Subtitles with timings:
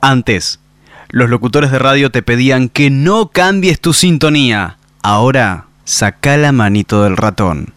[0.00, 0.60] Antes,
[1.08, 4.76] los locutores de radio te pedían que no cambies tu sintonía.
[5.02, 7.74] Ahora, saca la manito del ratón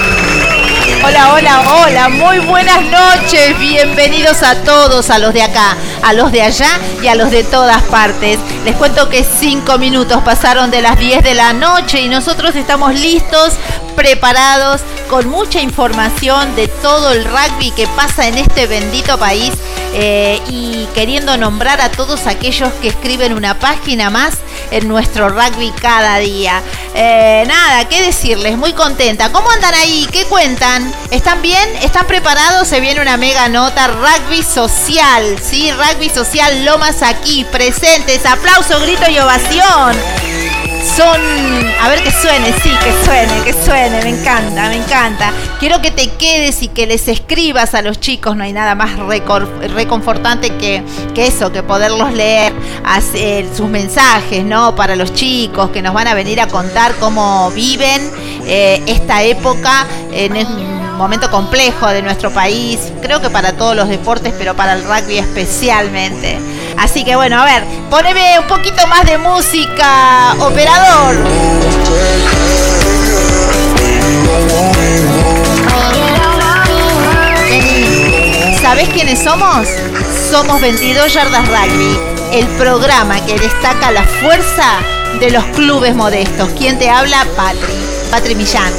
[1.03, 6.31] Hola, hola, hola, muy buenas noches, bienvenidos a todos, a los de acá, a los
[6.31, 8.37] de allá y a los de todas partes.
[8.65, 12.93] Les cuento que cinco minutos pasaron de las 10 de la noche y nosotros estamos
[12.93, 13.53] listos,
[13.95, 19.53] preparados, con mucha información de todo el rugby que pasa en este bendito país
[19.93, 24.37] eh, y queriendo nombrar a todos aquellos que escriben una página más
[24.71, 26.61] en nuestro rugby cada día.
[26.95, 28.57] Eh, nada, ¿qué decirles?
[28.57, 29.31] Muy contenta.
[29.31, 30.07] ¿Cómo andan ahí?
[30.11, 30.93] ¿Qué cuentan?
[31.11, 31.69] ¿Están bien?
[31.81, 32.67] ¿Están preparados?
[32.67, 33.87] Se viene una mega nota.
[33.87, 35.71] Rugby social, ¿sí?
[35.71, 38.25] Rugby social Lomas aquí, presentes.
[38.25, 40.30] Aplauso, grito y ovación
[40.83, 41.19] son.
[41.81, 45.31] A ver que suene, sí, que suene, que suene, me encanta, me encanta.
[45.59, 48.97] Quiero que te quedes y que les escribas a los chicos, no hay nada más
[48.97, 50.83] reconfortante que,
[51.15, 52.53] eso, que poderlos leer,
[52.83, 54.75] hacer sus mensajes, ¿no?
[54.75, 58.01] Para los chicos que nos van a venir a contar cómo viven
[58.45, 63.87] eh, esta época en un momento complejo de nuestro país, creo que para todos los
[63.87, 66.37] deportes, pero para el rugby especialmente.
[66.77, 71.15] Así que bueno, a ver, poneme un poquito más de música, operador.
[78.61, 79.67] ¿Sabés quiénes somos?
[80.29, 81.97] Somos 22 Yardas Rugby,
[82.31, 84.79] el programa que destaca la fuerza
[85.19, 86.49] de los clubes modestos.
[86.57, 87.25] ¿Quién te habla?
[87.35, 87.73] Patri,
[88.11, 88.71] Patri Millán.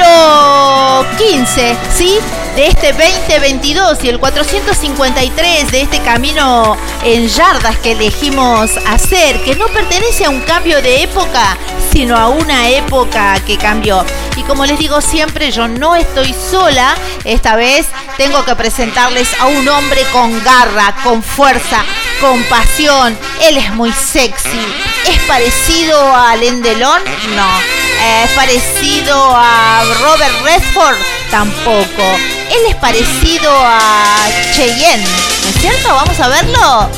[0.00, 2.18] Número 15, ¿sí?
[2.56, 9.54] de este 2022 y el 453 de este camino en yardas que elegimos hacer, que
[9.54, 11.56] no pertenece a un cambio de época,
[11.92, 14.04] sino a una época que cambió.
[14.36, 16.94] Y como les digo siempre, yo no estoy sola,
[17.24, 17.86] esta vez
[18.16, 21.84] tengo que presentarles a un hombre con garra, con fuerza,
[22.20, 23.16] con pasión.
[23.42, 24.60] Él es muy sexy.
[25.06, 27.02] ¿Es parecido a Lendelón?
[27.36, 27.89] No.
[28.02, 30.96] ¿Es parecido a Robert Redford?
[31.30, 32.02] Tampoco.
[32.48, 35.88] Él es parecido a Cheyenne, ¿no es cierto?
[35.88, 36.88] Vamos a verlo.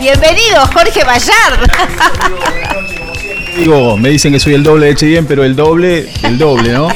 [0.00, 1.70] Bienvenido, Jorge Bayard.
[3.56, 6.88] Digo, me dicen que soy el doble de Cheyenne, pero el doble, el doble, ¿no?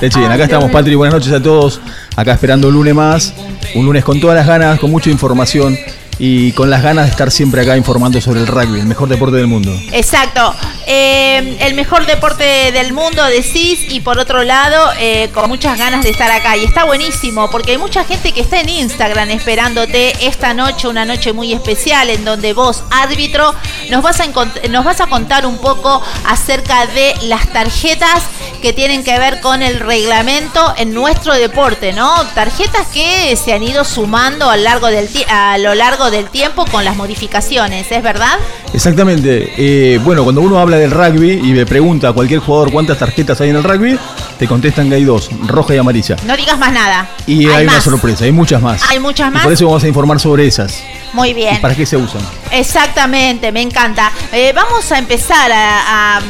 [0.00, 0.32] De Cheyenne.
[0.32, 0.94] Acá estamos, Patri.
[0.94, 1.82] Buenas noches a todos.
[2.16, 3.34] Acá esperando un lunes más.
[3.74, 5.78] Un lunes con todas las ganas, con mucha información.
[6.18, 9.36] Y con las ganas de estar siempre acá informando sobre el rugby, el mejor deporte
[9.36, 9.72] del mundo.
[9.92, 10.54] Exacto.
[10.86, 16.04] Eh, el mejor deporte del mundo decís y por otro lado eh, con muchas ganas
[16.04, 16.56] de estar acá.
[16.56, 21.04] Y está buenísimo porque hay mucha gente que está en Instagram esperándote esta noche, una
[21.04, 23.54] noche muy especial en donde vos, árbitro,
[23.90, 24.26] nos vas a,
[24.68, 28.24] nos vas a contar un poco acerca de las tarjetas
[28.60, 32.24] que tienen que ver con el reglamento en nuestro deporte, ¿no?
[32.34, 36.84] Tarjetas que se han ido sumando a, largo del a lo largo del tiempo con
[36.84, 38.38] las modificaciones, ¿es verdad?
[38.72, 39.52] Exactamente.
[39.56, 43.40] Eh, bueno, cuando uno habla del rugby y le pregunta a cualquier jugador cuántas tarjetas
[43.40, 43.98] hay en el rugby,
[44.38, 46.16] te contestan que hay dos, roja y amarilla.
[46.26, 47.08] No digas más nada.
[47.26, 48.82] Y hay, una sorpresa, hay muchas más.
[48.90, 49.44] Hay muchas más.
[49.44, 50.82] por eso vamos a informar sobre esas.
[51.12, 51.60] Muy bien.
[51.60, 52.22] ¿Para qué se usan?
[52.50, 54.10] Exactamente, me encanta.
[54.32, 56.20] Eh, vamos a empezar a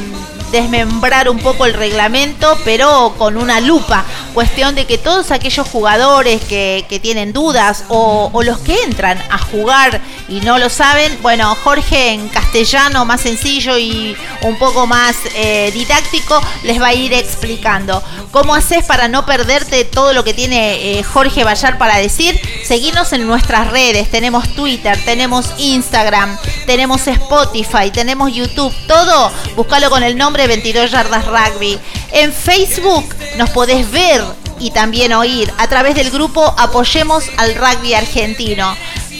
[0.54, 4.04] desmembrar un poco el reglamento, pero con una lupa.
[4.34, 10.00] Cuestión de que todos aquellos jugadores que, tienen dudas o, los que entran a jugar
[10.28, 15.70] y no lo saben, bueno, Jorge en castellano más sencillo y un poco más eh,
[15.72, 18.02] didáctico les va a ir explicando.
[18.30, 22.40] ¿Cómo haces para no perderte todo lo que tiene eh, Jorge Bayar para decir?
[22.64, 30.02] Seguirnos en nuestras redes, tenemos Twitter, tenemos Instagram, tenemos Spotify, tenemos YouTube, todo, búscalo con
[30.02, 31.78] el nombre 22 Yardas Rugby.
[32.12, 34.24] En Facebook nos podés ver
[34.58, 38.74] y también oír a través del grupo Apoyemos al Rugby Argentino.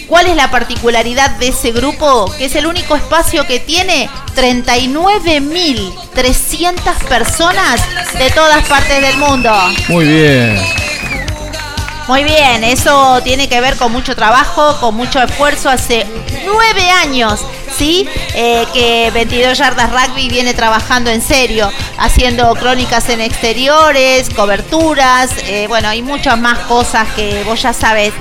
[0.09, 2.31] ¿Cuál es la particularidad de ese grupo?
[2.37, 7.81] Que es el único espacio que tiene 39.300 personas
[8.19, 9.51] de todas partes del mundo.
[9.89, 10.59] Muy bien.
[12.07, 15.71] Muy bien, eso tiene que ver con mucho trabajo, con mucho esfuerzo.
[15.71, 16.07] Hace
[16.45, 17.41] nueve años
[17.77, 18.09] ¿sí?
[18.35, 25.67] Eh, que 22 Yardas Rugby viene trabajando en serio, haciendo crónicas en exteriores, coberturas, eh,
[25.69, 28.13] bueno, hay muchas más cosas que vos ya sabés.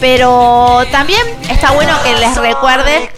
[0.00, 3.10] Pero también está bueno que les recuerde.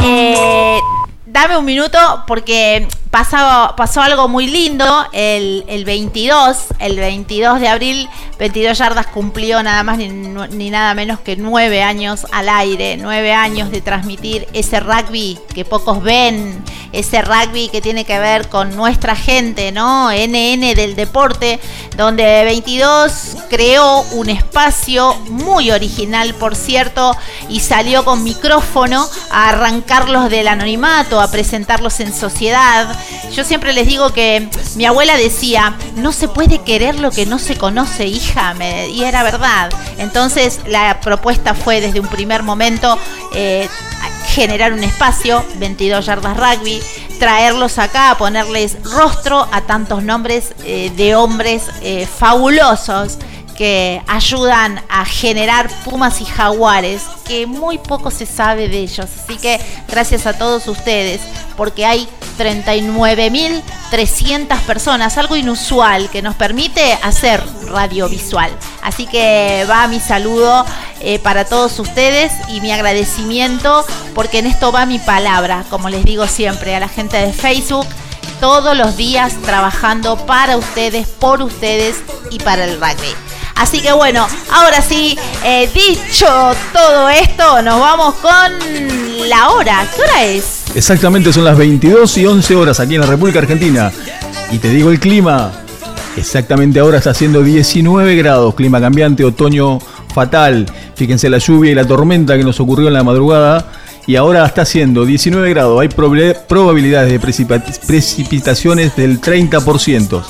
[0.00, 0.80] Eh,
[1.26, 7.68] dame un minuto porque pasó, pasó algo muy lindo el, el 22, el 22 de
[7.68, 8.08] abril
[8.38, 13.70] 22 yardas cumplió nada más ni, nada menos que nueve años al aire, nueve años
[13.72, 16.62] de transmitir ese rugby que pocos ven,
[16.92, 20.10] ese rugby que tiene que ver con nuestra gente, ¿no?
[20.12, 21.58] NN del deporte,
[21.96, 27.16] donde 22 creó un espacio muy original, por cierto,
[27.48, 32.96] y salió con micrófono a arrancarlos del anonimato, a presentarlos en sociedad.
[33.32, 37.38] Yo siempre les digo que mi abuela decía, no se puede querer lo que no
[37.38, 38.54] se conoce, hija
[38.90, 39.70] y era verdad.
[39.98, 42.98] Entonces la propuesta fue desde un primer momento
[43.34, 43.68] eh,
[44.28, 46.80] generar un espacio, 22 yardas rugby,
[47.18, 53.18] traerlos acá, ponerles rostro a tantos nombres eh, de hombres eh, fabulosos
[53.58, 59.08] que ayudan a generar pumas y jaguares, que muy poco se sabe de ellos.
[59.24, 59.58] Así que
[59.88, 61.20] gracias a todos ustedes,
[61.56, 62.08] porque hay
[62.38, 68.52] 39.300 personas, algo inusual que nos permite hacer radiovisual.
[68.80, 70.64] Así que va mi saludo
[71.00, 73.84] eh, para todos ustedes y mi agradecimiento,
[74.14, 77.88] porque en esto va mi palabra, como les digo siempre, a la gente de Facebook
[78.38, 81.96] todos los días trabajando para ustedes, por ustedes
[82.30, 83.16] y para el rugby.
[83.58, 86.26] Así que bueno, ahora sí, eh, dicho
[86.72, 89.84] todo esto, nos vamos con la hora.
[89.94, 90.62] ¿Qué hora es?
[90.76, 93.90] Exactamente, son las 22 y 11 horas aquí en la República Argentina.
[94.52, 95.52] Y te digo el clima.
[96.16, 99.80] Exactamente ahora está haciendo 19 grados, clima cambiante, otoño
[100.14, 100.66] fatal.
[100.94, 103.72] Fíjense la lluvia y la tormenta que nos ocurrió en la madrugada.
[104.06, 105.80] Y ahora está haciendo 19 grados.
[105.80, 110.22] Hay probabilidades de precipitaciones del 30%.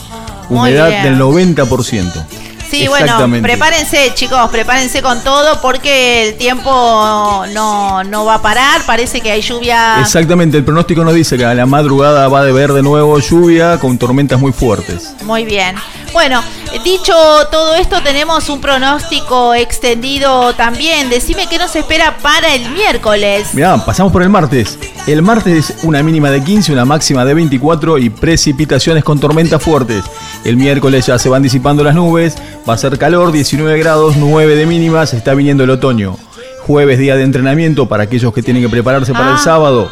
[0.49, 2.48] Humedad del 90%.
[2.71, 8.83] Sí, bueno, prepárense, chicos, prepárense con todo porque el tiempo no, no va a parar.
[8.87, 10.01] Parece que hay lluvia.
[10.01, 13.79] Exactamente, el pronóstico nos dice que a la madrugada va a haber de nuevo lluvia
[13.79, 15.15] con tormentas muy fuertes.
[15.25, 15.77] Muy bien.
[16.13, 16.43] Bueno,
[16.85, 17.15] dicho
[17.51, 21.11] todo esto, tenemos un pronóstico extendido también.
[21.11, 23.55] Decime qué nos espera para el miércoles.
[23.55, 24.79] Mirá, pasamos por el martes.
[25.07, 30.05] El martes una mínima de 15, una máxima de 24 y precipitaciones con tormentas fuertes.
[30.45, 32.37] El miércoles ya se van disipando las nubes,
[32.69, 36.17] va a ser calor, 19 grados, 9 de mínima, se está viniendo el otoño.
[36.61, 39.43] Jueves día de entrenamiento para aquellos que tienen que prepararse para el ah.
[39.43, 39.91] sábado.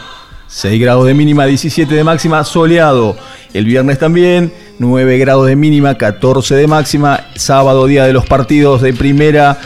[0.48, 3.16] 6 grados de mínima, 17 de máxima, soleado.
[3.54, 7.20] El viernes también, 9 grados de mínima, 14 de máxima.
[7.34, 9.58] Sábado, día de los partidos de primera,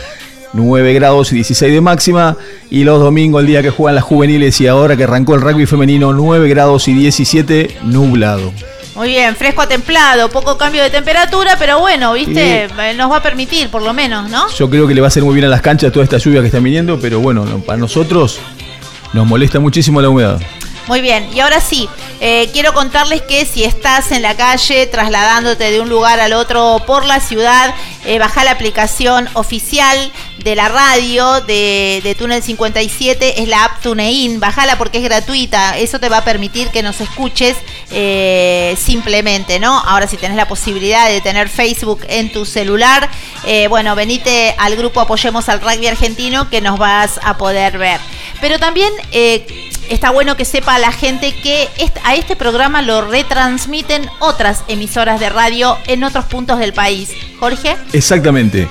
[0.52, 2.37] 9 grados y 16 de máxima.
[2.71, 5.67] Y los domingos, el día que juegan las juveniles y ahora que arrancó el rugby
[5.67, 8.52] femenino, 9 grados y 17 nublado.
[9.00, 13.16] Muy bien, fresco a templado, poco cambio de temperatura, pero bueno, viste, eh, nos va
[13.16, 14.50] a permitir por lo menos, ¿no?
[14.50, 16.42] Yo creo que le va a hacer muy bien a las canchas toda esta lluvia
[16.42, 18.38] que está viniendo, pero bueno, no, para nosotros
[19.14, 20.38] nos molesta muchísimo la humedad.
[20.90, 21.88] Muy bien, y ahora sí,
[22.20, 26.82] eh, quiero contarles que si estás en la calle trasladándote de un lugar al otro
[26.85, 27.73] por la ciudad,
[28.04, 33.80] eh, baja la aplicación oficial de la radio de, de, Túnel 57, es la app
[33.82, 37.56] TuneIn, bajala porque es gratuita, eso te va a permitir que nos escuches
[37.92, 39.78] eh, simplemente, ¿no?
[39.78, 43.09] Ahora si tenés la posibilidad de tener Facebook en tu celular,
[43.68, 48.00] bueno, venite al grupo Apoyemos al Rugby Argentino que nos vas a poder ver.
[48.40, 48.92] Pero también...
[49.90, 51.68] Está bueno que sepa la gente que
[52.04, 57.11] a este programa lo retransmiten otras emisoras de radio en otros puntos del país.
[57.40, 57.76] Jorge.
[57.92, 58.68] Exactamente.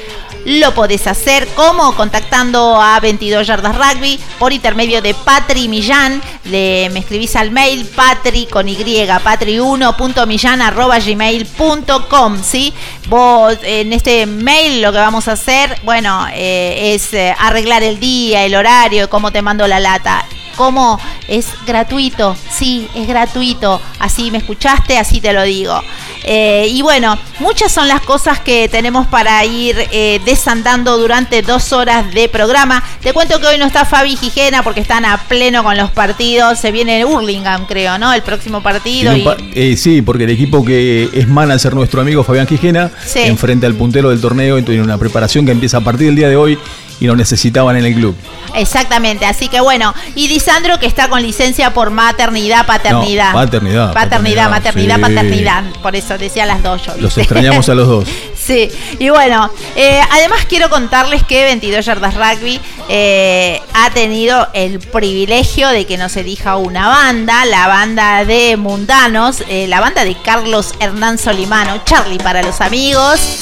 [0.45, 6.21] lo podés hacer como contactando a 22 yardas rugby por intermedio de Patri Millán.
[6.45, 12.43] Le, me escribís al mail patri con y patri1.millán arroba gmail.com.
[12.43, 12.73] ¿sí?
[13.07, 17.99] Vos en este mail lo que vamos a hacer, bueno, eh, es eh, arreglar el
[17.99, 20.25] día, el horario, cómo te mando la lata.
[20.55, 20.99] ¿Cómo?
[21.27, 23.81] Es gratuito, sí, es gratuito.
[23.99, 25.81] Así me escuchaste, así te lo digo.
[26.23, 31.71] Eh, y bueno, muchas son las cosas que tenemos para ir eh, desandando durante dos
[31.73, 32.83] horas de programa.
[33.01, 36.59] Te cuento que hoy no está Fabi Gijena porque están a pleno con los partidos.
[36.59, 38.13] Se viene Hurlingham, creo, ¿no?
[38.13, 39.13] El próximo partido.
[39.53, 44.09] Eh, sí, porque el equipo que es manager nuestro amigo Fabián Gijena, enfrente al puntero
[44.09, 46.57] del torneo, tiene una preparación que empieza a partir del día de hoy
[46.99, 48.15] y lo necesitaban en el club.
[48.55, 53.33] Exactamente, así que bueno, y Disandro que está con licencia por maternidad, paternidad.
[53.33, 53.93] paternidad.
[53.93, 55.63] Paternidad, maternidad, paternidad.
[55.81, 56.93] Por eso decía las dos yo.
[56.97, 58.07] Los extrañamos a los dos.
[58.35, 64.79] sí, y bueno, eh, además quiero contarles que 22 Yardas Rugby eh, ha tenido el
[64.79, 70.15] privilegio de que nos elija una banda, la banda de Mundanos, eh, la banda de
[70.15, 73.39] Carlos Hernán Solimano, Charlie para los amigos.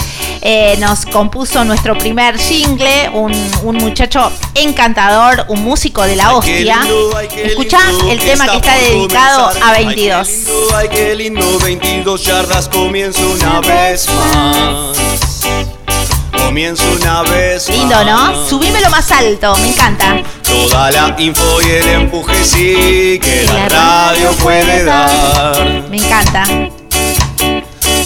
[0.79, 6.79] Nos compuso nuestro primer jingle, un un muchacho encantador, un músico de la hostia.
[7.35, 10.29] Escucha el tema que está dedicado a 22.
[10.75, 14.97] Ay, qué lindo, 22 yardas, comienzo una vez más.
[16.37, 17.77] Comienzo una vez más.
[17.77, 18.47] Lindo, ¿no?
[18.47, 20.21] Subímelo más alto, me encanta.
[20.43, 25.83] Toda la info y el empuje sí que la radio puede dar.
[25.89, 26.45] Me encanta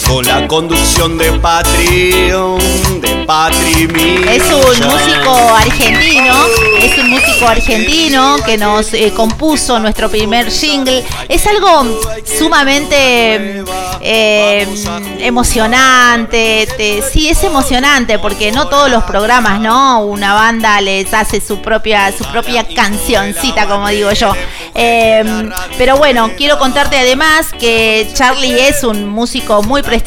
[0.08, 2.58] con la conducción de Patreon,
[3.00, 3.88] de Patri
[4.26, 6.34] Es un músico argentino,
[6.80, 11.04] es un músico argentino que nos eh, compuso nuestro primer jingle.
[11.28, 11.84] Es algo
[12.24, 13.64] sumamente
[14.00, 14.66] eh,
[15.20, 16.66] emocionante,
[17.12, 20.00] sí es emocionante porque no todos los programas, ¿no?
[20.00, 24.32] Una banda les hace su propia, su propia cancioncita, como digo yo.
[24.74, 29.97] Eh, pero bueno, quiero contarte además que Charlie es un músico muy prestigioso,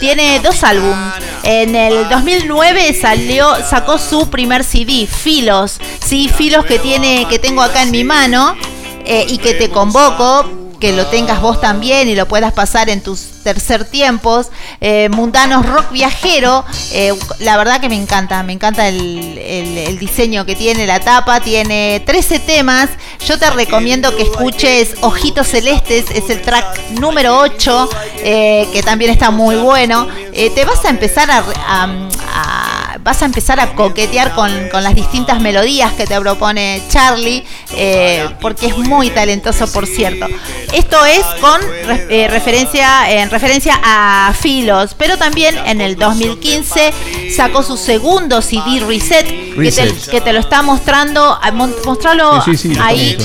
[0.00, 1.14] tiene dos álbumes.
[1.42, 7.62] En el 2009 salió, sacó su primer CD, Filos, sí, Filos que tiene, que tengo
[7.62, 8.56] acá en mi mano
[9.04, 10.44] eh, y que te convoco
[10.78, 14.48] que lo tengas vos también y lo puedas pasar en tus tercer tiempos.
[14.80, 20.56] Eh, Mundanos Rock Viajero, eh, la verdad que me encanta, me encanta el, diseño que
[20.56, 22.88] tiene la tapa, tiene 13 temas.
[23.26, 29.10] Yo te recomiendo que escuches Ojitos Celestes, es el track número 8, eh, que también
[29.10, 30.08] está muy bueno.
[30.32, 32.08] te vas a empezar a
[33.04, 37.44] vas a empezar a coquetear con, con las distintas melodías que te propone Charlie,
[38.40, 40.26] porque es muy talentoso, por cierto.
[40.72, 46.92] Esto es con re- referencia, en referencia a Filos, pero también en el 2015
[47.34, 50.04] sacó su segundo CD Reset, Que, Reset.
[50.04, 53.16] te, que te lo está mostrando, ah, mon- mostralo Sí, sí, sí, lo ahí.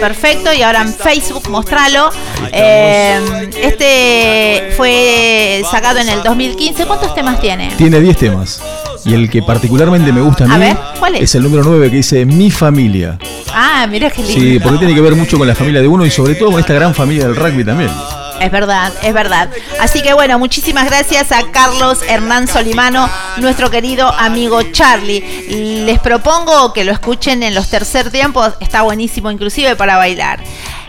[0.00, 2.10] Perfecto, y ahora en Facebook mostralo.
[2.52, 6.86] Eh, este fue sacado en el 2015.
[6.86, 7.70] ¿Cuántos temas tiene?
[7.76, 8.60] Tiene 10 temas.
[9.04, 11.34] Y el que particularmente me gusta a mí ver, ¿cuál es?
[11.34, 13.18] el número 9 que dice Mi familia.
[13.54, 14.40] Ah, mira qué lindo.
[14.40, 16.60] Sí, porque tiene que ver mucho con la familia de uno y sobre todo con
[16.60, 17.90] esta gran familia del rugby también.
[18.40, 19.50] Es verdad, es verdad.
[19.80, 25.84] Así que bueno, muchísimas gracias a Carlos Hernán Solimano, nuestro querido amigo Charlie.
[25.84, 30.40] Les propongo que lo escuchen en los tercer tiempos, está buenísimo inclusive para bailar.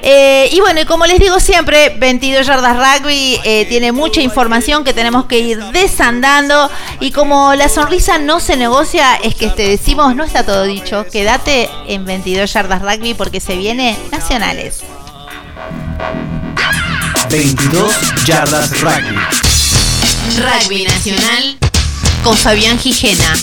[0.02, 4.84] Eh, y bueno, y como les digo siempre, 22 Yardas Rugby eh, tiene mucha información
[4.84, 6.72] que tenemos que ir desandando.
[7.02, 11.06] Y como la sonrisa no se negocia, es que te decimos, no está todo dicho,
[11.12, 14.84] quédate en 22 Yardas Rugby porque se viene Nacionales.
[17.32, 17.90] 22
[18.26, 19.16] yardas rugby.
[20.36, 21.58] Rugby Nacional
[22.26, 23.34] con Fabián Gijena.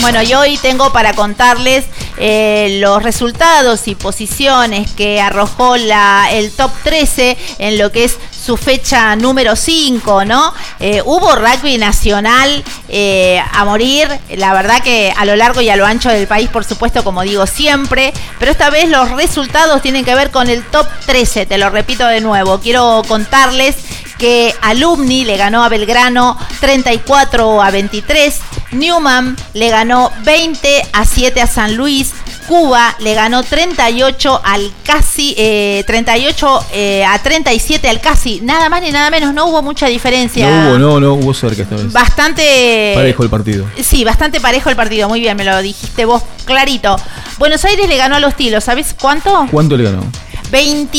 [0.00, 1.84] Bueno, y hoy tengo para contarles
[2.16, 8.18] eh, los resultados y posiciones que arrojó la, el top 13 en lo que es
[8.44, 10.52] su fecha número 5, ¿no?
[10.78, 15.76] Eh, hubo rugby nacional eh, a morir, la verdad que a lo largo y a
[15.76, 20.04] lo ancho del país, por supuesto, como digo siempre, pero esta vez los resultados tienen
[20.04, 23.76] que ver con el top 13, te lo repito de nuevo, quiero contarles
[24.18, 28.40] que Alumni le ganó a Belgrano 34 a 23,
[28.72, 32.12] Newman le ganó 20 a 7 a San Luis,
[32.46, 38.82] Cuba le ganó 38 al casi eh, 38 eh, a 37 al casi, nada más
[38.82, 40.48] ni nada menos, no hubo mucha diferencia.
[40.48, 41.92] No hubo, no, no hubo cerca esta vez.
[41.92, 43.66] Bastante Parejo el partido.
[43.82, 46.96] Sí, bastante parejo el partido, muy bien, me lo dijiste vos clarito.
[47.38, 49.46] Buenos Aires le ganó a los Tilos, ¿sabes cuánto?
[49.50, 50.04] ¿Cuánto le ganó?
[50.50, 50.98] 20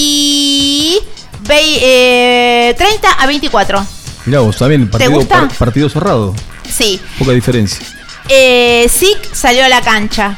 [1.47, 3.85] vei- eh, 30 a 24.
[4.25, 5.41] Mirá vos, también partido, gusta?
[5.41, 6.33] par- partido cerrado.
[6.69, 6.99] Sí.
[7.19, 7.85] Poca diferencia.
[8.27, 10.37] Eh, Sick salió a la cancha.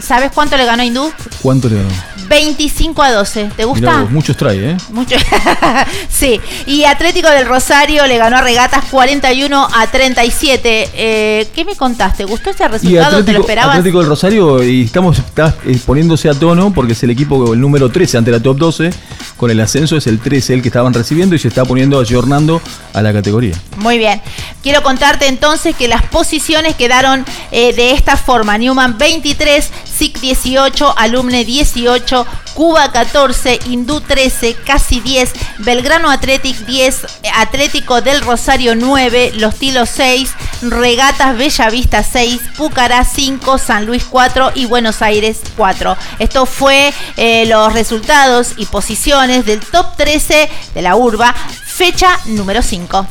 [0.00, 1.12] ¿Sabes cuánto le ganó Hindú?
[1.42, 1.88] ¿Cuánto le ganó?
[2.28, 3.44] 25 a 12.
[3.44, 4.00] ¿Te Mirá gusta?
[4.02, 4.76] vos, muchos trae, ¿eh?
[4.90, 5.16] Mucho.
[6.08, 6.40] sí.
[6.66, 10.90] Y Atlético del Rosario le ganó a Regatas 41 a 37.
[10.94, 12.24] Eh, ¿Qué me contaste?
[12.24, 12.82] ¿Gustó ese Y resultado?
[12.84, 13.76] ¿Te lo Atlético, esperabas?
[13.76, 17.60] Atlético del Rosario, y estamos está, eh, poniéndose a tono porque es el equipo, el
[17.60, 18.90] número 13 ante la top 12.
[19.36, 22.60] Con el ascenso es el 13 el que estaban recibiendo y se está poniendo ayornando
[22.92, 23.54] a la categoría.
[23.76, 24.20] Muy bien.
[24.62, 28.58] Quiero contarte entonces que las posiciones quedaron eh, de esta forma.
[28.58, 32.17] Newman 23, SIC 18, Alumne 18,
[32.54, 39.56] Cuba 14, Hindú 13, casi 10, Belgrano Athletic 10, eh, Atlético del Rosario 9, Los
[39.56, 40.30] Tilos 6,
[40.62, 45.96] Regatas Bellavista 6, Pucará 5, San Luis 4 y Buenos Aires 4.
[46.18, 52.62] Esto fue eh, los resultados y posiciones del top 13 de la urba, fecha número
[52.62, 53.06] 5.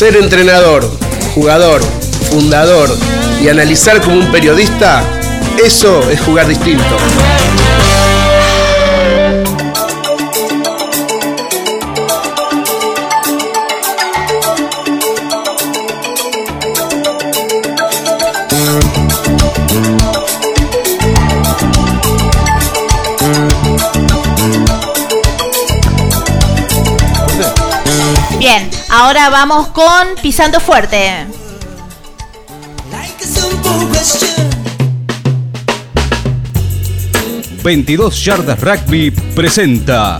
[0.00, 0.90] Ser entrenador,
[1.34, 1.82] jugador,
[2.30, 2.88] fundador
[3.42, 5.04] y analizar como un periodista,
[5.62, 6.96] eso es jugar distinto.
[29.10, 31.26] Ahora vamos con Pisando Fuerte.
[37.64, 40.16] 22 Yardas Rugby presenta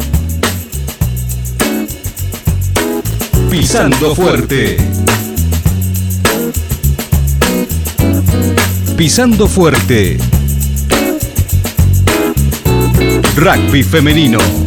[3.48, 4.76] Pisando Fuerte.
[8.96, 10.18] Pisando Fuerte.
[13.37, 14.60] Rugby femenino.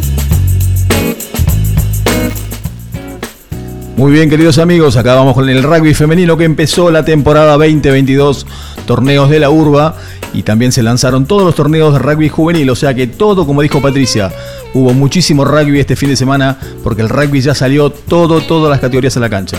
[3.96, 8.44] Muy bien, queridos amigos, acá vamos con el rugby femenino que empezó la temporada 2022,
[8.86, 9.94] torneos de la urba
[10.32, 13.62] y también se lanzaron todos los torneos de rugby juvenil, o sea que todo, como
[13.62, 14.32] dijo Patricia,
[14.74, 18.80] hubo muchísimo rugby este fin de semana porque el rugby ya salió todo, todas las
[18.80, 19.58] categorías a la cancha.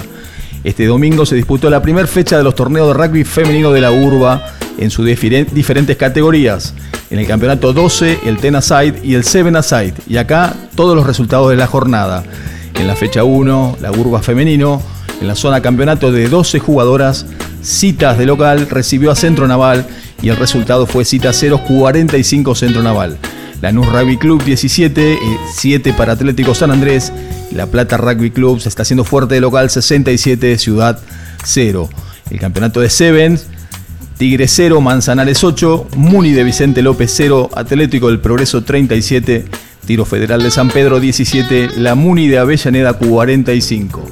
[0.66, 3.92] Este domingo se disputó la primera fecha de los torneos de rugby femenino de la
[3.92, 6.74] urba en sus diferen- diferentes categorías.
[7.10, 9.94] En el campeonato 12, el 10 aside y el 7 aside.
[10.10, 12.24] Y acá todos los resultados de la jornada.
[12.78, 14.82] En la fecha 1, la urba femenino,
[15.22, 17.26] En la zona campeonato de 12 jugadoras,
[17.62, 19.88] citas de local recibió a Centro Naval
[20.22, 23.18] y el resultado fue cita 0-45 Centro Naval.
[23.62, 25.18] Lanús Rugby Club 17,
[25.54, 27.14] 7 para Atlético San Andrés.
[27.52, 31.00] La Plata Rugby Club se está haciendo fuerte de local 67, Ciudad
[31.44, 31.90] 0.
[32.30, 33.48] El campeonato de Sevens,
[34.18, 39.46] Tigre 0, Manzanares 8, Muni de Vicente López 0, Atlético del Progreso 37,
[39.86, 44.04] Tiro Federal de San Pedro 17, La Muni de Avellaneda 45.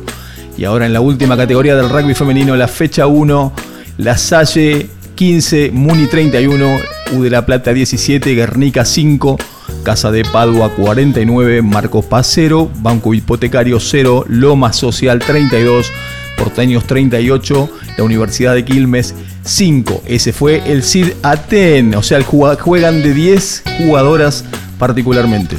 [0.57, 3.53] Y ahora en la última categoría del rugby femenino, la fecha 1,
[3.97, 6.79] La Salle 15, Muni 31,
[7.13, 9.37] U de la Plata 17, Guernica 5,
[9.83, 15.91] Casa de Padua 49, Marcos Paz 0, Banco Hipotecario 0, Loma Social 32,
[16.37, 20.03] Porteños 38, la Universidad de Quilmes 5.
[20.05, 24.45] Ese fue el CID Aten, o sea, juegan de 10 jugadoras
[24.83, 25.55] particularmente.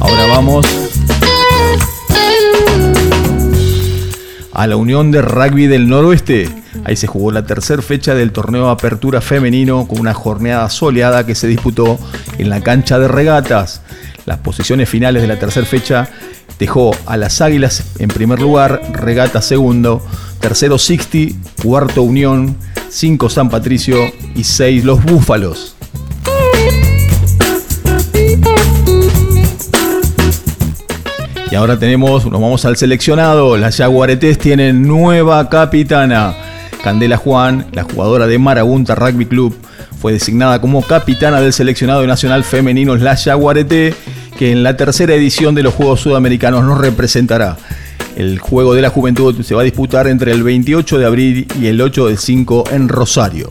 [0.00, 0.66] Ahora vamos
[4.52, 6.46] a la Unión de Rugby del Noroeste.
[6.84, 11.34] Ahí se jugó la tercera fecha del torneo Apertura Femenino con una jornada soleada que
[11.34, 11.98] se disputó
[12.36, 13.80] en la cancha de regatas.
[14.26, 16.10] Las posiciones finales de la tercera fecha
[16.58, 20.04] dejó a las Águilas en primer lugar, Regata segundo,
[20.38, 22.58] tercero Sixty, cuarto Unión,
[22.90, 25.76] cinco San Patricio y seis Los Búfalos.
[31.50, 33.56] Y ahora tenemos, nos vamos al seleccionado.
[33.56, 36.32] Las Jaguaretes tienen nueva capitana.
[36.84, 39.56] Candela Juan, la jugadora de Marabunta Rugby Club,
[40.00, 43.94] fue designada como capitana del seleccionado nacional femenino La Jaguarete,
[44.38, 47.56] que en la tercera edición de los Juegos Sudamericanos nos representará.
[48.16, 51.66] El Juego de la Juventud se va a disputar entre el 28 de abril y
[51.66, 53.50] el 8 de 5 en Rosario.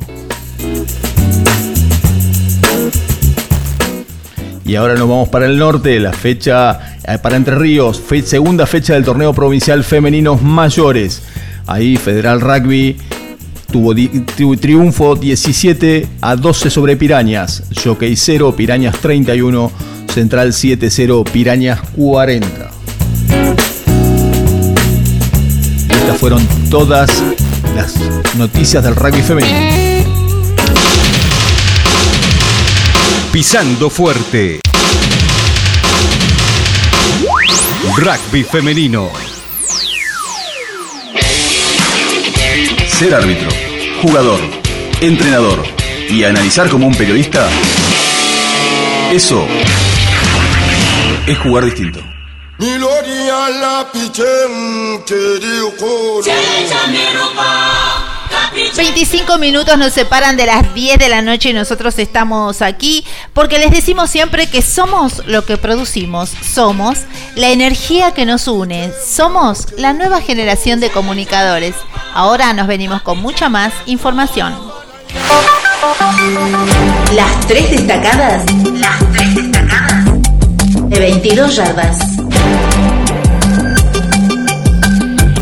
[4.65, 9.03] Y ahora nos vamos para el norte, la fecha para Entre Ríos, segunda fecha del
[9.03, 11.23] torneo provincial femeninos mayores.
[11.65, 12.97] Ahí Federal Rugby
[13.71, 13.95] tuvo
[14.57, 19.71] triunfo 17 a 12 sobre Pirañas, Jockey 0, Pirañas 31,
[20.13, 22.71] Central 7-0, Pirañas 40.
[25.89, 27.23] Estas fueron todas
[27.75, 27.95] las
[28.37, 29.57] noticias del rugby femenino.
[33.31, 34.59] Pisando fuerte.
[37.97, 39.11] Rugby femenino.
[42.87, 43.49] Ser árbitro,
[44.01, 44.39] jugador,
[45.01, 45.63] entrenador
[46.09, 47.49] y analizar como un periodista,
[49.11, 49.45] eso
[51.25, 51.99] es jugar distinto.
[58.75, 63.57] 25 minutos nos separan de las 10 de la noche y nosotros estamos aquí porque
[63.57, 66.99] les decimos siempre que somos lo que producimos, somos
[67.35, 71.75] la energía que nos une, somos la nueva generación de comunicadores.
[72.13, 74.55] Ahora nos venimos con mucha más información.
[77.13, 78.43] Las tres destacadas,
[78.73, 80.05] las tres destacadas
[80.89, 81.97] de 22 yardas.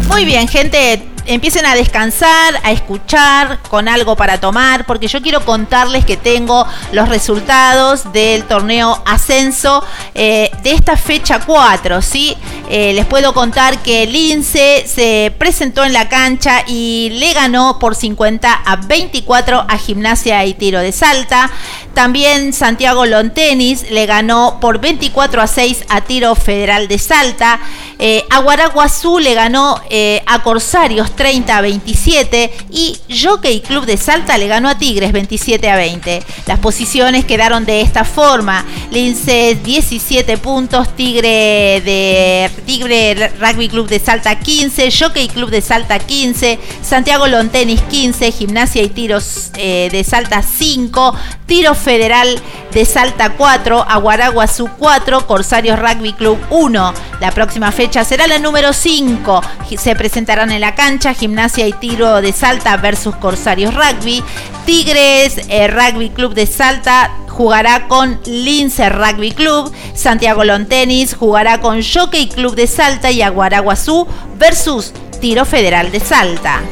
[0.08, 5.44] Muy bien, gente, empiecen a descansar, a escuchar con algo para tomar, porque yo quiero
[5.46, 9.84] contarles que tengo los resultados del torneo Ascenso
[10.16, 12.36] eh, de esta fecha 4, ¿sí?
[12.70, 17.78] Eh, les puedo contar que el Lince se presentó en la cancha y le ganó
[17.80, 21.52] por 50 a 24 a Gimnasia y Tiro de Salta.
[21.98, 27.60] También Santiago Lontenis le ganó por 24 a 6 a Tiro Federal de Salta.
[27.98, 34.38] Eh, Aguaraguazú le ganó eh, a Corsarios 30 a 27 y Jockey Club de Salta
[34.38, 36.22] le ganó a Tigres 27 a 20.
[36.46, 38.64] Las posiciones quedaron de esta forma.
[38.92, 45.98] Lince 17 puntos, Tigre de Tigre Rugby Club de Salta 15, Jockey Club de Salta
[45.98, 51.16] 15, Santiago Lontenis 15, Gimnasia y Tiros eh, de Salta 5,
[51.48, 52.38] Tiro Federal
[52.74, 56.94] de Salta 4, Aguaraguazú 4, Corsarios Rugby Club 1.
[57.22, 59.42] La próxima fecha será la número 5.
[59.78, 64.22] Se presentarán en la cancha Gimnasia y Tiro de Salta versus Corsarios Rugby.
[64.66, 71.82] Tigres eh, Rugby Club de Salta jugará con Lince Rugby Club, Santiago Lontenis jugará con
[71.82, 74.06] Jockey Club de Salta y Aguaraguazú
[74.38, 76.64] versus Tiro Federal de Salta.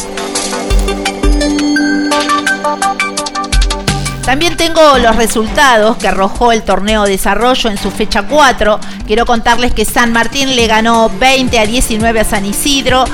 [4.26, 8.80] También tengo los resultados que arrojó el torneo Desarrollo en su fecha 4.
[9.06, 13.06] Quiero contarles que San Martín le ganó 20 a 19 a San Isidro.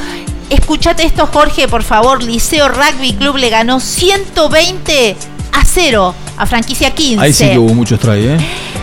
[0.49, 2.23] Escuchate esto, Jorge, por favor.
[2.23, 5.17] Liceo Rugby Club le ganó 120
[5.51, 7.21] a 0 a franquicia 15.
[7.21, 8.37] Ahí sí que hubo muchos try, ¿eh?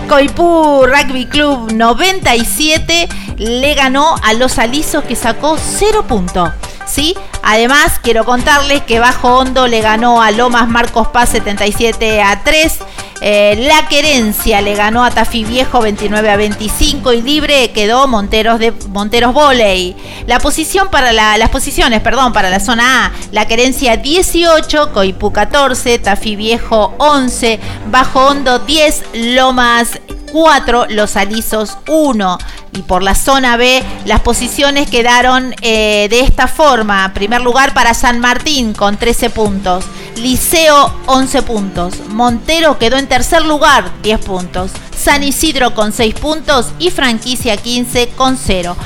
[0.07, 6.51] Coipú Rugby Club 97 le ganó a los alisos que sacó 0 puntos.
[6.89, 7.17] ¿Sí?
[7.43, 12.79] Además, quiero contarles que Bajo Hondo le ganó a Lomas Marcos Paz 77 a 3.
[13.21, 18.61] Eh, la Querencia le ganó a Tafí Viejo 29 a 25 y libre quedó Monteros
[18.61, 19.97] de Monteros Voley.
[20.27, 25.99] La posición para las posiciones, perdón, para la zona A, La Querencia 18, Coipú 14,
[25.99, 27.59] Tafí Viejo 11,
[27.91, 29.99] Bajo Hondo 10, Lomas
[30.33, 32.39] 4, Los Alisos 1.
[32.73, 37.13] Y por la zona B, las posiciones quedaron eh, de esta forma.
[37.15, 39.85] Primer lugar para San Martín con 13 puntos.
[40.17, 41.95] Liceo 11 puntos.
[42.09, 44.71] Montero quedó en tercer lugar 10 puntos.
[44.97, 48.77] San Isidro con 6 puntos y Franquicia 15 con 0.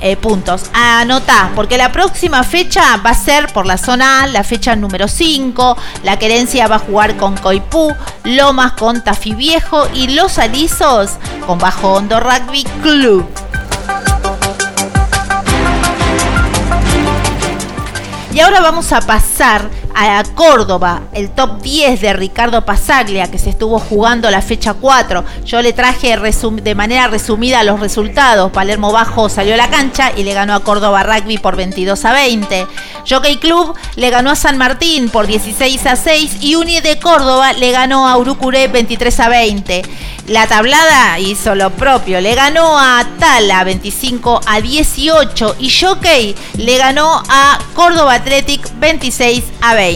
[0.00, 0.62] Eh, puntos.
[0.72, 5.08] Anotá, porque la próxima fecha va a ser por la zona A, la fecha número
[5.08, 5.76] 5.
[6.04, 11.12] La querencia va a jugar con Coipú, Lomas con Tafí Viejo y Los Alisos
[11.46, 13.26] con Bajo Hondo Rugby Club.
[18.32, 19.68] Y ahora vamos a pasar
[20.00, 25.24] a Córdoba, el top 10 de Ricardo Pasaglia, que se estuvo jugando la fecha 4.
[25.44, 28.52] Yo le traje de manera resumida los resultados.
[28.52, 32.12] Palermo Bajo salió a la cancha y le ganó a Córdoba Rugby por 22 a
[32.12, 32.66] 20.
[33.08, 37.52] Jockey Club le ganó a San Martín por 16 a 6 y Uni de Córdoba
[37.54, 39.82] le ganó a Urucuré 23 a 20.
[40.28, 46.76] La tablada hizo lo propio, le ganó a Tala 25 a 18 y Jockey le
[46.76, 49.87] ganó a Córdoba Athletic 26 a 20.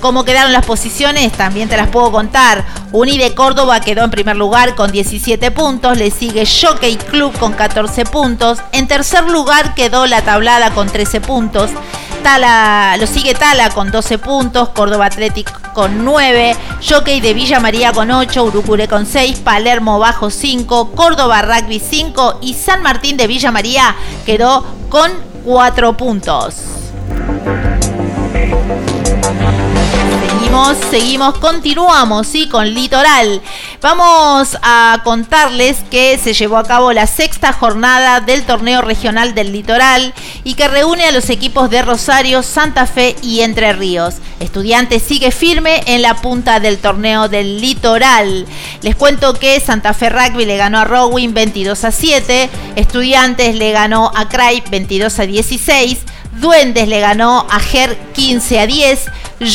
[0.00, 1.30] ¿Cómo quedaron las posiciones?
[1.32, 2.64] También te las puedo contar.
[2.90, 7.52] Uni de Córdoba quedó en primer lugar con 17 puntos, le sigue Jockey Club con
[7.52, 11.70] 14 puntos, en tercer lugar quedó la tablada con 13 puntos.
[12.24, 16.56] Tala, lo sigue Tala con 12 puntos, Córdoba Athletic con 9,
[16.88, 22.38] Jockey de Villa María con 8, Urucure con 6, Palermo Bajo 5, Córdoba Rugby 5
[22.42, 23.94] y San Martín de Villa María
[24.26, 25.12] quedó con
[25.44, 26.56] 4 puntos.
[30.90, 32.48] Seguimos, continuamos, ¿sí?
[32.48, 33.40] Con Litoral.
[33.80, 39.52] Vamos a contarles que se llevó a cabo la sexta jornada del torneo regional del
[39.52, 44.16] Litoral y que reúne a los equipos de Rosario, Santa Fe y Entre Ríos.
[44.40, 48.44] Estudiantes sigue firme en la punta del torneo del Litoral.
[48.82, 53.70] Les cuento que Santa Fe Rugby le ganó a Rowing 22 a 7, Estudiantes le
[53.70, 55.98] ganó a Cray 22 a 16,
[56.32, 59.06] Duendes le ganó a Ger 15 a 10,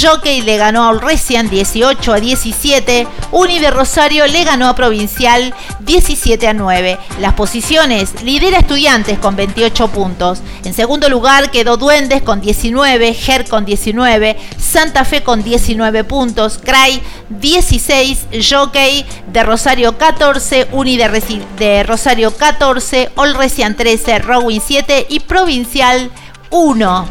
[0.02, 5.54] Jockey le ganó a Olresian 18 a 17, Uni de Rosario le ganó a Provincial
[5.82, 6.98] 17 a 9.
[7.20, 10.40] Las posiciones lidera Estudiantes con 28 puntos.
[10.64, 16.60] En segundo lugar quedó Duendes con 19, Ger con 19, Santa Fe con 19 puntos,
[16.64, 25.20] Cray 16, Jockey de Rosario 14, Uni de, Rosario 14, Olresian 13, Rowing 7 y
[25.20, 26.12] Provincial
[26.54, 27.06] 1.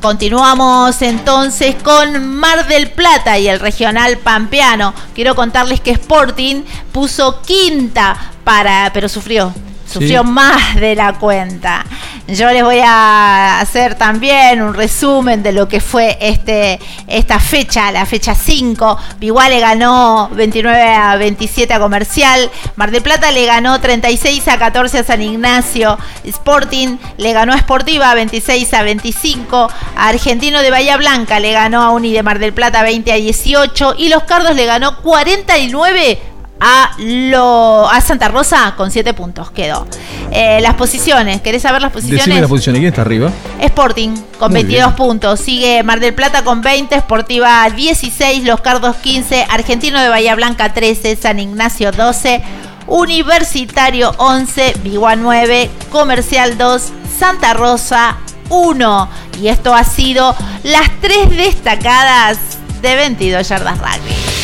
[0.00, 4.94] Continuamos entonces con Mar del Plata y el regional pampeano.
[5.14, 9.52] Quiero contarles que Sporting puso quinta para, pero sufrió
[9.92, 11.84] sufrió más de la cuenta.
[12.28, 16.78] Yo les voy a hacer también un resumen de lo que fue este,
[17.08, 18.96] esta fecha, la fecha 5.
[19.20, 22.50] Igual le ganó 29 a 27 a Comercial.
[22.76, 25.98] Mar del Plata le ganó 36 a 14 a San Ignacio.
[26.24, 29.70] Sporting le ganó a Sportiva 26 a 25.
[29.96, 33.16] A Argentino de Bahía Blanca le ganó a Uni de Mar del Plata 20 a
[33.16, 33.96] 18.
[33.98, 36.31] Y Los Cardos le ganó 49
[36.64, 39.84] a, lo, a Santa Rosa con 7 puntos quedó.
[40.30, 42.24] Eh, las posiciones, ¿querés saber las posiciones?
[42.24, 43.32] Decime las posiciones, ¿quién está arriba?
[43.60, 49.46] Sporting con 22 puntos, sigue Mar del Plata con 20, Sportiva 16, Los Cardos 15,
[49.50, 52.42] Argentino de Bahía Blanca 13, San Ignacio 12,
[52.86, 58.18] Universitario 11, Vigua 9, Comercial 2, Santa Rosa
[58.50, 59.08] 1.
[59.40, 62.38] Y esto ha sido las tres destacadas
[62.82, 64.41] de 22 yardas rugby.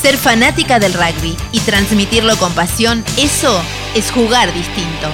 [0.00, 3.60] Ser fanática del rugby y transmitirlo con pasión, eso
[3.94, 5.08] es jugar distinto.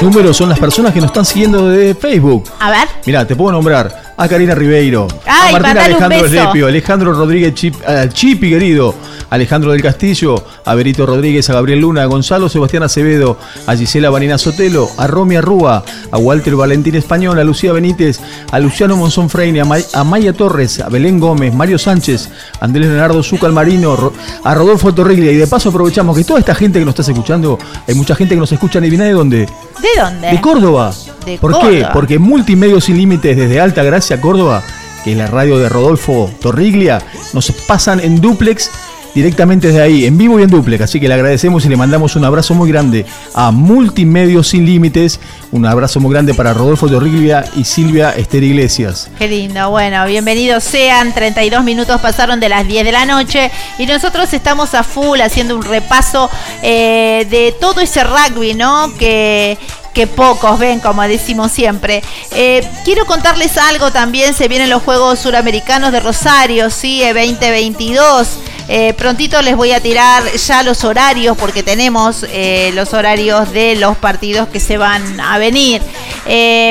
[0.00, 2.44] Números son las personas que nos están siguiendo de Facebook.
[2.60, 2.88] A ver.
[3.04, 7.74] Mira, te puedo nombrar a Karina Ribeiro, a Martín Alejandro Eslepio, Alejandro Rodríguez Chip,
[8.12, 8.94] Chipi querido,
[9.32, 14.10] Alejandro del Castillo, a Berito Rodríguez, a Gabriel Luna, a Gonzalo Sebastián Acevedo, a Gisela
[14.10, 19.30] Vanina Sotelo, a Romy Arrúa, a Walter Valentín Español, a Lucía Benítez, a Luciano Monzón
[19.30, 22.28] Freine, a, Maya Torres, a Belén Gómez, Mario Sánchez,
[22.60, 24.12] a Andrés Leonardo Zúcar Marino,
[24.44, 25.32] a Rodolfo Torriglia.
[25.32, 28.34] Y de paso aprovechamos que toda esta gente que nos está escuchando, hay mucha gente
[28.34, 29.38] que nos escucha, ¿y viene de dónde?
[29.38, 30.28] ¿De dónde?
[30.28, 30.92] De Córdoba.
[31.40, 31.86] ¿Por qué?
[31.90, 34.62] Porque Multimedios Sin Límites desde Alta Gracia, Córdoba,
[35.04, 37.00] que es la radio de Rodolfo Torriglia,
[37.32, 38.70] nos pasan en duplex
[39.14, 40.82] directamente desde ahí, en vivo y en duplex.
[40.84, 45.20] Así que le agradecemos y le mandamos un abrazo muy grande a Multimedios Sin Límites.
[45.50, 49.10] Un abrazo muy grande para Rodolfo Torriglia y Silvia Esther Iglesias.
[49.18, 51.12] Qué lindo, bueno, bienvenidos sean.
[51.12, 55.56] 32 minutos pasaron de las 10 de la noche y nosotros estamos a full haciendo
[55.56, 56.30] un repaso
[56.62, 58.92] eh, de todo ese rugby, ¿no?
[58.98, 59.58] Que
[59.92, 62.02] que pocos ven, como decimos siempre.
[62.32, 68.28] Eh, quiero contarles algo también, se vienen los Juegos Suramericanos de Rosario, sí, 2022.
[68.68, 73.74] Eh, prontito les voy a tirar ya los horarios porque tenemos eh, los horarios de
[73.76, 75.82] los partidos que se van a venir.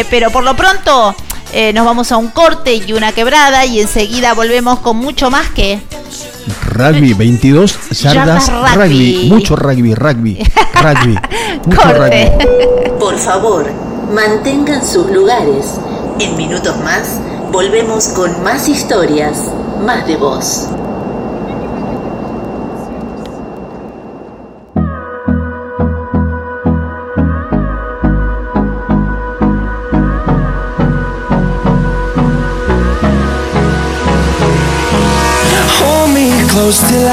[0.09, 1.15] pero por lo pronto
[1.73, 5.81] nos vamos a un corte y una quebrada y enseguida volvemos con mucho más que...
[6.65, 9.27] Rugby, 22 yardas, rugby.
[9.29, 10.43] Mucho rugby, rugby,
[10.81, 11.19] rugby.
[11.65, 12.31] mucho rugby.
[12.99, 13.69] Por favor,
[14.13, 15.65] mantengan sus lugares.
[16.19, 17.19] En minutos más,
[17.51, 19.37] volvemos con más historias,
[19.85, 20.67] más de voz.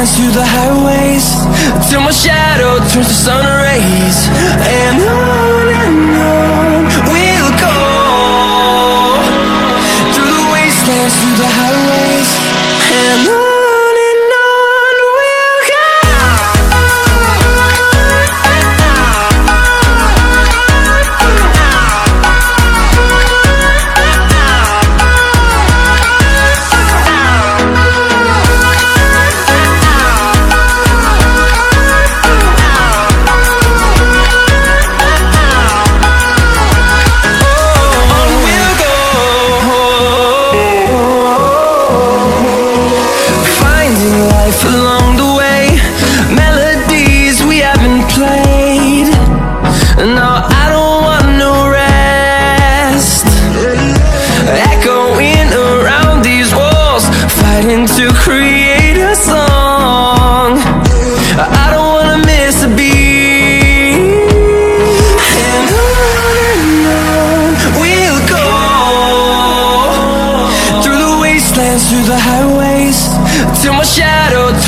[0.00, 4.28] wastelands, through the highways, till my shadow turns to sun rays.
[4.64, 7.76] And on and on we'll go
[10.14, 12.30] through the wastelands, through the highways,
[12.92, 13.39] and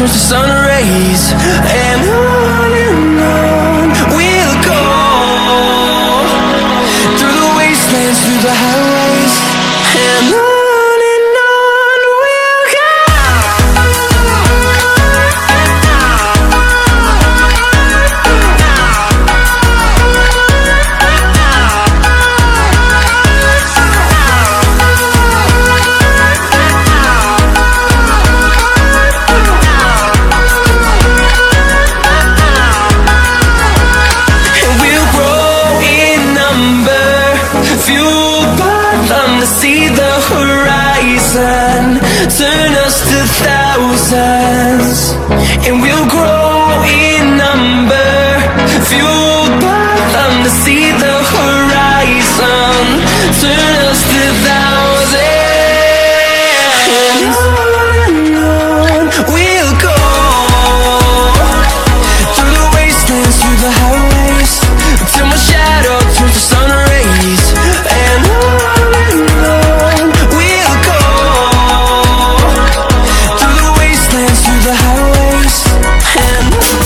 [0.03, 1.72] the sun rays.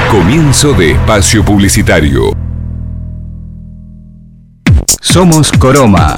[0.09, 2.35] Comienzo de espacio publicitario.
[4.99, 6.17] Somos Coroma.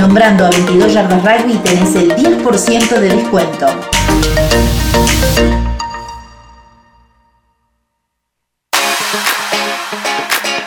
[0.00, 3.66] Nombrando a 22 Yardas Rugby tenés el 10% de descuento.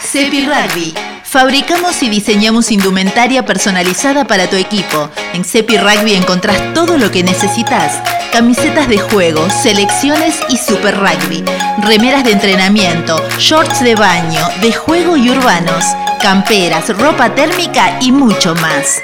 [0.02, 0.94] Cepi Rugby.
[1.24, 5.10] Fabricamos y diseñamos indumentaria personalizada para tu equipo.
[5.34, 8.02] En Cepi Rugby encontrás todo lo que necesitas.
[8.32, 11.44] Camisetas de juego, selecciones y super rugby.
[11.82, 15.84] Remeras de entrenamiento, shorts de baño, de juego y urbanos.
[16.22, 19.02] Camperas, ropa térmica y mucho más.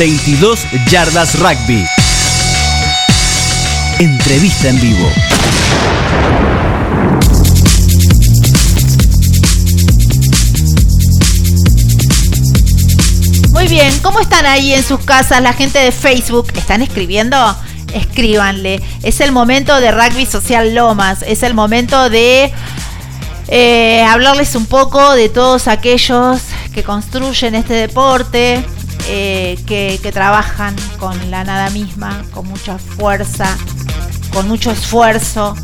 [0.00, 1.84] 22 Yardas Rugby.
[3.98, 5.06] Entrevista en vivo.
[13.52, 16.50] Muy bien, ¿cómo están ahí en sus casas la gente de Facebook?
[16.56, 17.36] ¿Están escribiendo?
[17.92, 18.80] Escríbanle.
[19.02, 21.22] Es el momento de Rugby Social Lomas.
[21.26, 22.50] Es el momento de
[23.48, 26.40] eh, hablarles un poco de todos aquellos
[26.72, 28.64] que construyen este deporte,
[29.12, 33.56] eh, que, trabajan con la nada misma, con mucha fuerza,
[34.32, 35.56] con mucho esfuerzo.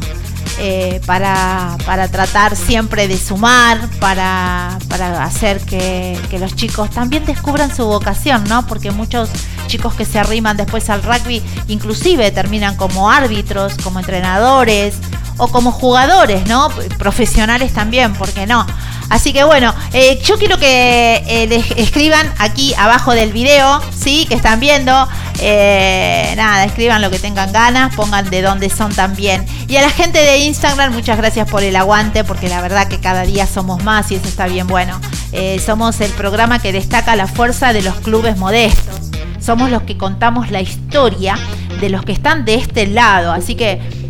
[0.58, 7.26] eh, para, para tratar siempre de sumar, para, para hacer que, que los chicos también
[7.26, 8.66] descubran su vocación, ¿no?
[8.66, 9.28] Porque muchos
[9.66, 14.94] chicos que se arriman después al rugby inclusive terminan como árbitros, como entrenadores
[15.38, 16.68] o como jugadores, ¿no?
[16.98, 18.66] Profesionales también, ¿por qué no?
[19.08, 24.26] Así que bueno, eh, yo quiero que eh, les escriban aquí abajo del video, ¿sí?
[24.28, 25.08] Que están viendo.
[25.40, 29.44] Eh, nada, escriban lo que tengan ganas, pongan de dónde son también.
[29.68, 33.00] Y a la gente de Instagram, muchas gracias por el aguante, porque la verdad que
[33.00, 35.00] cada día somos más y eso está bien bueno.
[35.32, 38.94] Eh, somos el programa que destaca la fuerza de los clubes modestos.
[39.40, 41.38] Somos los que contamos la historia
[41.80, 43.32] de los que están de este lado.
[43.32, 44.05] Así que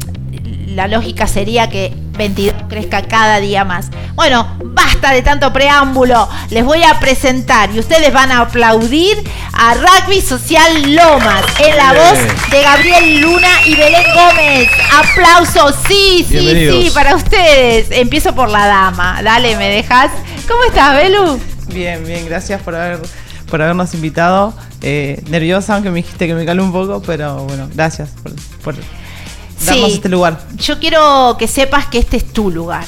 [0.77, 3.91] la lógica sería que 22 crezca cada día más.
[4.15, 6.29] Bueno, basta de tanto preámbulo.
[6.51, 9.17] Les voy a presentar y ustedes van a aplaudir
[9.55, 12.05] a Rugby Social Lomas en la Bien.
[12.05, 14.69] voz de Gabriel Luna y Belén Gómez.
[14.95, 17.91] Aplausos, sí, sí, sí, para ustedes.
[17.91, 19.23] Empiezo por la dama.
[19.23, 20.11] Dale, ¿me dejas?
[20.47, 21.41] ¿Cómo estás, Belu?
[21.69, 23.01] Bien, bien, gracias por haber
[23.49, 24.53] por habernos invitado.
[24.83, 28.75] Eh, nerviosa, aunque me dijiste que me calé un poco, pero bueno, gracias por, por
[29.65, 29.95] darnos Sí.
[29.97, 30.41] este lugar.
[30.57, 32.85] Yo quiero que sepas que este es tu lugar.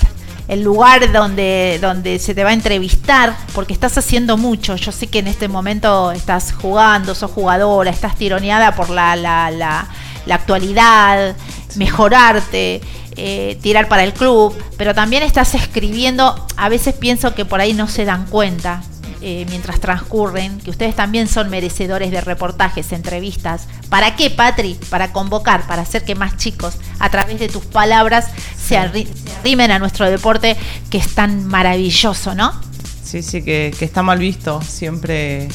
[0.49, 4.77] El lugar donde, donde se te va a entrevistar, porque estás haciendo mucho.
[4.77, 9.51] Yo sé que en este momento estás jugando, sos jugadora, estás tironeada por la, la,
[9.51, 9.89] la,
[10.25, 11.37] la actualidad,
[11.77, 12.81] mejorarte,
[13.17, 16.47] eh, tirar para el club, pero también estás escribiendo.
[16.57, 18.83] A veces pienso que por ahí no se dan cuenta
[19.21, 23.67] eh, mientras transcurren, que ustedes también son merecedores de reportajes, entrevistas.
[23.89, 24.79] ¿Para qué, Patri?
[24.91, 28.27] Para convocar, para hacer que más chicos, a través de tus palabras,
[28.61, 30.57] se, arri- se arrimen a nuestro deporte
[30.91, 32.53] que es tan maravilloso, ¿no?
[33.03, 34.61] Sí, sí, que, que está mal visto.
[34.61, 35.49] Siempre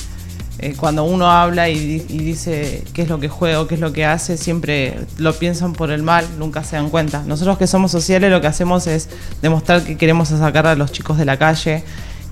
[0.60, 3.82] eh, cuando uno habla y, y dice qué es lo que juega o qué es
[3.82, 7.24] lo que hace, siempre lo piensan por el mal, nunca se dan cuenta.
[7.28, 9.10] Nosotros que somos sociales lo que hacemos es
[9.42, 11.84] demostrar que queremos sacar a los chicos de la calle,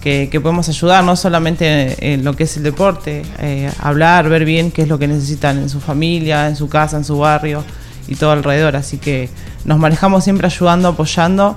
[0.02, 4.72] que, podemos ayudar no solamente en lo que es el deporte, eh, hablar, ver bien
[4.72, 7.64] qué es lo que necesitan en su familia, en su casa, en su barrio
[8.08, 8.76] y todo alrededor.
[8.76, 9.30] Así que
[9.64, 11.56] nos manejamos siempre ayudando, apoyando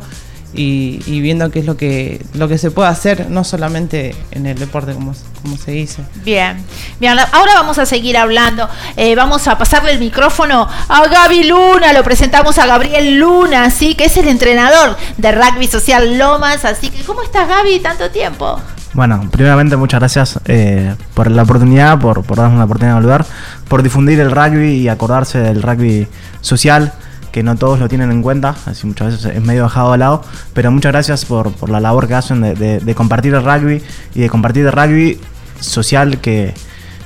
[0.54, 4.46] y, y viendo qué es lo que, lo que se puede hacer, no solamente en
[4.46, 6.02] el deporte, como, como se dice.
[6.24, 6.56] Bien,
[7.00, 8.68] bien, ahora vamos a seguir hablando.
[8.96, 11.92] Eh, vamos a pasarle el micrófono a Gaby Luna.
[11.92, 13.94] Lo presentamos a Gabriel Luna, ¿sí?
[13.94, 16.64] que es el entrenador de Rugby Social Lomas.
[16.64, 17.80] Así que, ¿cómo estás, Gaby?
[17.80, 18.60] Tanto tiempo.
[18.94, 23.24] Bueno, primeramente muchas gracias eh, por la oportunidad, por, por darnos la oportunidad de volver,
[23.66, 26.06] por difundir el rugby y acordarse del rugby
[26.40, 26.92] social,
[27.34, 30.22] que no todos lo tienen en cuenta, así muchas veces es medio dejado de lado,
[30.52, 33.82] pero muchas gracias por, por la labor que hacen de, de- de compartir el rugby
[34.14, 35.18] y de compartir el rugby
[35.58, 36.54] social que,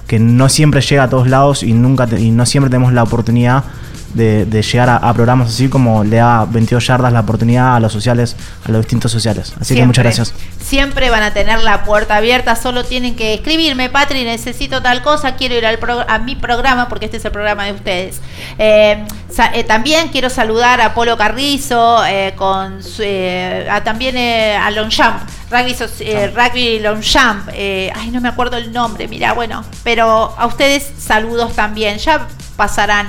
[0.06, 3.04] que no siempre llega a todos lados y, nunca te- y no siempre tenemos la
[3.04, 3.64] oportunidad
[4.18, 7.80] de, de llegar a, a programas así como le da 22 yardas la oportunidad a
[7.80, 9.54] los sociales, a los distintos sociales.
[9.60, 10.34] Así que muchas gracias.
[10.60, 15.36] Siempre van a tener la puerta abierta, solo tienen que escribirme, Patri, necesito tal cosa,
[15.36, 18.20] quiero ir al a mi programa porque este es el programa de ustedes.
[18.58, 23.02] Eh, sa- eh, también quiero saludar a Polo Carrizo, eh, con su-
[23.70, 29.08] a, también a Longchamp, Rugby, eh, Rugby Longchamp, eh, ay no me acuerdo el nombre,
[29.08, 33.06] mira, bueno, pero a ustedes saludos también, ya pasarán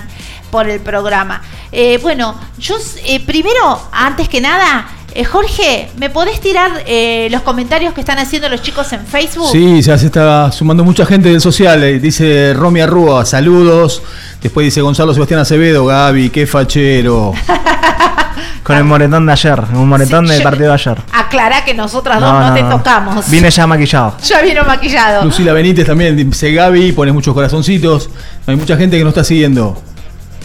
[0.52, 1.42] por el programa.
[1.72, 2.76] Eh, bueno, yo
[3.06, 8.20] eh, primero, antes que nada, eh, Jorge, ¿me podés tirar eh, los comentarios que están
[8.20, 9.50] haciendo los chicos en Facebook?
[9.52, 12.00] Sí, ya se está sumando mucha gente del social.
[12.00, 14.04] Dice Romy Arrúa, saludos.
[14.42, 17.34] Después dice Gonzalo Sebastián Acevedo, Gaby, qué fachero.
[18.64, 20.98] Con el moretón de ayer, un moretón Sí, del partido de ayer.
[21.12, 23.30] Aclará que nosotras dos no, te tocamos.
[23.32, 24.16] Vine ya maquillado.
[24.24, 25.26] Ya vino maquillado.
[25.26, 28.12] Lucila Benítez también dice Gaby, pone muchos corazoncitos.
[28.46, 29.82] Hay mucha gente que nos está siguiendo.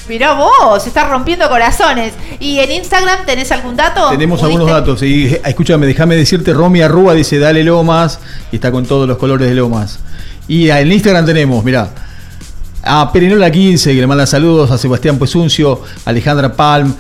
[0.09, 2.13] Mirá vos, se está rompiendo corazones.
[2.39, 4.11] ¿Y en Instagram tenés algún dato?
[4.11, 4.55] Tenemos ¿Pudiste?
[4.59, 5.03] algunos datos.
[5.03, 8.19] Y escúchame, déjame decirte, Romy Arrúa dice dale Lomas
[8.53, 9.99] y está con todos los colores de Lomas.
[10.47, 11.89] Y en Instagram tenemos, mirá,
[12.83, 16.93] a Perinola 15, que le manda saludos, a Sebastián Pesuncio, Alejandra Palm.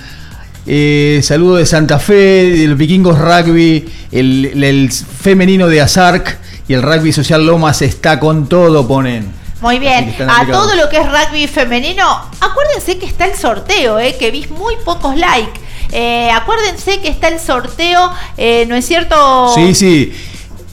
[0.66, 6.38] eh, saludo de Santa Fe, el Vikingos Rugby, el, el- el femenino de Azarc
[6.68, 9.43] y el rugby social Lomas está con todo, ponen.
[9.64, 12.04] Muy bien, a todo lo que es rugby femenino,
[12.38, 15.58] acuérdense que está el sorteo, eh, que vi muy pocos likes.
[15.90, 19.50] Eh, acuérdense que está el sorteo, eh, ¿no es cierto?
[19.54, 20.12] Sí, sí.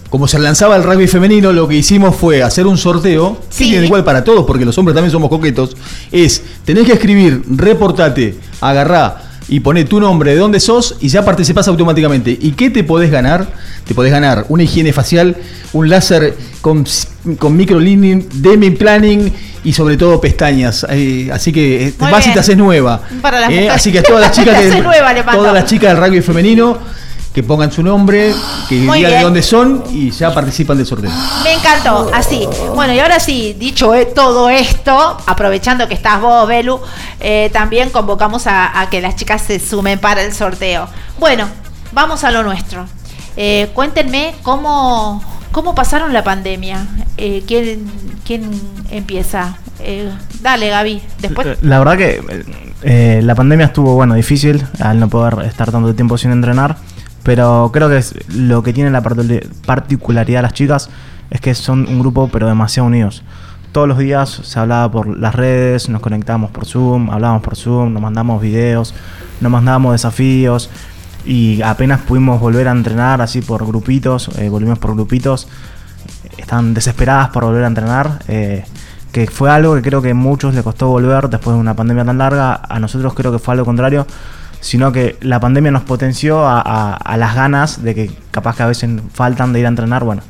[0.10, 3.86] Como se lanzaba el rugby femenino, lo que hicimos fue hacer un sorteo, que tiene
[3.86, 5.78] igual para todos, porque los hombres también somos coquetos,
[6.12, 11.24] es, tenés que escribir, reportate, agarrá y poné tu nombre, de dónde sos, y ya
[11.24, 12.38] participás automáticamente.
[12.42, 13.48] ¿Y qué te podés ganar?
[13.86, 15.38] Te podés ganar una higiene facial,
[15.72, 16.86] un láser con,
[17.38, 19.34] con microleading, demi planning
[19.64, 20.86] y sobre todo pestañas.
[20.90, 22.34] Eh, así que eh, Muy vas y bien.
[22.36, 23.02] te haces nueva.
[23.22, 26.04] Para las Eh, así que a todas las chicas que, nueva, todas las chicas del
[26.04, 26.78] rugby femenino
[27.34, 28.34] que pongan su nombre,
[28.68, 31.12] que digan de dónde son y ya participan del sorteo.
[31.46, 32.46] Me encantó, así.
[32.76, 36.82] Bueno, y ahora sí, dicho eh, todo esto, aprovechando que estás vos, Belu,
[37.22, 40.90] eh, también convocamos a, a que las chicas se sumen para el sorteo.
[41.20, 41.48] Bueno,
[41.94, 42.86] vamos a lo nuestro.
[43.38, 46.88] Eh, cuéntenme cómo, cómo pasaron la pandemia.
[47.18, 47.86] Eh, ¿quién,
[48.26, 48.50] quién
[48.90, 49.58] empieza?
[49.80, 50.10] Eh,
[50.42, 51.02] dale, Gaby.
[51.20, 51.62] Después.
[51.62, 52.22] La verdad que
[52.84, 56.78] eh, la pandemia estuvo bueno difícil al no poder estar tanto tiempo sin entrenar,
[57.24, 60.90] pero creo que es lo que tiene la particul- particularidad de las chicas
[61.30, 63.24] es que son un grupo pero demasiado unidos.
[63.72, 67.94] Todos los días se hablaba por las redes, nos conectábamos por Zoom, hablábamos por Zoom,
[67.94, 68.94] nos mandamos videos,
[69.40, 70.70] nos mandábamos desafíos
[71.26, 75.48] y apenas pudimos volver a entrenar así por grupitos, eh, volvimos por grupitos,
[76.38, 78.66] están desesperadas por volver a entrenar, eh,
[79.12, 82.06] que fue algo que creo que a muchos le costó volver después de una pandemia
[82.06, 84.08] tan larga, a nosotros creo que fue algo contrario,
[84.62, 88.90] sino que la pandemia nos potenció a, las ganas de que capaz que a veces
[89.14, 90.22] faltan de ir a entrenar, bueno.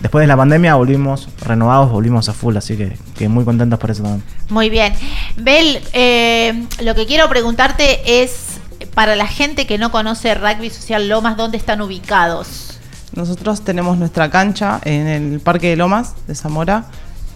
[0.00, 3.90] Después de la pandemia volvimos renovados, volvimos a full, así que, que muy contentos por
[3.90, 4.24] eso también.
[4.48, 4.94] Muy bien.
[5.36, 8.49] Bel, eh, lo que quiero preguntarte es,
[8.94, 12.78] para la gente que no conoce Rugby Social Lomas, ¿dónde están ubicados?
[13.14, 16.84] Nosotros tenemos nuestra cancha en el Parque de Lomas de Zamora.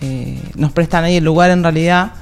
[0.00, 2.12] Eh, nos prestan ahí el lugar en realidad.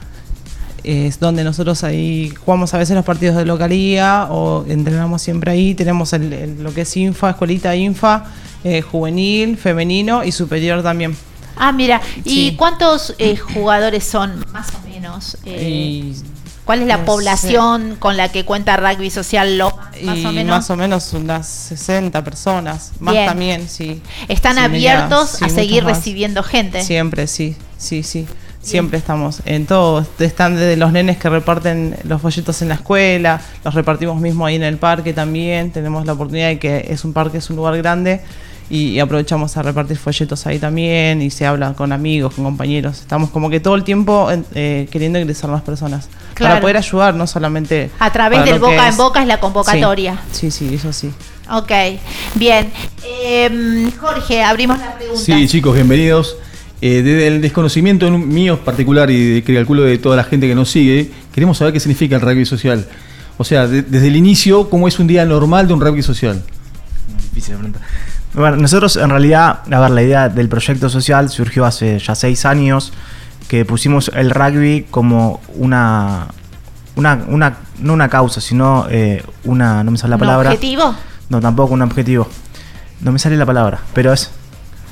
[0.85, 5.75] Es donde nosotros ahí jugamos a veces los partidos de localía o entrenamos siempre ahí.
[5.75, 8.25] Tenemos el- el- lo que es Infa, Escuelita Infa,
[8.65, 11.17] eh, juvenil, femenino y superior también.
[11.57, 12.55] Ah, mira, ¿y Sí.
[12.59, 15.37] cuántos eh, jugadores son, más o menos?
[15.45, 16.15] Eh, Y-
[16.65, 20.33] ¿Cuál es la no población con la que cuenta Rugby Social Lomas, más y o
[20.33, 20.57] menos?
[20.57, 22.93] más o menos unas 60 personas.
[23.01, 23.27] Más Bien.
[23.27, 24.01] también, sí.
[24.29, 25.97] ¿Están Sí, mira, abiertos sí, a seguir más.
[25.97, 26.83] recibiendo gente?
[26.85, 28.27] Siempre, sí, sí, sí.
[28.61, 30.07] Siempre estamos en todo.
[30.21, 34.55] Están desde los nenes que reparten los folletos en la escuela, los repartimos mismo ahí
[34.55, 35.73] en el parque también.
[35.73, 38.21] Tenemos la oportunidad de que es un parque, es un lugar grande
[38.73, 43.01] y, y aprovechamos a repartir folletos ahí también y se habla con amigos, con compañeros.
[43.01, 46.53] Estamos como que todo el tiempo eh, queriendo ingresar más personas Claro.
[46.55, 50.19] para poder ayudar, no solamente A través del boca en boca es la convocatoria.
[50.33, 51.11] Sí, sí, sí, eso sí.
[51.51, 51.71] Ok,
[52.37, 52.71] bien.
[53.05, 55.21] Eh, Jorge, abrimos la pregunta.
[55.23, 56.37] Sí, chicos, bienvenidos.
[56.81, 60.55] Eh, desde el desconocimiento mío particular y de, que calculo de toda la gente que
[60.55, 62.89] nos sigue, queremos saber qué significa el rugby social.
[63.37, 66.43] O sea, de- desde el inicio, ¿cómo es un día normal de un rugby social?
[67.23, 67.83] Difícil de preguntar.
[68.35, 72.47] Bueno, nosotros en realidad, a ver, la idea del proyecto social surgió hace ya seis
[72.47, 72.93] años,
[73.49, 76.29] que pusimos el rugby como una,
[76.97, 80.51] una, una no una causa, sino eh, una, no me sale la ¿Un palabra.
[80.51, 80.95] objetivo?
[81.29, 82.27] No, tampoco un objetivo.
[83.01, 84.31] No me sale la palabra, pero es...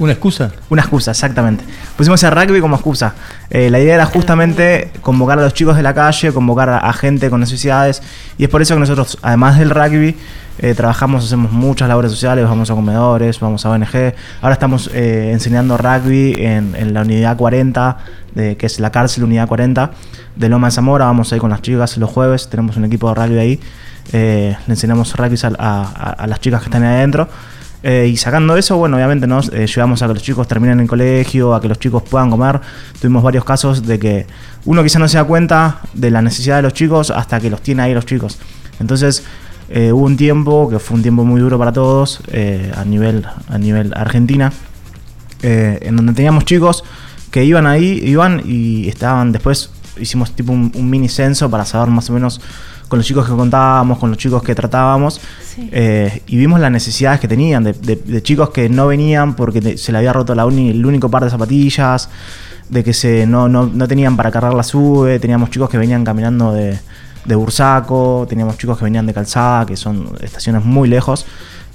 [0.01, 0.51] ¿Una excusa?
[0.70, 1.62] Una excusa, exactamente.
[1.94, 3.12] Pusimos el rugby como excusa.
[3.51, 7.28] Eh, la idea era justamente convocar a los chicos de la calle, convocar a, gente
[7.28, 8.03] con necesidades.
[8.38, 10.16] Y es por eso que nosotros, además del rugby,
[10.59, 14.14] eh, trabajamos, hacemos muchas labores sociales, vamos a comedores, vamos a ONG.
[14.40, 17.98] Ahora estamos eh, enseñando rugby en, la unidad 40,
[18.34, 19.90] de, que es la cárcel unidad 40
[20.34, 21.05] de Loma de Zamora.
[21.05, 23.61] Vamos ahí con las chicas los jueves, tenemos un equipo de rugby ahí.
[24.12, 27.28] Le enseñamos rugby a- a las chicas que están ahí adentro.
[27.83, 30.87] Eh, y sacando eso, bueno, obviamente nos eh, llevamos a que los chicos terminen el
[30.87, 32.61] colegio, a que los chicos puedan comer.
[33.01, 34.26] Tuvimos varios casos de que
[34.66, 37.62] uno quizá no se da cuenta de la necesidad de los chicos hasta que los
[37.62, 38.39] tiene ahí los chicos.
[38.81, 39.24] Entonces,
[39.70, 43.26] eh, hubo un tiempo que fue un tiempo muy duro para todos eh, a, nivel,
[43.49, 44.53] a nivel Argentina,
[45.43, 46.85] en donde teníamos chicos
[47.31, 52.11] que iban ahí, iban y estaban después, hicimos tipo un mini censo para saber más
[52.11, 52.43] o menos
[52.91, 55.20] con los chicos que contábamos, con los chicos que tratábamos,
[55.70, 59.61] eh, y vimos las necesidades que tenían, de, de- de chicos que no venían porque
[59.62, 62.09] te- se le había roto la uni- el único par de zapatillas,
[62.68, 66.05] de que se no, no, no tenían para cargar la sube, teníamos chicos que venían
[66.05, 66.78] caminando de,
[67.24, 71.26] de Bursaco, teníamos chicos que venían de Calzada, que son estaciones muy lejos.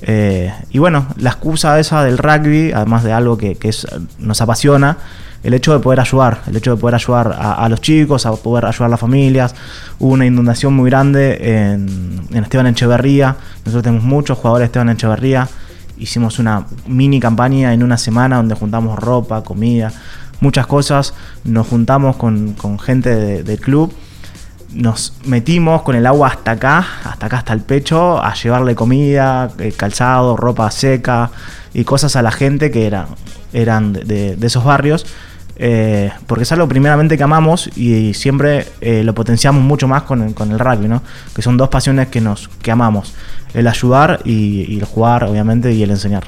[0.02, 3.88] Eh, y bueno, la excusa esa del rugby, además de algo que, que es,
[4.20, 4.98] nos apasiona,
[5.44, 8.66] el hecho de poder ayudar, el hecho de poder ayudar a, los chicos, a poder
[8.66, 9.54] ayudar a las familias.
[10.00, 13.36] Hubo una inundación muy grande en, en Esteban Echeverría.
[13.60, 15.48] Nosotros tenemos muchos jugadores de Esteban Echeverría.
[16.00, 19.94] Hicimos una mini campaña en una semana donde juntamos ropa, comida,
[20.40, 21.14] muchas cosas.
[21.44, 23.94] Nos juntamos con, con gente de- del club
[24.76, 29.50] nos metimos con el agua hasta acá, hasta acá, hasta el pecho, a llevarle comida,
[29.58, 31.32] eh, calzado, ropa seca
[31.74, 33.08] y cosas a la gente que eran,
[33.54, 35.06] eran de, esos barrios.
[35.58, 40.22] eh, porque es algo primeramente que amamos y, siempre eh, lo potenciamos mucho más con
[40.22, 41.02] el, con el rugby, ¿no?
[41.34, 43.14] Que son dos pasiones que nos que amamos.
[43.54, 46.26] El ayudar y, y el jugar, obviamente, y el enseñar.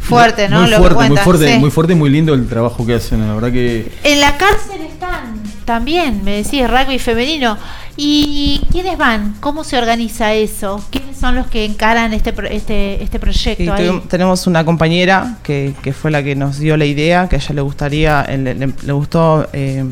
[0.00, 0.62] Fuerte, ¿no?
[0.62, 1.58] Muy Lo que fuerte, muy fuerte, sí.
[1.58, 3.92] muy fuerte y muy lindo el trabajo que hacen, la verdad que...
[4.02, 5.37] En la cárcel están
[5.68, 7.58] también, me decís, rugby femenino.
[7.94, 9.34] ¿Y quiénes van?
[9.40, 10.82] ¿Cómo se organiza eso?
[10.90, 14.02] ¿Quiénes son los que encaran este pro- este, este proyecto Y ahí?
[14.08, 17.54] tenemos una compañera que, que fue la que nos dio la idea, que a ella
[17.54, 19.84] le gustaría, eh, le, le- le gustó eh,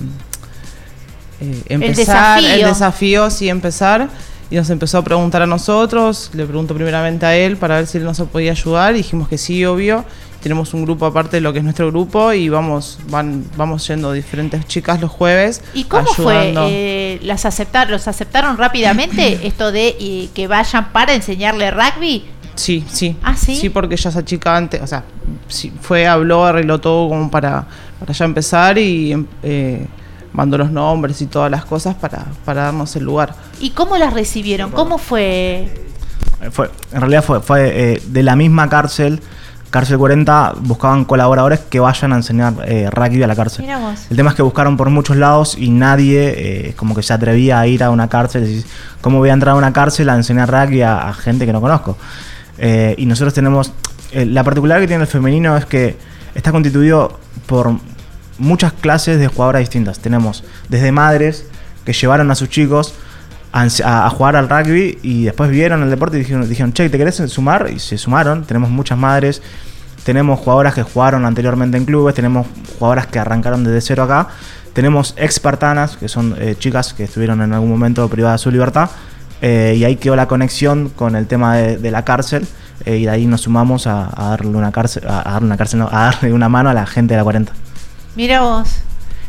[1.41, 2.69] eh, empezar el desafío.
[2.69, 4.09] desafío, sí, empezar.
[4.49, 7.99] Y nos empezó a preguntar a nosotros, le preguntó primeramente a él para ver si
[7.99, 10.05] él nos podía ayudar, dijimos que sí, obvio.
[10.47, 14.13] Tenemos un grupo aparte de lo que es nuestro grupo y vamos, van, vamos yendo
[14.13, 15.61] diferentes chicas los jueves.
[15.75, 16.61] ¿Y cómo ayudando.
[16.61, 16.71] fue?
[16.71, 22.27] Eh, ¿las aceptar, ¿Los aceptaron rápidamente esto de eh, que vayan para enseñarle rugby?
[22.55, 23.17] Sí, sí.
[23.25, 23.57] ¿Ah, sí?
[23.57, 25.03] Sí, porque ya esa chica antes, o sea,
[25.49, 27.67] sí, fue, habló, arregló todo como para,
[27.99, 29.85] para ya empezar y em, eh,
[30.33, 33.35] mandó los nombres y todas las cosas para, para darnos el lugar.
[33.59, 34.71] ¿Y cómo las recibieron?
[34.71, 35.87] ¿Cómo fue?
[36.53, 39.21] fue, en realidad fue, fue eh, de la misma cárcel,
[39.77, 43.69] cárcel 40, buscaban colaboradores que vayan a enseñar eh, rugby a la cárcel.
[44.11, 47.61] El tema es que buscaron por muchos lados y nadie eh, como que se atrevía
[47.61, 48.45] a ir a una cárcel.
[48.45, 48.67] y decís,
[49.03, 51.61] ¿Cómo voy a entrar a una cárcel a enseñar rugby a, a gente que no
[51.61, 51.99] conozco?
[52.57, 53.71] Eh, y nosotros tenemos...
[54.13, 55.99] eh, la particularidad que tiene el femenino es que
[56.35, 57.75] está constituido por
[58.39, 59.99] muchas clases de jugadoras distintas.
[59.99, 61.45] Tenemos desde madres
[61.85, 62.95] que llevaron a sus chicos
[63.63, 67.17] a, jugar al rugby y después vieron el deporte y dijeron, dijeron, che, ¿te querés
[67.29, 67.71] sumar?
[67.75, 68.45] Y se sumaron.
[68.45, 69.43] Tenemos muchas madres.
[70.05, 72.15] Tenemos jugadoras que jugaron anteriormente en clubes.
[72.15, 72.47] Tenemos
[72.79, 74.29] jugadoras que arrancaron desde cero acá.
[74.73, 78.91] Tenemos expartanas, que son eh, chicas que estuvieron en algún momento privadas de su libertad.
[79.41, 82.47] eh, y ahí quedó la conexión con el tema de, de la cárcel.
[82.85, 85.57] eh, y de ahí nos sumamos a, a darle una cárcel, a, a darle una
[85.57, 87.53] cárcel, no, a darle una mano a la gente de la 40.
[88.17, 88.69] Mira vos.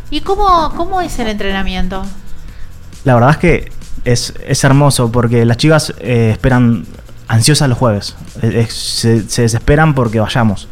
[0.09, 2.03] ¿Y cómo, cómo es el entrenamiento?
[3.03, 3.71] La verdad es que
[4.07, 6.85] es, es hermoso porque las chicas eh, esperan
[7.27, 8.15] ansiosas los jueves.
[8.69, 10.69] Se, se desesperan porque vayamos.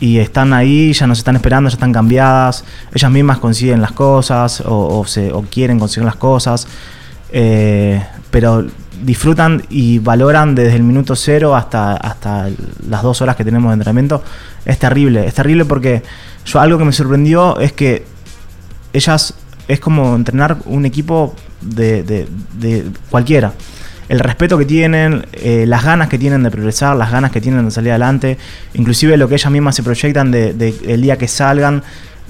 [0.00, 2.64] Y están ahí, ya nos están esperando, ya están cambiadas.
[2.94, 6.68] Ellas mismas consiguen las cosas o, o se, o quieren conseguir las cosas.
[7.32, 8.66] Eh, pero
[9.02, 12.48] disfrutan y valoran desde el minuto cero hasta, hasta
[12.86, 14.22] las dos horas que tenemos de entrenamiento.
[14.66, 16.02] Es terrible, es terrible porque
[16.44, 18.04] yo algo que me sorprendió es que
[18.92, 19.32] ellas
[19.68, 23.52] es como entrenar un equipo de, de- cualquiera.
[24.08, 27.66] El respeto que tienen, eh, las ganas que tienen de progresar, las ganas que tienen
[27.66, 28.38] de salir adelante,
[28.72, 31.82] inclusive lo que ellas mismas se proyectan de, el día que salgan,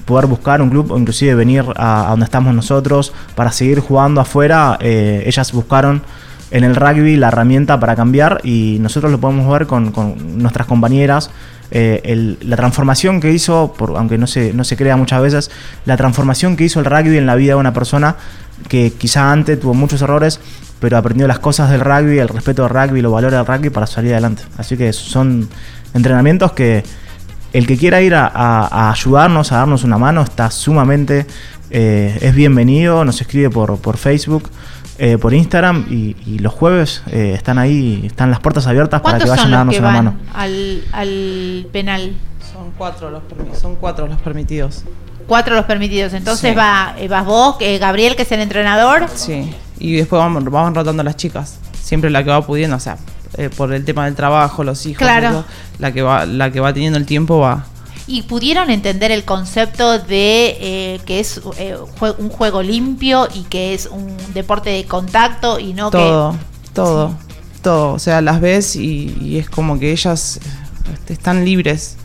[0.04, 4.76] poder buscar un club o inclusive venir a, donde estamos nosotros para seguir jugando afuera.
[4.80, 6.02] eh, ellas buscaron
[6.50, 10.66] en el rugby la herramienta para cambiar y nosotros lo podemos ver con, con nuestras
[10.66, 11.30] compañeras.
[11.70, 15.50] eh, la transformación que hizo, aunque no se, no se crea muchas veces,
[15.84, 18.16] la transformación que hizo el rugby en la vida de una persona
[18.68, 20.40] que quizá antes tuvo muchos errores,
[20.80, 23.86] pero aprendió las cosas del rugby, el respeto del rugby, los valores del rugby para
[23.86, 24.42] salir adelante.
[24.56, 25.48] Así que son
[25.94, 26.84] entrenamientos que
[27.52, 31.26] el que quiera ir a, a- a ayudarnos, a darnos una mano, está sumamente,
[31.70, 34.50] eh, es bienvenido, nos escribe por, por Facebook,
[34.98, 39.18] eh, por Instagram y, y los jueves eh, están ahí, están las puertas abiertas para
[39.18, 40.16] que ¿Cuántos vayan son a darnos que una van mano.
[40.34, 42.12] al, al penal?
[42.52, 44.84] Son cuatro los, permi- son cuatro los permitidos.
[45.28, 46.12] Cuatro los permitidos.
[46.14, 46.56] Entonces Sí.
[46.56, 49.06] va, eh, vas vos, eh, Gabriel, que es el entrenador.
[49.14, 49.54] Sí.
[49.78, 51.58] Y después vamos, vamos rotando las chicas.
[51.80, 52.98] Siempre la que va pudiendo, o sea,
[53.36, 54.98] eh, por el tema del trabajo, los hijos.
[54.98, 55.44] Claro.
[55.78, 57.66] la que va, la que va teniendo el tiempo va.
[58.08, 63.42] Y pudieron entender el concepto de que que es eh, jue- un juego limpio y
[63.44, 66.38] que es un deporte de contacto y no todo, que...
[66.72, 67.14] todo,
[67.62, 67.92] todo.
[67.92, 71.96] O sea, las ves y, y es como que ellas eh, están libres.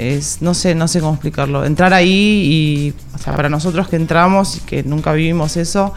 [0.00, 1.64] Es, no sé, no sé cómo explicarlo.
[1.64, 5.92] Entrar ahí y, o sea, para nosotros que entramos y que nunca vivimos eso,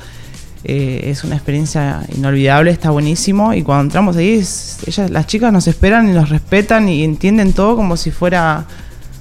[0.66, 3.54] eh, es una experiencia inolvidable, está buenísimo.
[3.54, 7.54] Y cuando entramos ahí, es- ellas, las chicas nos esperan y nos respetan y entienden
[7.54, 8.66] todo como si fuera,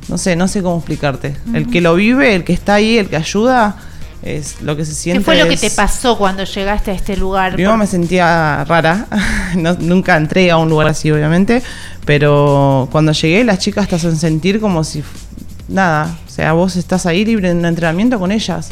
[0.09, 1.37] no sé, no sé cómo explicarte.
[1.55, 3.77] El que lo vive, el que está ahí, el que ayuda,
[4.23, 5.19] es lo que se siente.
[5.21, 7.55] ¿Qué fue lo que te pasó cuando llegaste a este lugar?
[7.55, 9.07] Primero me sentía rara,
[9.57, 11.61] No- nunca entré a un lugar así obviamente,
[12.05, 15.03] pero cuando llegué las chicas te hacen sentir como si
[15.69, 18.71] nada, o sea, vos estás ahí libre en un entrenamiento con ellas.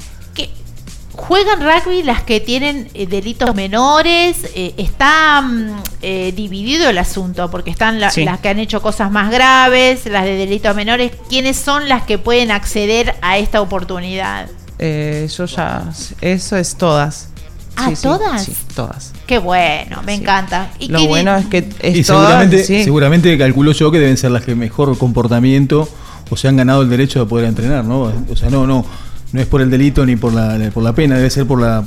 [1.12, 4.38] ¿Juegan rugby las que tienen eh, delitos menores?
[4.54, 7.50] Eh, ¿Está mm, eh, dividido el asunto?
[7.50, 8.24] Porque están la- Sí.
[8.24, 11.12] las que han hecho cosas más graves, las de delitos menores.
[11.28, 14.48] ¿Quiénes son las que pueden acceder a esta oportunidad?
[14.78, 15.84] Eh, yo ya,
[16.22, 17.28] eso es todas.
[17.76, 18.44] Ah, sí, ¿todas?
[18.44, 19.12] Sí, todas.
[19.30, 20.70] Qué bueno, me encanta.
[20.80, 22.82] ¿Y Lo qué- bueno es que es y todas, seguramente, sí.
[22.82, 25.88] seguramente calculo yo que deben ser las que mejor comportamiento
[26.28, 28.12] o se han ganado el derecho de poder entrenar, ¿no?
[28.28, 28.84] O sea, no, no,
[29.32, 31.84] no es por el delito ni por la, por la pena, debe ser por la.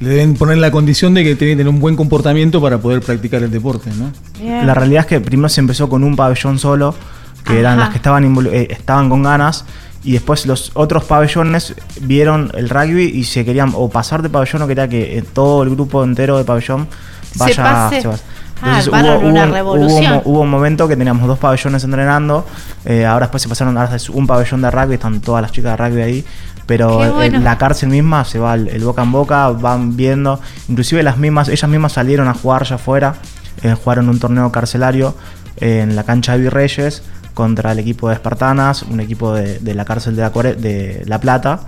[0.00, 3.02] Le deben poner la condición de que tienen que tener un buen comportamiento para poder
[3.02, 4.10] practicar el deporte, ¿no?
[4.64, 6.94] La realidad es que primero se empezó con un pabellón solo,
[7.44, 9.66] que eran las que estaban, eh, estaban con ganas,
[10.04, 14.62] y después los otros pabellones vieron el rugby y se querían o pasar de pabellón
[14.62, 16.88] o quería que eh, todo el grupo entero de pabellón
[17.32, 18.00] Se vaya pase.
[18.02, 18.20] se vaya.
[18.64, 20.12] Ah, Entonces armaron una un- revolución.
[20.24, 22.46] hubo, hubo un momento que teníamos dos pabellones entrenando,
[22.84, 25.84] eh, ahora después se pasaron a un pabellón de rugby, están todas las chicas de
[25.88, 26.24] rugby ahí,
[26.66, 27.40] pero eh, bueno.
[27.40, 31.48] la cárcel misma se va el, el boca en boca, van viendo, inclusive las mismas,
[31.48, 33.16] ellas mismas salieron a jugar ya afuera,
[33.62, 35.16] eh, jugaron un torneo carcelario
[35.56, 37.02] eh, en la cancha de Virreyes
[37.34, 41.60] contra el equipo de Espartanas, un equipo de, de la cárcel de La, Plata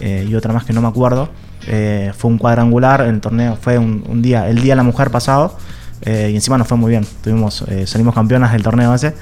[0.00, 1.28] eh, y otra más que no me acuerdo.
[1.66, 5.56] Eh, fue un cuadrangular, el torneo fue un, día, el día de la mujer pasado,
[6.02, 7.06] eh, y encima nos fue muy bien.
[7.22, 9.14] Tuvimos, salimos campeonas del torneo ese.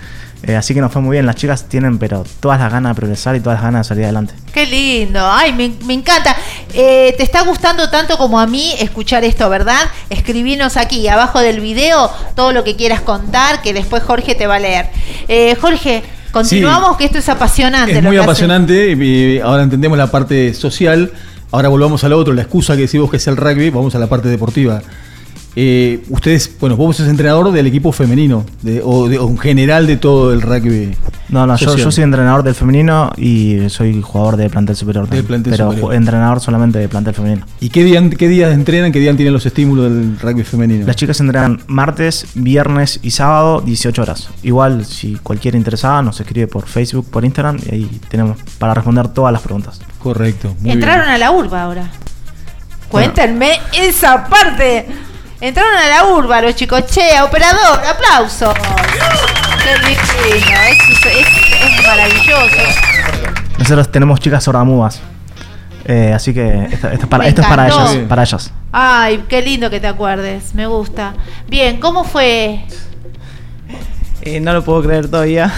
[0.42, 1.26] Eh, así que nos fue muy bien.
[1.26, 4.04] Las chicas tienen, pero todas las ganas de progresar y todas las ganas de salir
[4.04, 4.34] adelante.
[4.52, 6.34] Qué lindo, ay, me, me encanta.
[6.72, 9.88] Eh, ¿Te está gustando tanto como a mí escuchar esto, verdad?
[10.08, 14.56] Escribinos aquí, abajo del video, todo lo que quieras contar, que después Jorge te va
[14.56, 14.86] a leer.
[15.28, 17.98] Eh, Jorge, continuamos, que esto es apasionante.
[17.98, 18.92] Es muy apasionante.
[18.92, 21.12] y ahora entendemos la parte social.
[21.52, 23.98] Ahora volvamos a lo otro, la excusa que decimos que es el rugby, vamos a
[23.98, 24.80] la parte deportiva.
[25.56, 29.86] Eh, ustedes, bueno, vos sos entrenador del equipo femenino, de- o, de- o en general
[29.86, 30.94] de todo el rugby.
[31.28, 35.06] No, no, yo, soy entrenador del femenino y soy jugador de plantel superior.
[35.06, 35.94] también, plantel pero superior.
[35.94, 37.46] entrenador solamente de plantel femenino.
[37.60, 40.86] ¿Y qué, día, qué días entrenan, qué días tienen los estímulos del rugby femenino?
[40.86, 44.28] Las chicas entrenan martes, viernes y sábado, 18 horas.
[44.42, 49.08] Igual, si cualquiera interesada, nos escribe por Facebook, por Instagram y ahí tenemos para responder
[49.08, 49.80] todas las preguntas.
[50.00, 50.54] Correcto.
[50.64, 51.90] Entraron a la urba ahora.
[52.88, 54.86] Cuéntenme esa parte.
[55.40, 56.84] Entraron a la urba los chicos.
[56.86, 58.54] Che, operador, aplausos.
[58.54, 60.02] Qué lindo,
[60.68, 62.56] es, es- es maravilloso.
[63.58, 65.00] Nosotros tenemos chicas sordamudas.
[65.86, 67.92] Eh, así que esto, esto es para, Me esto es para encantó.
[67.92, 68.52] ellas, para ellas.
[68.70, 71.14] Ay, qué lindo que te acuerdes, me gusta.
[71.48, 72.64] Bien, ¿cómo fue?
[74.22, 75.52] Eh, no lo puedo creer todavía.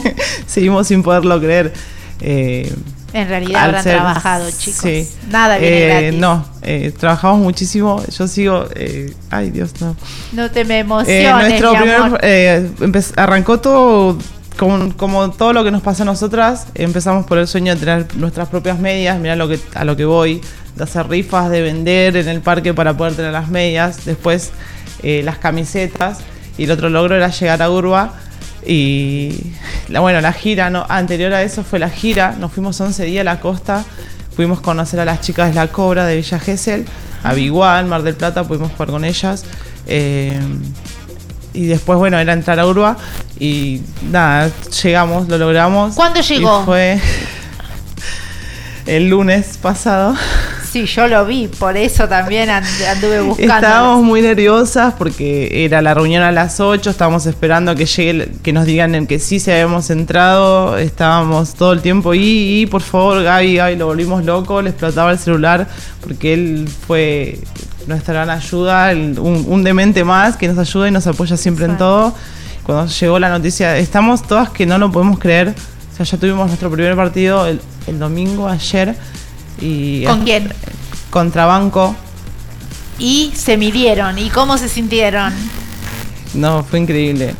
[0.46, 1.72] Seguimos sin poderlo creer.
[2.20, 2.72] Eh,
[3.14, 4.80] En realidad al habrán ser- trabajado, chicos.
[4.82, 5.08] sí.
[5.30, 6.20] Nada viene Eh, gratis.
[6.20, 8.02] No, eh, trabajamos muchísimo.
[8.18, 8.66] Yo sigo.
[8.74, 9.96] eh, ay, Dios, no.
[10.32, 12.70] No te me Eh, emociones, nuestro mi primer, eh,
[13.16, 14.18] arrancó todo
[14.58, 16.66] como, como todo lo que nos pasa a nosotras.
[16.74, 19.18] Empezamos por el sueño de tener nuestras propias medias.
[19.18, 20.40] Mira lo que, a lo que voy.
[20.76, 24.04] De hacer rifas, de vender en el parque para poder tener las medias.
[24.04, 24.50] Después
[25.04, 26.18] eh, las camisetas.
[26.58, 28.12] Y el otro logro era llegar a Urba.
[28.66, 29.52] Y
[29.88, 32.34] la, bueno, la gira no, anterior a eso fue la gira.
[32.38, 33.84] Nos fuimos 11 días a la costa.
[34.36, 36.84] Pudimos conocer a las chicas de la Cobra de Villa Gesell,
[37.22, 39.44] a Bigual, Mar del Plata, pudimos jugar con ellas.
[39.86, 40.38] Eh,
[41.52, 42.96] y después, bueno, era entrar a Urba.
[43.38, 44.50] Y nada,
[44.82, 45.94] llegamos, lo logramos.
[45.94, 46.64] ¿Cuándo Y llegó?
[46.64, 47.00] fue
[48.86, 50.16] el lunes pasado.
[50.74, 53.54] Sí, yo lo vi, por eso también and- anduve buscando.
[53.54, 58.52] Estábamos muy nerviosas porque era la reunión a las 8, estábamos esperando que llegue, que
[58.52, 62.82] nos digan en que sí se habíamos entrado, estábamos todo el tiempo y, y por
[62.82, 65.68] favor Gaby, Gaby, lo volvimos loco, le explotaba el celular
[66.00, 67.38] porque él fue
[67.86, 71.66] nuestra gran ayuda, el- un, un demente más que nos ayuda y nos apoya siempre
[71.66, 72.12] en todo.
[72.64, 75.50] Cuando llegó la noticia, estamos todas que no lo podemos creer,
[75.92, 78.96] o sea, ya tuvimos nuestro primer partido el, el domingo, ayer.
[79.64, 80.52] Y ¿Con quién?
[81.10, 81.96] Contra Banco.
[82.98, 84.18] Y se midieron.
[84.18, 85.32] ¿Y cómo se sintieron?
[86.34, 87.34] No, fue increíble.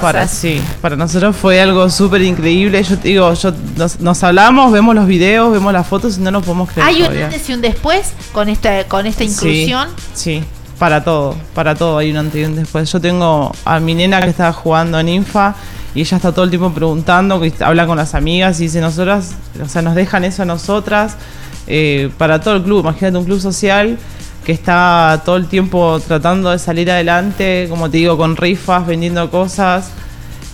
[0.00, 2.82] Para sí, para nosotros fue algo súper increíble.
[2.82, 6.30] Yo te digo, yo nos, nos hablamos, vemos los videos, vemos las fotos y no
[6.30, 6.88] nos podemos creer.
[6.88, 9.88] ¿Hay un antes y un después con esta, con esta inclusión?
[10.14, 10.44] Sí, sí,
[10.78, 12.90] para todo, para todo hay un antes y un después.
[12.92, 15.54] Yo tengo a mi nena que está jugando en Infa
[15.94, 19.32] y ella está todo el tiempo preguntando, que habla con las amigas y dice, nosotras,
[19.62, 21.16] o sea, nos dejan eso a nosotras,
[21.70, 22.80] eh, para todo el club.
[22.80, 23.96] Imagínate un club social
[24.44, 29.30] que está todo el tiempo tratando de salir adelante, como te digo, con rifas, vendiendo
[29.30, 29.90] cosas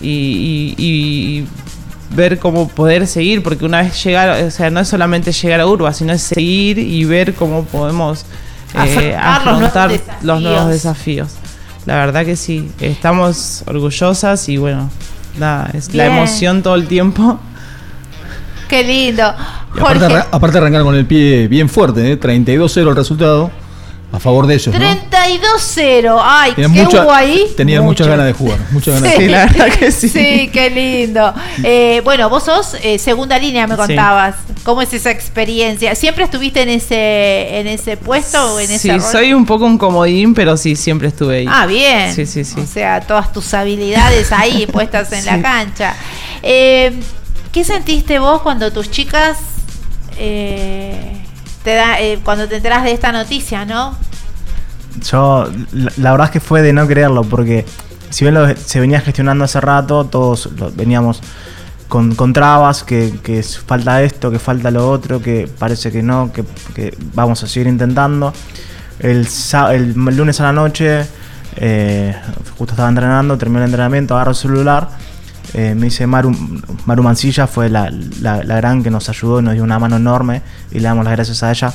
[0.01, 1.47] y, y- y
[2.15, 5.67] ver cómo poder seguir, porque una vez llegar, o sea, no es solamente llegar a
[5.67, 8.25] Urba, sino es seguir y ver cómo podemos
[8.85, 9.91] eh, Afrontar los nuevos afrontar
[10.23, 11.29] los nuevos desafíos.
[11.85, 14.89] La verdad que sí, estamos orgullosas y bueno,
[15.39, 17.39] nada, es la emoción todo el tiempo.
[18.67, 19.23] Qué lindo.
[19.75, 22.19] Y aparte, Jorge, arran- aparte arrancar con el pie bien fuerte, ¿eh?
[22.19, 23.51] 32-0 el resultado,
[24.11, 24.73] a favor de ellos.
[24.73, 24.79] ¿no?
[24.79, 26.17] 32-0.
[26.23, 27.45] Ay, Tenían ¿qué mucha- hubo ahí?
[27.57, 27.91] Tenían Mucho.
[28.03, 28.57] muchas ganas de jugar.
[28.71, 29.17] Muchas ganas Sí.
[29.19, 30.09] de Sí, la verdad que sí.
[30.09, 31.33] Sí, qué lindo.
[31.63, 33.81] Eh, bueno, vos sos eh, segunda línea, me Sí.
[33.81, 34.35] contabas.
[34.63, 35.93] ¿Cómo es esa experiencia?
[35.95, 39.01] ¿Siempre estuviste en ese en ese puesto o en ese Sí, rol?
[39.01, 41.45] soy un poco un comodín, pero sí, siempre estuve ahí.
[41.49, 42.13] Ah, bien.
[42.13, 42.59] Sí, sí, sí.
[42.61, 45.95] O sea, todas tus habilidades ahí puestas en la cancha.
[46.43, 46.93] Eh,
[47.57, 49.39] ¿Qué sentiste vos cuando tus chicas
[50.19, 51.25] eh,
[51.63, 53.95] te da, eh, cuando te enterás de esta noticia, no?
[55.09, 55.49] Yo,
[55.97, 57.65] la, verdad es que fue de no creerlo, porque
[58.11, 61.19] si bien lo- se venía gestionando hace rato, todos veníamos
[61.87, 66.45] con, trabas, que, que falta esto, que falta lo otro, que parece que no, que,
[67.15, 68.33] vamos a seguir intentando.
[68.99, 69.27] El,
[69.71, 71.07] el lunes a la noche,
[71.55, 72.15] eh,
[72.55, 75.06] justo estaba entrenando, terminé el entrenamiento, agarro el celular,
[75.53, 76.35] eh, me dice Maru,
[76.85, 77.89] Maru Mancilla, fue la,
[78.21, 80.41] la- la gran que nos ayudó, nos dio una mano enorme
[80.71, 81.73] y le damos las gracias a ella,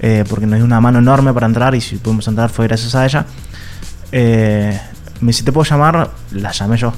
[0.00, 2.94] eh, porque nos dio una mano enorme para entrar y si pudimos entrar fue gracias
[2.94, 3.26] a ella.
[4.12, 4.78] Eh,
[5.20, 6.10] me dice, ¿te puedo llamar?
[6.32, 6.92] La llamé yo.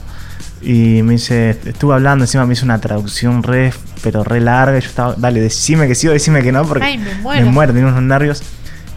[0.61, 4.77] Y me dice, estuve hablando, encima me hizo una traducción re, pero re larga.
[4.79, 7.47] Y yo estaba, dale, decime que sí o decime que no, porque Ay, me muero.
[7.47, 8.43] me muero, tenía unos nervios.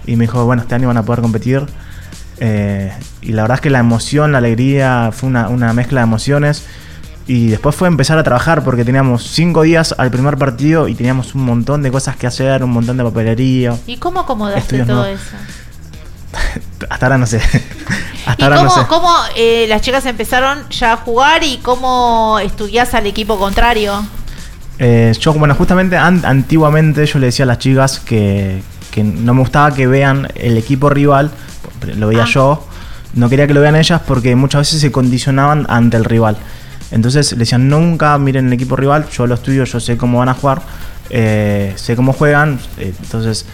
[0.07, 1.61] Y me dijo, bueno, este año van a poder competir.
[2.39, 2.91] Eh,
[3.21, 6.65] y la verdad es que la emoción, la alegría, fue una, una mezcla de emociones.
[7.27, 11.33] Y después fue empezar a trabajar porque teníamos cinco días al primer partido y teníamos
[11.35, 13.77] un montón de cosas que hacer, un montón de papelería.
[13.87, 15.21] ¿Y cómo acomodaste todo eso?
[16.89, 17.37] Hasta ahora no sé.
[18.25, 18.87] Hasta ¿Y ahora cómo, no sé.
[18.87, 24.03] cómo, eh, las chicas empezaron ya a jugar y cómo estudiás al equipo contrario?
[24.79, 29.33] Eh, yo, bueno, justamente an- antiguamente yo le decía a las chicas que, que no
[29.33, 31.31] me gustaba que vean el equipo rival,
[31.97, 32.65] lo veía yo,
[33.13, 36.37] no quería que lo vean ellas porque muchas veces se condicionaban ante el rival.
[36.91, 40.29] Entonces le decían, nunca miren el equipo rival, yo lo estudio, yo sé cómo van
[40.29, 40.61] a jugar,
[41.09, 43.45] eh, sé cómo juegan, eh, entonces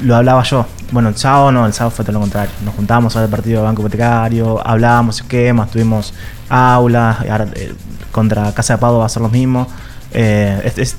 [0.00, 0.66] lo hablaba yo.
[0.92, 2.52] Bueno, el sábado no, el sábado fue todo lo contrario.
[2.64, 6.14] Nos juntábamos a ver el partido de Banco Hipotecario, hablábamos esquemas, tuvimos
[6.48, 7.74] aulas, eh,
[8.12, 9.66] contra Casa de Pado va a ser lo mismo.
[10.12, 10.96] Eh, es, es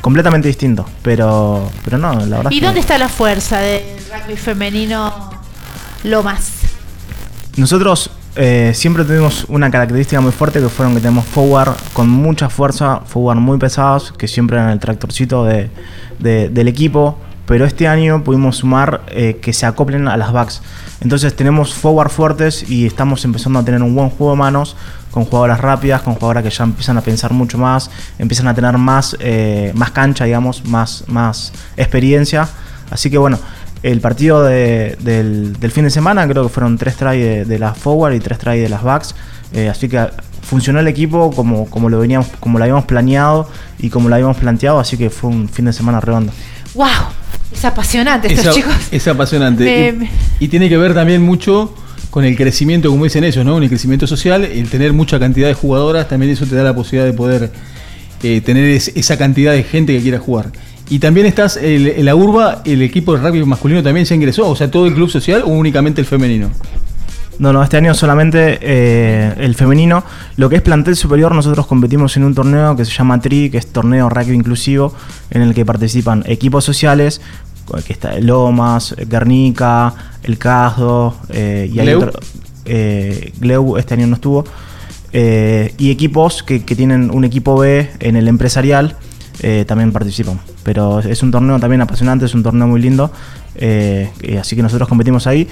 [0.00, 3.82] completamente distinto, pero, pero no, la verdad ¿Y es que dónde está la fuerza del
[4.10, 5.30] rugby femenino
[6.04, 6.52] Lomas?
[7.56, 12.48] nosotros eh, siempre tuvimos una característica muy fuerte que fueron que tenemos forward con mucha
[12.48, 15.70] fuerza, forward muy pesados, que siempre eran el tractorcito de,
[16.18, 20.62] de- del equipo, pero este año pudimos sumar eh, que se acoplen a las backs.
[21.00, 24.76] Entonces tenemos forward fuertes y estamos empezando a tener un buen juego de manos
[25.10, 28.76] con jugadoras rápidas, con jugadoras que ya empiezan a pensar mucho más, empiezan a tener
[28.78, 32.48] más, eh, más cancha, digamos, más, más experiencia.
[32.90, 33.38] Así que bueno,
[33.82, 37.58] el partido de- del, del fin de semana creo que fueron tres tries de, de
[37.58, 39.14] las forward y tres tries de las backs.
[39.52, 40.04] Eh, así que
[40.42, 43.48] funcionó el equipo como, como lo veníamos, como lo habíamos planeado
[43.78, 46.32] y como lo habíamos planteado, así que fue un fin de semana redondo.
[46.74, 46.86] ¡Wow!
[47.52, 48.74] Es apasionante estos Es, a- chicos.
[48.90, 49.92] es apasionante.
[49.92, 50.10] Me-
[50.40, 51.74] y, tiene que ver también mucho
[52.10, 53.54] con el crecimiento, como dicen ellos, ¿no?
[53.54, 56.74] Con el crecimiento social, el tener mucha cantidad de jugadoras, también eso te da la
[56.74, 57.52] posibilidad de poder
[58.22, 60.50] eh, tener es- esa cantidad de gente que quiera jugar.
[60.88, 64.48] Y también estás, el- en la urba, el equipo de rugby masculino también se ingresó,
[64.48, 66.50] o sea, todo el club social o únicamente el femenino.
[67.38, 70.02] No, no, este año solamente eh, el femenino.
[70.36, 73.58] Lo que es plantel superior, nosotros competimos en un torneo que se llama TRI, que
[73.58, 74.94] es torneo rugby inclusivo,
[75.30, 77.20] en el que participan equipos sociales,
[77.84, 81.98] que está Lomas, Guernica, El Casdo, eh, y hay Gleu.
[82.04, 82.12] otro.
[82.64, 84.44] eh, Gleu este año no estuvo.
[85.12, 88.96] eh, y equipos que, que tienen un equipo B en el empresarial
[89.40, 90.40] eh, también participan.
[90.62, 93.10] Pero es un torneo también apasionante, es un torneo muy lindo.
[93.54, 94.10] eh,
[94.40, 95.48] así que nosotros competimos ahí.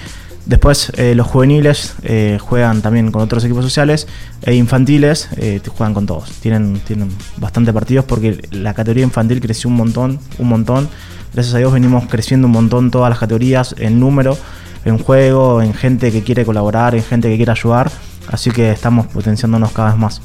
[0.46, 1.94] Después eh, los juveniles
[2.38, 4.06] juegan también con otros equipos sociales
[4.42, 5.30] e infantiles
[5.74, 6.30] juegan con todos.
[6.40, 7.08] Tienen, tienen
[7.38, 10.88] bastante partidos porque la categoría infantil creció un montón, un montón.
[11.32, 14.36] Gracias a Dios venimos creciendo un montón todas las categorías en número,
[14.84, 17.90] en juego, en gente que quiere colaborar, en gente que quiere ayudar.
[18.28, 20.20] Así que estamos potenciándonos cada vez más.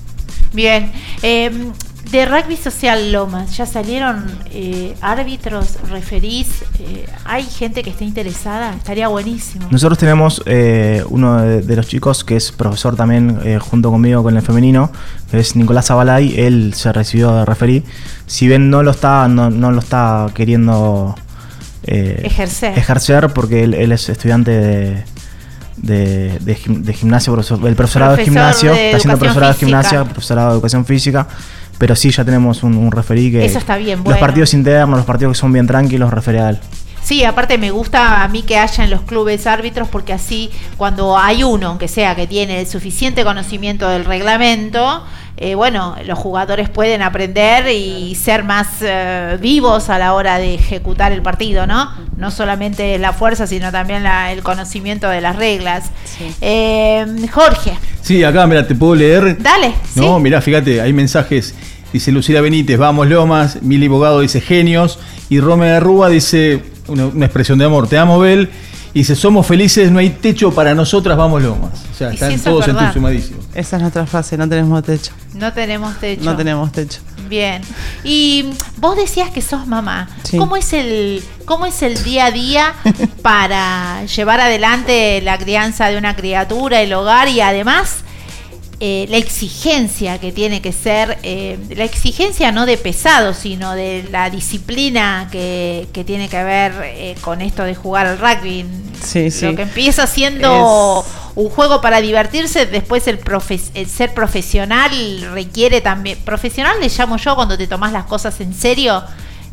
[0.54, 0.92] Bien.
[1.22, 1.52] Eh,
[2.12, 6.64] de rugby social Lomas, ¿ya salieron eh, árbitros, referís?
[6.80, 8.74] Eh, ¿Hay gente que esté interesada?
[8.74, 9.68] Estaría buenísimo.
[9.70, 14.24] Nosotros tenemos eh, uno de, de los chicos que es profesor también eh, junto conmigo
[14.24, 14.92] con el femenino,
[15.30, 17.84] que es Nicolás Zabalay, él se recibió de referí.
[18.26, 21.16] Si bien no lo está, no, no lo está queriendo
[21.84, 22.78] eh, Ejercer.
[22.78, 25.04] ejercer porque él, él es estudiante de,
[25.78, 30.50] de, de gim- de gimnasio, el profesorado de gimnasio, está haciendo profesorado de gimnasia, profesorado
[30.50, 31.28] de educación física,
[31.80, 35.06] pero sí ya tenemos un, un referí que Eso está bien, los partidos internos, los
[35.08, 36.60] partidos que son bien tranquilos, referí a él.
[37.02, 41.18] Sí, aparte me gusta a mí que haya en los clubes árbitros porque así cuando
[41.18, 45.04] hay uno, aunque sea que tiene el suficiente conocimiento del reglamento,
[45.42, 50.54] eh, bueno, los jugadores pueden aprender y ser más eh, vivos a la hora de
[50.56, 51.90] ejecutar el partido, ¿no?
[52.18, 55.92] No solamente la fuerza, sino también la- el conocimiento de las reglas.
[56.42, 59.38] Eh, Jorge, Sí, acá, mira, te puedo leer.
[59.42, 59.74] dale.
[59.96, 60.22] No, ¿sí?
[60.24, 61.56] mirá, fíjate, hay mensajes.
[61.94, 63.62] Dice Lucila Benítez, vamos Lomas.
[63.62, 65.00] Mili Bogado dice genios.
[65.30, 68.50] Y Rome de Rúa dice una, una expresión de amor, te amo Bel.
[68.94, 71.86] Y dice, somos felices, no hay techo para nosotras, vamos Lomas.
[71.92, 73.39] O sea, Y están es todos entusiasmadísimos.
[73.60, 75.12] Esa es nuestra frase, no tenemos techo.
[75.34, 76.24] No tenemos techo.
[76.24, 77.02] No tenemos techo.
[77.28, 77.62] Bien.
[78.06, 80.08] Y vos decías que sos mamá.
[80.24, 80.38] Sí.
[80.38, 82.74] ¿Cómo es el cómo es el día a día
[83.22, 88.06] para llevar adelante la crianza de una criatura, el hogar y además
[88.80, 94.08] eh, la exigencia que tiene que ser, eh, la exigencia no de pesado, sino de
[94.12, 98.66] la disciplina que, que tiene que ver eh, con esto de jugar al rugby.
[99.04, 99.46] Sí, sí.
[99.46, 101.06] Lo que empieza siendo
[101.36, 104.92] un juego para divertirse, después el, profe- el ser profesional
[105.34, 109.04] requiere también, profesional le llamo yo cuando te tomas las cosas en serio,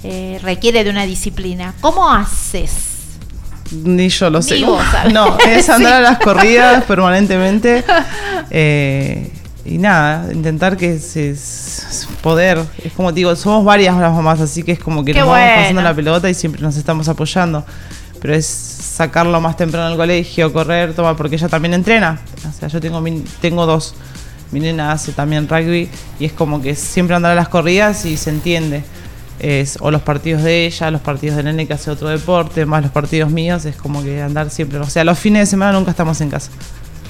[0.05, 1.75] eh, requiere de una disciplina.
[1.81, 2.96] ¿Cómo haces?
[3.73, 4.63] Ni yo lo sé.
[4.65, 4.83] Vos.
[5.13, 5.97] No, es andar Sí.
[5.97, 7.85] a las corridas permanentemente.
[8.51, 9.31] Eh,
[9.65, 11.35] y nada, intentar que se
[12.23, 12.63] poder.
[12.85, 15.29] Es como te digo, somos varias las mamás, así que es como que Qué nos
[15.29, 17.65] vamos pasando la pelota y siempre nos estamos apoyando.
[18.21, 22.19] Pero es sacarlo más temprano al colegio, correr, tomar, porque ella también entrena.
[22.49, 23.95] O sea, yo tengo, mi- tengo dos.
[24.53, 25.91] mi nena hace también rugby
[26.21, 28.85] y es como que siempre andar a las corridas y se entiende.
[29.39, 32.83] Es, o los partidos de ella, los partidos de nene que hace otro deporte, más
[32.83, 34.79] los partidos míos, es como que andar siempre.
[34.79, 36.51] O sea, los fines de semana nunca estamos en casa.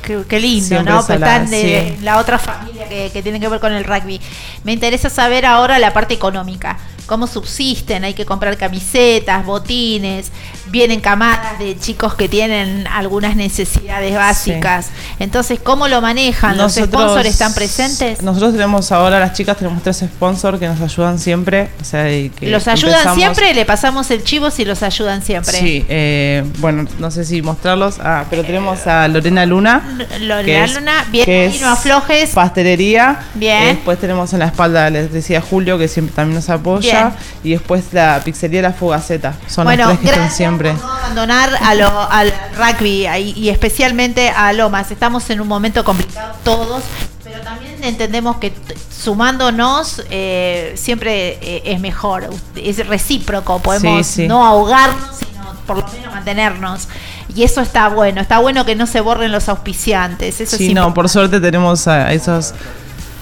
[0.02, 1.00] Qué, qué lindo, Siempre ¿no?
[1.00, 2.04] es Pues la- están de sí.
[2.04, 4.20] la otra familia que, que tiene que ver con el rugby.
[4.64, 6.78] Me interesa saber ahora la parte económica.
[7.06, 8.02] ¿Cómo subsisten?
[8.04, 10.32] Hay que comprar camisetas, botines,
[10.68, 14.88] vienen camadas de chicos que tienen algunas necesidades básicas.
[15.18, 16.56] Entonces, ¿cómo lo manejan?
[16.56, 18.22] ¿Los Nosotros- sponsors están presentes?
[18.22, 21.68] Nosotros tenemos ahora, las chicas, tenemos tres sponsors que nos ayudan siempre.
[21.80, 23.54] O sea, y que ¿Los ayudan siempre?
[23.54, 25.58] Le pasamos el chivo si los ayudan siempre.
[25.58, 27.96] Sí, eh, bueno, no sé si mostrarlos.
[28.00, 29.82] Ah, pero tenemos a Lorena Luna.
[30.20, 32.30] Lorena Luna, bien, que es no aflojes.
[32.30, 33.20] Pastelería.
[33.34, 33.62] Bien.
[33.62, 37.08] Eh, después tenemos en la espalda, les decía Julio, que siempre también nos apoya.
[37.08, 37.12] Bien.
[37.44, 39.34] Y después la pizzería La Fugaceta.
[39.48, 40.70] Son Bueno, las tres que están gracias siempre.
[41.00, 44.90] abandonar a lo- al rugby y especialmente a Lomas.
[44.90, 46.82] Estamos en un momento complicado todos,
[47.24, 48.52] pero también entendemos que
[49.06, 54.28] sumándonos eh, siempre eh, es mejor, es recíproco, podemos Sí, sí.
[54.28, 56.88] no ahogarnos, sino por lo menos mantenernos.
[57.34, 60.40] Y eso está bueno, está bueno que no se borren los auspiciantes.
[60.40, 62.54] Eso Sí, no, por suerte tenemos a esos.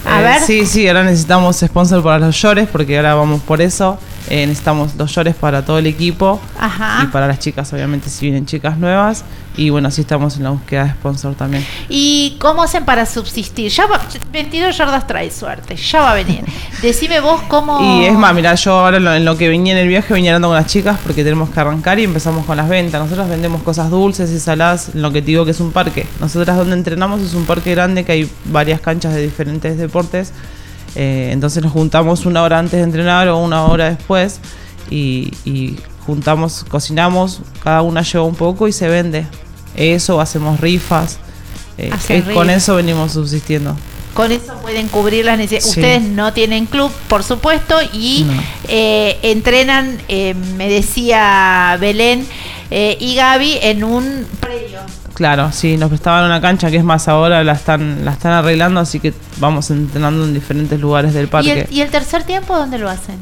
[0.07, 0.43] A eh, ver.
[0.43, 3.99] Sí, sí, ahora necesitamos sponsor para los llores, porque ahora vamos por eso.
[4.29, 7.05] Eh, necesitamos los llores para todo el equipo Ajá.
[7.05, 9.25] y para las chicas, obviamente, si vienen chicas nuevas.
[9.57, 11.65] Y bueno, sí estamos en la búsqueda de sponsor también.
[11.89, 13.71] ¿Y cómo hacen para subsistir?
[13.71, 14.01] Ya va,
[14.33, 16.45] 22 yardas trae suerte, ya va a venir.
[16.83, 17.81] Decime vos cómo...
[17.81, 20.13] Y es más, mira, yo ahora en lo, en lo que venía en el viaje
[20.13, 23.01] venía hablando con las chicas porque tenemos que arrancar y empezamos con las ventas.
[23.01, 26.07] Nosotros vendemos cosas dulces y saladas en lo que te digo que es un parque.
[26.21, 30.33] Nosotras donde entrenamos es un parque grande que hay varias canchas de diferentes deportes.
[30.97, 34.41] Eh, entonces nos juntamos una hora antes de entrenar o una hora después
[34.91, 39.27] y, y juntamos, cocinamos, cada una lleva un poco y se vende.
[39.77, 41.19] Eso, hacemos rifas.
[41.77, 43.77] eh, eh, con eso venimos subsistiendo.
[44.15, 45.65] Con eso pueden cubrir las necesidades.
[45.73, 45.81] Sí.
[45.81, 48.43] Ustedes no tienen club, por supuesto, y No.
[48.69, 52.27] eh, entrenan, eh, me decía Belén
[52.71, 54.81] y Gaby, en un predio.
[55.15, 58.81] Claro, sí, nos prestaban una cancha que es más ahora la están la están arreglando,
[58.81, 61.67] así que vamos entrenando en diferentes lugares del ¿Y parque.
[61.69, 63.17] el, y el tercer tiempo dónde lo hacen?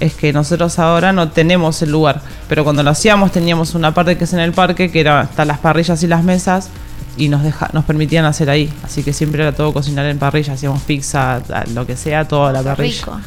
[0.00, 4.18] Es que nosotros ahora no tenemos el lugar, pero cuando lo hacíamos teníamos una parte
[4.18, 6.68] que es en el parque, que era hasta las parrillas y las mesas,
[7.16, 8.70] y nos deja, nos permitían hacer ahí.
[8.84, 11.40] Así que siempre era todo cocinar en parrilla, hacíamos pizza,
[11.74, 12.96] lo que sea, toda la parrilla.
[12.98, 13.20] Rico.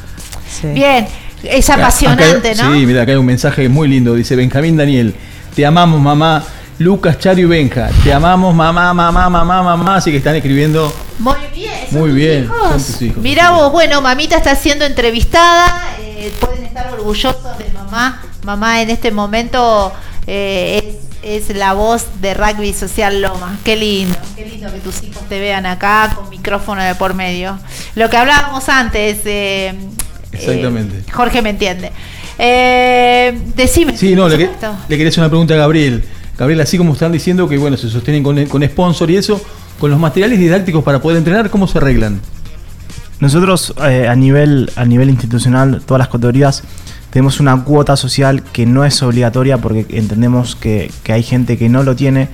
[0.48, 0.68] Sí.
[0.68, 1.06] Bien,
[1.42, 2.72] es Acá- apasionante, acá- ¿no?
[2.72, 4.14] Sí, mira, acá hay un mensaje muy lindo.
[4.14, 5.14] Dice Benjamín Daniel,
[5.56, 6.44] te amamos mamá.
[6.78, 9.96] Lucas, Chario y Benja, te amamos mamá, mamá, mamá, mamá.
[9.96, 11.72] Así que están escribiendo Muy bien.
[11.90, 12.44] ¿son muy tus bien.
[12.44, 12.58] hijos?
[12.70, 13.18] Son tus hijos.
[13.18, 15.66] Mirá vos, bueno, mamita está siendo entrevistada,
[16.00, 16.09] eh,
[16.40, 18.22] pueden estar orgullosos de mamá.
[18.44, 19.92] Mamá en este momento
[20.26, 23.58] eh, es, es la voz de Rugby Social Loma.
[23.64, 27.58] Qué lindo, qué lindo que tus hijos te vean acá con micrófono de por medio.
[27.94, 29.74] Lo que hablábamos antes, eh,
[30.32, 30.98] Exactamente.
[30.98, 31.92] eh, Jorge me entiende.
[32.38, 33.96] Eh, decime.
[33.96, 34.50] Sí, no, le, que-
[34.88, 36.02] le quería hacer una pregunta a Gabriel.
[36.38, 39.40] Gabriel, así como están diciendo que bueno, se sostienen con, con sponsor y eso,
[39.78, 42.20] con los materiales didácticos para poder entrenar, ¿cómo se arreglan?
[43.20, 46.62] Nosotros eh, a, nivel, a nivel institucional, todas las categorías,
[47.10, 51.68] tenemos una cuota social que no es obligatoria porque entendemos que, que hay gente que
[51.68, 52.28] no lo tiene,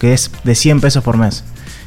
[0.00, 1.44] que es de 100 pesos por mes.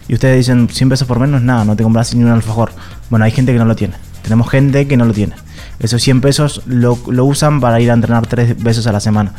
[0.08, 2.30] Y ustedes dicen, 100 pesos por mes no es nada, no te compras ni un
[2.30, 2.72] alfajor.
[3.10, 3.96] Bueno, hay gente que no lo tiene.
[4.22, 5.36] Tenemos gente que no lo tiene.
[5.80, 9.34] Esos 100 pesos lo, lo usan para ir a entrenar tres veces a la semana.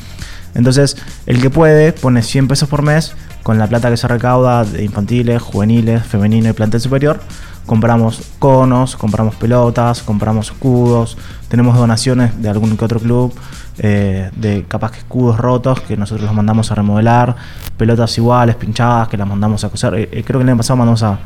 [0.55, 0.97] Entonces,
[1.27, 4.85] el que puede pone 100 pesos por mes con la plata que se recauda de
[4.85, 7.21] infantiles, juveniles, femenino y plantel superior.
[7.67, 13.35] Compramos conos, compramos pelotas, compramos escudos, tenemos donaciones de algún que otro club,
[13.79, 17.35] eh, de capaz que escudos rotos que nosotros los mandamos a remodelar,
[17.77, 19.95] pelotas iguales, pinchadas, que las mandamos a coser.
[19.95, 21.19] Eh, eh, creo que el año pasado mandamos a,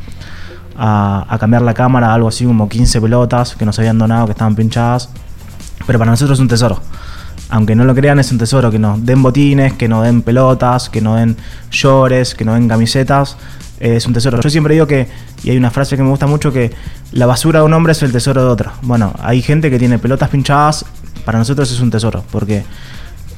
[0.76, 4.32] a, a cambiar la cámara, algo así como 15 pelotas que nos habían donado, que
[4.32, 5.11] estaban pinchadas.
[5.86, 6.80] Pero para nosotros es un tesoro.
[7.51, 10.88] Aunque no lo crean, es un tesoro que nos den botines, que nos den pelotas,
[10.88, 11.36] que nos den
[11.70, 13.36] llores, que nos den camisetas.
[13.80, 14.40] Eh, es un tesoro.
[14.40, 15.09] Yo siempre digo que,
[15.42, 16.70] y hay una frase que me gusta mucho, que
[17.12, 18.72] la basura de un hombre es el tesoro de otro.
[18.82, 20.84] Bueno, hay gente que tiene pelotas pinchadas,
[21.24, 22.64] para nosotros es un tesoro, porque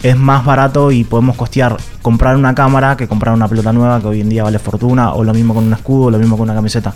[0.02, 4.08] es más barato y podemos costear comprar una cámara que comprar una pelota nueva que
[4.08, 6.44] hoy en día vale fortuna, o lo mismo con un escudo, o lo mismo con
[6.44, 6.92] una camiseta.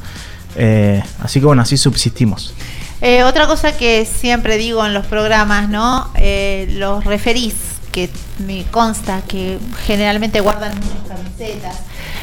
[0.56, 2.52] Eh, así que bueno, así subsistimos.
[3.00, 6.10] Eh, otra cosa que siempre digo en los programas, ¿no?
[6.14, 7.54] Eh, los referís,
[7.92, 8.10] que
[8.46, 11.76] me consta que generalmente guardan muchas camisetas.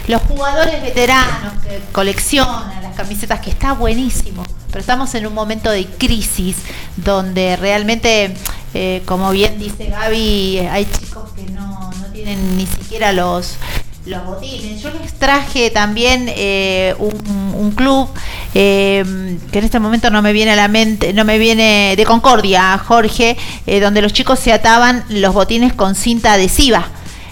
[0.07, 4.43] Los jugadores veteranos que coleccionan las camisetas, que está buenísimo.
[4.67, 6.57] Pero estamos en un momento de crisis
[6.97, 8.35] donde realmente,
[8.73, 13.57] eh, como bien dice Gaby, hay chicos que no, no tienen ni siquiera los
[14.05, 14.81] los botines.
[14.81, 18.09] Yo les traje también eh, un, club
[18.53, 22.05] eh, que en este momento no me viene a la mente, no me viene de
[22.05, 26.87] Concordia, Jorge, eh, donde los chicos se ataban los botines con cinta adhesiva.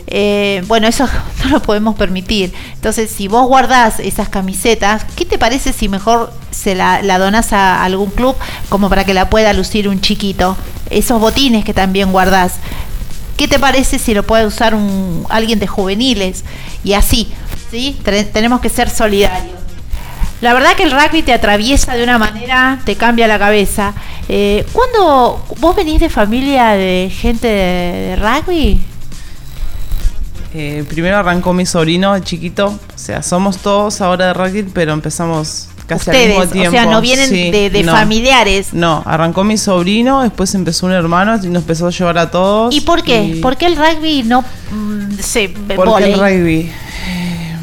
[0.08, 1.08] Eh, bueno, eso
[1.44, 2.54] no lo podemos permitir.
[2.74, 7.54] Entonces, si vos guardás esas camisetas, ¿qué te parece si mejor se la, la donás
[7.54, 8.36] a algún club
[8.70, 10.58] como para que la pueda lucir un chiquito?
[10.90, 12.56] Esos botines que también guardás.
[13.42, 16.44] ¿Qué te parece si lo puede usar un, alguien de juveniles?
[16.84, 17.28] Y así,
[17.72, 18.00] ¿sí?
[18.04, 19.56] Tenemos que ser solidarios.
[20.42, 23.96] La verdad que el rugby te atraviesa de una manera, te cambia la cabeza.
[24.30, 28.80] Eh, ¿Cuándo vos venís de familia de gente de, de rugby?
[30.54, 32.68] Eh, primero arrancó mi sobrino, el chiquito.
[32.68, 36.72] O sea, somos todos ahora de rugby, pero empezamos casi al Ustedes, mismo o tiempo.
[36.72, 38.74] sea, no vienen de- de familiares.
[38.74, 42.74] No, arrancó mi sobrino, después empezó un hermano y nos empezó a llevar a todos.
[42.74, 43.40] ¿Y por qué?
[43.42, 44.42] ¿Por qué el rugby no
[44.72, 46.14] mm, se Porque vóley?
[46.14, 46.60] el rugby.
[47.08, 47.56] eh,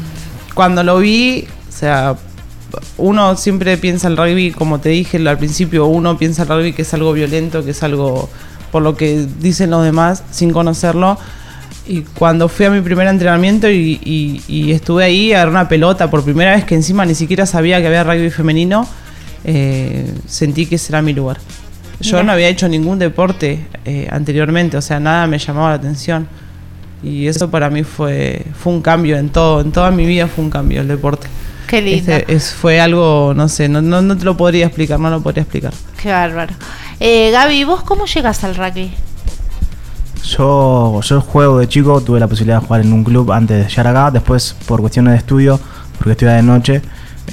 [0.53, 2.15] Cuando lo vi, o sea,
[2.97, 6.83] uno siempre piensa el rugby, como te dije al principio, uno piensa el rugby que
[6.83, 8.29] es algo violento, que es algo
[8.71, 11.17] por lo que dicen los demás sin conocerlo.
[11.91, 16.07] Y cuando fui a mi primer entrenamiento y, y- y estuve ahí, agarré una pelota
[16.11, 18.87] por primera vez que encima ni siquiera sabía que había rugby femenino,
[19.43, 21.37] eh, sentí que ese era mi lugar.
[21.99, 22.23] Yo Mira.
[22.23, 26.27] no había hecho ningún deporte eh, anteriormente, o sea, nada me llamaba la atención.
[27.01, 30.43] Y eso para mí fue, fue un cambio en todo, en toda mi vida fue
[30.43, 31.27] un cambio el deporte.
[31.67, 32.11] Qué lindo.
[32.11, 35.21] Este, es, fue algo, no sé, no, no, no te lo podría explicar, no lo
[35.21, 35.73] podría explicar.
[36.01, 36.53] Qué bárbaro.
[36.99, 38.91] Eh, Gaby, ¿vos cómo llegas al rugby?
[40.23, 43.69] Yo, yo juego de chico, tuve la posibilidad de jugar en un club antes de
[43.69, 45.59] llegar acá, después por cuestiones de estudio,
[45.97, 46.81] porque estudiaba de noche,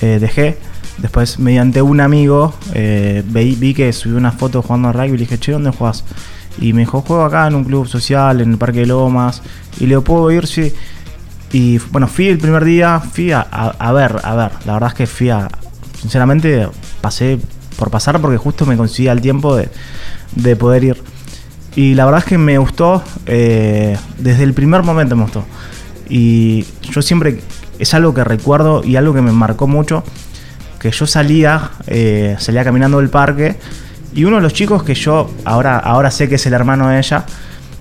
[0.00, 0.58] eh, dejé.
[0.98, 5.12] Después, mediante un amigo, eh, vi, vi que subió una foto jugando al rugby y
[5.12, 6.04] le dije, che, ¿dónde juegas?
[6.58, 9.42] Y me dijo, juego acá en un club social, en el Parque de Lomas.
[9.76, 10.46] Y le digo, ¿puedo ir?
[10.46, 10.72] Sí.
[11.52, 14.52] Y bueno, fui el primer día, fui a, a- a ver, a ver.
[14.64, 15.48] La verdad es que fui a.
[16.00, 16.66] Sinceramente,
[17.02, 17.38] pasé
[17.76, 19.68] por pasar porque justo me conseguía el tiempo de,
[20.34, 21.02] de poder ir.
[21.76, 25.44] Y la verdad es que me gustó, eh, desde el primer momento me gustó.
[26.08, 27.40] Y yo siempre,
[27.78, 30.02] es algo que recuerdo y algo que me marcó mucho,
[30.80, 33.56] que yo salía, eh, salía caminando del parque
[34.14, 36.98] y uno de los chicos que yo ahora, ahora sé que es el hermano de
[36.98, 37.26] ella,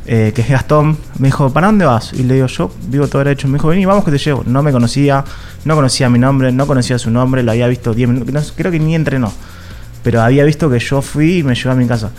[0.08, 2.12] eh, que es Gastón, me dijo, ¿para dónde vas?
[2.12, 3.48] Y le digo, yo vivo todo derecho.
[3.48, 4.44] Me dijo, vení, vamos que te llevo.
[4.46, 5.24] No me conocía,
[5.64, 8.80] no conocía mi nombre, no conocía su nombre, lo había visto 10 minutos, creo que
[8.80, 9.32] ni entrenó.
[10.04, 12.12] Pero había visto que yo fui y me llevé a mi casa.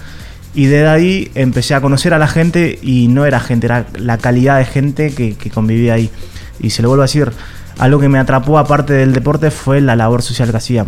[0.56, 4.16] Y desde ahí empecé a conocer a la gente y no era gente, era la
[4.16, 6.10] calidad de gente que, convivía ahí.
[6.58, 7.30] Y se lo vuelvo a decir,
[7.78, 10.86] algo que me atrapó aparte del deporte fue la labor social que hacían.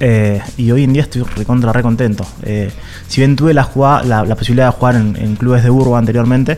[0.00, 2.26] Eh, y hoy en día estoy recontra, re contento.
[2.42, 2.70] Eh,
[3.06, 6.56] si bien tuve la, jugada- la, la posibilidad de jugar en, clubes de Burgo anteriormente,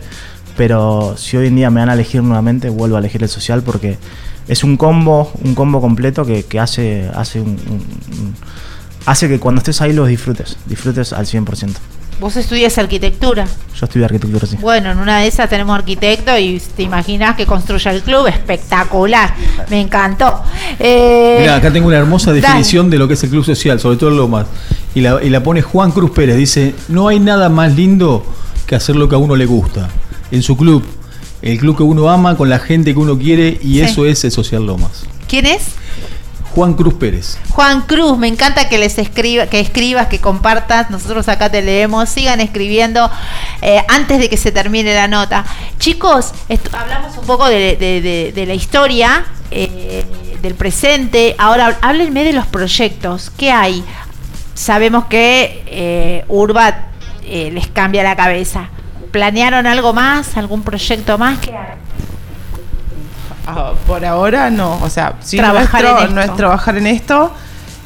[0.56, 3.62] pero si hoy en día me van a elegir nuevamente, vuelvo a elegir el social
[3.64, 3.98] porque
[4.46, 7.56] es un combo, un combo completo que, hace, hace, un-
[9.06, 11.70] hace que cuando estés ahí los disfrutes, disfrutes al 100%.
[12.22, 13.46] Vos estudias arquitectura.
[13.74, 14.56] Yo estudié arquitectura, sí.
[14.60, 18.28] Bueno, en una de esas tenemos arquitecto y te imaginas que construye el club.
[18.28, 19.34] Espectacular.
[19.68, 20.40] Me encantó.
[20.78, 22.42] Eh, Mirá, acá tengo una hermosa dale.
[22.42, 24.46] definición de lo que es el club social, sobre todo en Lomas.
[24.94, 26.36] Y la, y la pone Juan Cruz Pérez.
[26.36, 28.24] Dice: No hay nada más lindo
[28.66, 29.88] que hacer lo que a uno le gusta.
[30.30, 30.84] En su club,
[31.42, 33.80] el club que uno ama, con la gente que uno quiere, y Sí.
[33.80, 35.02] eso es el Social Lomas.
[35.28, 35.62] ¿Quién es?
[36.54, 37.38] Juan Cruz Pérez.
[37.50, 40.90] Juan Cruz, me encanta que les escriba, que escribas, que compartas.
[40.90, 42.08] Nosotros acá te leemos.
[42.08, 43.10] Sigan escribiendo
[43.60, 45.44] eh, antes de que se termine la nota.
[45.78, 46.32] Chicos,
[46.72, 49.24] hablamos un poco de la historia,
[49.54, 50.04] eh,
[50.40, 51.36] del presente.
[51.38, 53.30] Ahora háblenme de los proyectos.
[53.36, 53.84] ¿Qué hay?
[54.54, 56.86] Sabemos que eh, Urba
[57.24, 58.68] eh, les cambia la cabeza.
[59.12, 60.36] ¿Planearon algo más?
[60.36, 61.38] ¿Algún proyecto más?
[61.38, 61.76] ¿Qué hay?
[63.47, 66.14] Ah, por ahora no, o sea, sí Trabajar nuestro, en esto.
[66.14, 67.32] no es trabajar en esto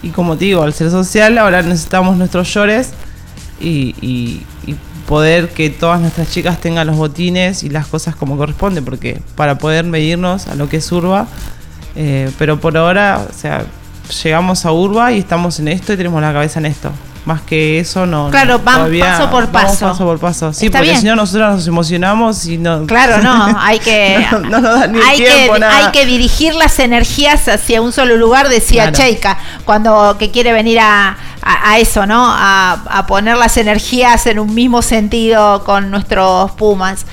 [0.03, 2.91] y como te digo, al ser social ahora necesitamos nuestros llores
[3.61, 4.77] y, y- y
[5.09, 9.57] poder que todas nuestras chicas tengan los botines y las cosas como corresponde, porque para
[9.57, 11.27] poder medirnos a lo que es Urba,
[11.95, 13.65] eh, pero por ahora, o sea,
[14.25, 16.91] llegamos a Urba y estamos en esto y tenemos la cabeza en esto.
[17.27, 18.31] Más que eso no.
[18.31, 19.87] Claro, todavía paso por vamos paso.
[19.89, 20.53] paso por paso.
[20.53, 22.87] Sí, Está porque si no nosotros nos emocionamos y no.
[22.87, 25.77] Claro, no, hay que, no, no nos da ni hay, tiempo, que nada.
[25.77, 28.97] hay que dirigir las energías hacia un solo lugar, decía Claro.
[28.97, 32.25] Cheika, cuando que quiere venir a, a- a eso, ¿no?
[32.29, 37.05] A, a poner las energías en un mismo sentido con nuestros Pumas.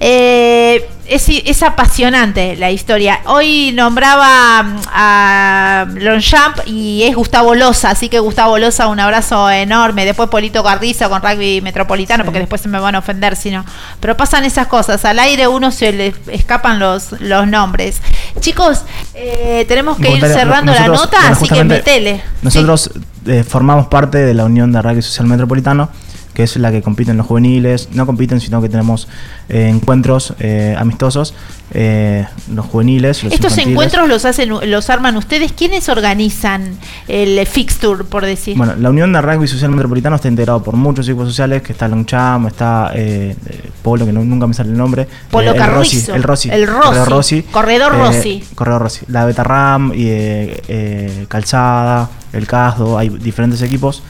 [0.00, 3.20] Eh, es, es apasionante la historia.
[3.26, 9.48] Hoy nombraba mm, a Longchamp y es Gustavo Loza, así que Gustavo Loza, un abrazo
[9.50, 10.04] enorme.
[10.04, 13.64] Después Polito Gardiza con rugby metropolitano, porque después se me van a ofender si no.
[14.00, 18.00] Pero pasan esas cosas, al aire uno se le escapan los, los nombres.
[18.40, 18.82] Chicos,
[19.14, 22.22] eh, tenemos que ir cerrando la nota, bueno, así que metele.
[22.42, 22.90] Nosotros
[23.26, 25.88] eh, formamos parte de la Unión de Rugby Social Metropolitano,
[26.36, 27.88] que es la que compiten los juveniles.
[27.94, 29.08] No compiten, sino que tenemos
[29.48, 31.32] eh, encuentros eh, amistosos,
[31.72, 33.24] eh, los juveniles.
[33.24, 33.72] Los Estos infantiles.
[33.72, 35.52] encuentros los hacen, los arman ustedes.
[35.52, 36.76] ¿Quiénes organizan
[37.08, 38.54] el fixture, por decir?
[38.54, 41.88] Bueno, la Unión de Rugby Social Metropolitano está integrado por muchos equipos sociales, que está
[41.88, 45.08] Longcham, está eh, eh, Polo, que no- nunca me sale el nombre.
[45.30, 45.66] Polo eh, el.
[45.72, 46.50] Rossi, el Rossi.
[46.50, 46.82] El Rossi.
[46.82, 47.42] Corredor Rossi.
[47.44, 48.44] Corredor Eh, Rossi.
[48.54, 49.06] Corredor Rossi.
[49.08, 54.02] La Betarram, y, eh, eh, Calzada, el Casdo, hay diferentes equipos.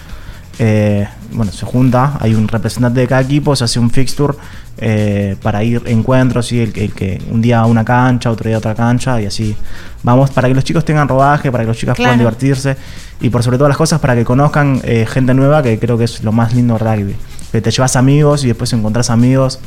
[0.58, 4.34] Eh, bueno, se junta, hay un representante de cada equipo, se hace un fixture
[4.78, 8.48] eh, para ir encuentros, y el, que- el que un día a una cancha, otro
[8.48, 9.54] día a otra cancha, y así
[10.02, 12.08] vamos para que los chicos tengan rodaje, para que los chicos Claro.
[12.08, 12.76] puedan divertirse
[13.20, 16.04] y por sobre todas las cosas para que conozcan eh, gente nueva, que creo que
[16.04, 17.16] es lo más lindo del rugby.
[17.52, 19.60] Que te llevas amigos y después encontrás amigos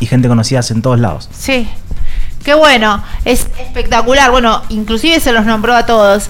[0.00, 1.28] y gente conocida en todos lados.
[1.32, 1.68] Sí.
[2.44, 4.32] Qué bueno, es espectacular.
[4.32, 6.28] Bueno, inclusive se los nombró a todos.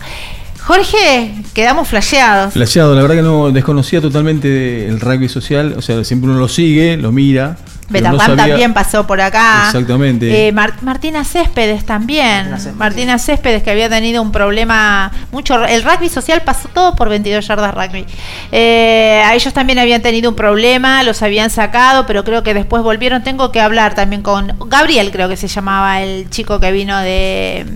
[0.65, 2.53] Jorge, quedamos flasheados.
[2.55, 6.49] Flasheado, la verdad que no desconocía totalmente el rugby social, o sea, siempre uno lo
[6.49, 7.57] sigue, lo mira.
[7.91, 9.65] pero no también pasó por acá.
[9.67, 10.49] Exactamente.
[10.49, 12.55] Eh, Mar- Martina Céspedes también.
[12.77, 15.63] Martina Céspedes que había tenido un problema mucho.
[15.67, 18.07] El rugby social pasó todo por 22 yardas rugby.
[18.53, 22.83] Eh, a ellos también habían tenido un problema, los habían sacado, pero creo que después
[22.85, 23.23] volvieron.
[23.25, 27.67] Tengo que hablar también con Gabriel, creo que se llamaba el chico que vino de,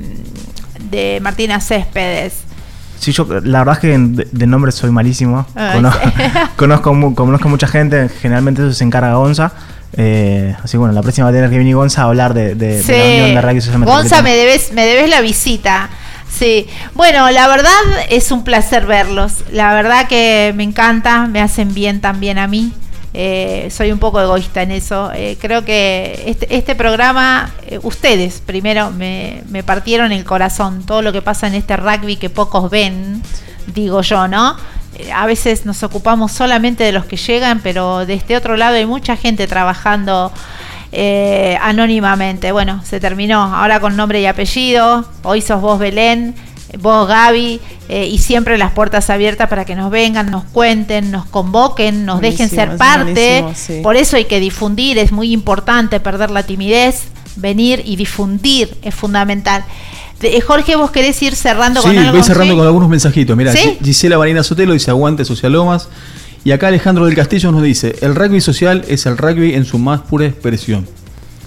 [0.88, 2.44] de Martina Céspedes.
[2.98, 5.46] Sí, yo la verdad es que de, de nombre soy malísimo.
[5.54, 5.60] Sí.
[6.56, 9.52] conozco, conozco mucha gente, generalmente eso se encarga Gonza.
[9.98, 12.54] Eh, así que bueno, la próxima va a tener que venir Gonza a hablar de,
[12.54, 15.88] de- de la Unión de Rugby Social Gonza, me debes, me debes la visita.
[16.28, 17.70] Sí, bueno, la verdad
[18.10, 19.44] es un placer verlos.
[19.52, 22.72] La verdad que me encanta, me hacen bien también a mí.
[23.18, 25.10] Eh, soy un poco egoísta en eso.
[25.14, 30.84] Eh, creo que este, este programa, eh, ustedes primero me, me partieron el corazón.
[30.84, 33.22] Todo lo que pasa en este rugby que pocos ven,
[33.68, 34.54] digo yo, ¿no?
[34.98, 38.76] Eh, a veces nos ocupamos solamente de los que llegan, pero de este otro lado
[38.76, 40.30] hay mucha gente trabajando
[41.62, 42.52] anónimamente.
[42.52, 43.42] Bueno, se terminó.
[43.42, 45.06] Ahora con nombre y apellido.
[45.22, 46.34] Hoy sos vos, Belén.
[46.80, 51.24] Vos, Gaby, eh, y siempre las puertas abiertas para que nos vengan, nos cuenten, nos
[51.26, 53.44] convoquen, nos dejen ser parte.
[53.54, 53.80] sí.
[53.82, 57.04] Por eso hay que difundir, es muy importante perder la timidez,
[57.36, 59.64] venir y difundir es fundamental.
[60.22, 62.12] Eh, Jorge, ¿vos querés ir cerrando Sí, con algo?
[62.12, 62.58] voy cerrando Sí.
[62.58, 63.36] con algunos mensajitos.
[63.36, 63.78] Mira, ¿Sí?
[63.84, 65.88] Gisela Marina Sotelo dice aguante Socialomas.
[66.44, 69.78] Y acá Alejandro del Castillo nos dice, el rugby social es el rugby en su
[69.78, 70.86] más pura expresión.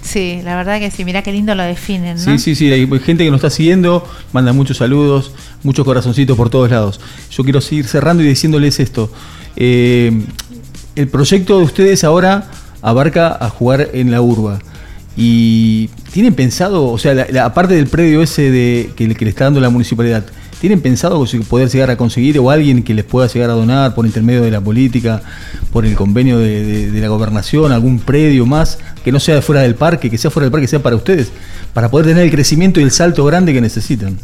[0.02, 2.22] Sí, la verdad que sí, mirá qué lindo lo definen, ¿no?
[2.22, 5.32] Sí, sí, sí, hay gente que nos está siguiendo, manda muchos saludos,
[5.62, 7.00] muchos corazoncitos por todos lados.
[7.30, 9.12] Yo quiero seguir cerrando y diciéndoles esto.
[9.56, 10.12] Eh,
[10.96, 12.50] el proyecto de ustedes ahora
[12.82, 14.58] abarca a jugar en la urba.
[15.16, 19.60] Y tienen pensado, o sea, la- aparte del predio ese de, que, le- está dando
[19.60, 20.24] la municipalidad,
[20.60, 24.06] ¿tienen pensado poder llegar a conseguir o alguien que les pueda llegar a donar por
[24.06, 25.22] intermedio de la política,
[25.72, 30.10] por el convenio de la gobernación, algún predio más, que no sea fuera del parque,
[30.10, 31.30] que sea fuera del parque, sea para ustedes,
[31.72, 34.18] para poder tener el crecimiento y el salto grande que necesitan?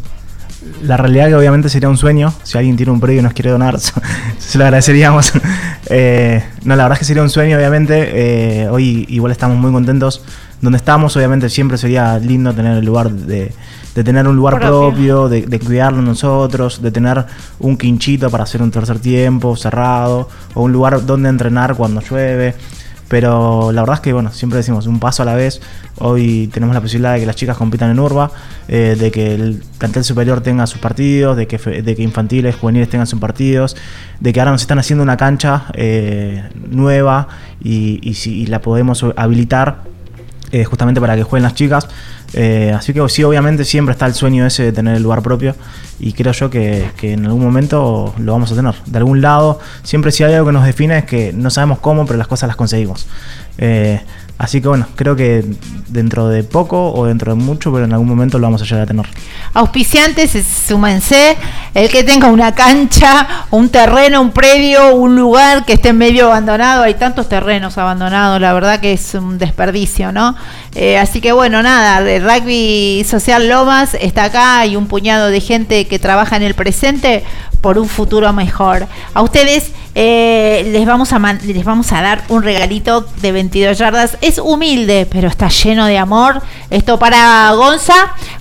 [0.83, 2.33] La realidad que obviamente sería un sueño.
[2.43, 3.79] Si alguien tiene un predio y nos quiere donar,
[4.39, 5.33] se lo agradeceríamos.
[5.89, 8.11] Eh, no, la verdad es que sería un sueño, obviamente.
[8.13, 10.21] Eh, hoy igual estamos muy contentos.
[10.61, 13.53] Donde estamos, obviamente, siempre sería lindo tener el lugar de,
[13.95, 14.89] de tener un lugar Propio.
[14.89, 17.25] propio, de, de cuidarlo nosotros, de tener
[17.61, 22.57] un quinchito para hacer un tercer tiempo cerrado, o un lugar donde entrenar cuando llueve.
[23.09, 25.61] Pero la verdad es que, bueno, siempre decimos un paso a la vez.
[25.99, 28.31] Hoy tenemos la posibilidad de que las chicas compitan en Urba,
[28.69, 32.89] eh, de que el plantel superior tenga sus partidos, de que, de que infantiles, juveniles
[32.89, 33.77] tengan sus partidos,
[34.21, 37.29] de que ahora nos están haciendo una cancha eh, nueva
[37.63, 39.83] y, si la podemos habilitar
[40.53, 41.89] eh, justamente para que jueguen las chicas.
[42.39, 45.57] Eh, así que sí, obviamente siempre está el sueño ese de tener el lugar propio
[45.99, 48.75] y creo yo que, que en algún momento lo vamos a tener.
[48.85, 52.05] De algún lado, siempre si hay algo que nos define es que no sabemos cómo,
[52.05, 53.07] pero las cosas las conseguimos.
[53.57, 54.01] Eh,
[54.39, 55.45] así que bueno, creo que
[55.89, 58.83] dentro de poco o dentro de mucho, pero en algún momento lo vamos a llegar
[58.83, 59.07] a tener.
[59.55, 61.37] Auspiciantes, es- súmense.
[61.75, 66.83] El que tenga una cancha, un terreno, un predio, un lugar que esté medio abandonado.
[66.83, 70.37] Hay tantos terrenos abandonados, la verdad que es un desperdicio, ¿no?
[70.75, 74.59] Eh, así que bueno, nada, el Rugby Social Lomas está acá.
[74.61, 77.25] Hay un puñado de gente que trabaja en el presente
[77.63, 78.87] por un futuro mejor.
[79.15, 83.79] A ustedes, eh, les, vamos a man- les vamos a dar un regalito de 22
[83.79, 84.19] yardas.
[84.21, 86.43] Es humilde, pero está lleno de amor.
[86.69, 87.95] Esto para Gonza,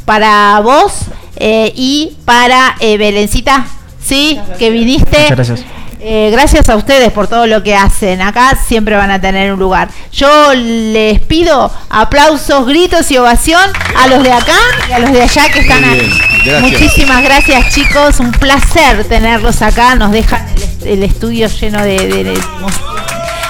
[0.04, 0.92] para vos
[1.38, 3.66] eh, y para eh, Belencita,
[4.04, 4.38] ¿sí?
[4.60, 5.18] Que viniste.
[5.18, 5.66] Muchas gracias.
[6.08, 8.22] Eh, gracias a ustedes por todo lo que hacen.
[8.22, 9.90] Acá siempre van a tener un lugar.
[10.12, 13.60] Yo les pido aplausos, gritos y ovación
[13.98, 14.58] a los de acá
[14.88, 16.62] y a los de allá que están gracias.
[16.62, 19.96] Muchísimas gracias chicos, un placer tenerlos acá.
[19.96, 22.40] Nos dejan el, est- el estudio lleno de, de-.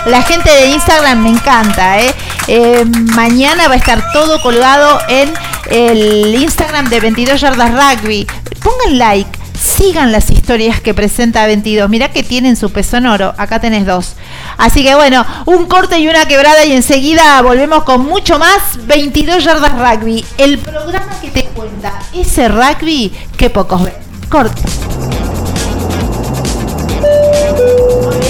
[0.06, 2.00] La gente de Instagram me encanta.
[2.00, 2.14] ¿eh?
[2.48, 5.34] Eh, mañana va a estar todo colgado en
[5.72, 8.26] el Instagram de 22 Yardas Rugby.
[8.64, 9.30] Pongan like,
[9.66, 11.90] sigan las historias que presenta 22.
[11.90, 13.34] Mirá que tienen su peso en oro.
[13.38, 14.14] Acá tenés dos.
[14.58, 19.44] Así que bueno, un corte y una quebrada y enseguida volvemos con mucho más 22
[19.44, 20.24] Yardas Rugby.
[20.38, 23.94] El programa que te cuenta ese rugby que pocos ven.
[24.30, 24.62] Corte.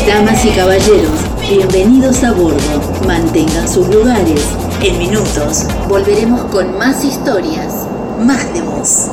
[0.07, 2.60] Damas y caballeros, bienvenidos a bordo.
[3.06, 4.41] Mantengan sus lugares.
[4.82, 7.88] En minutos volveremos con más historias,
[8.20, 9.10] más de voz.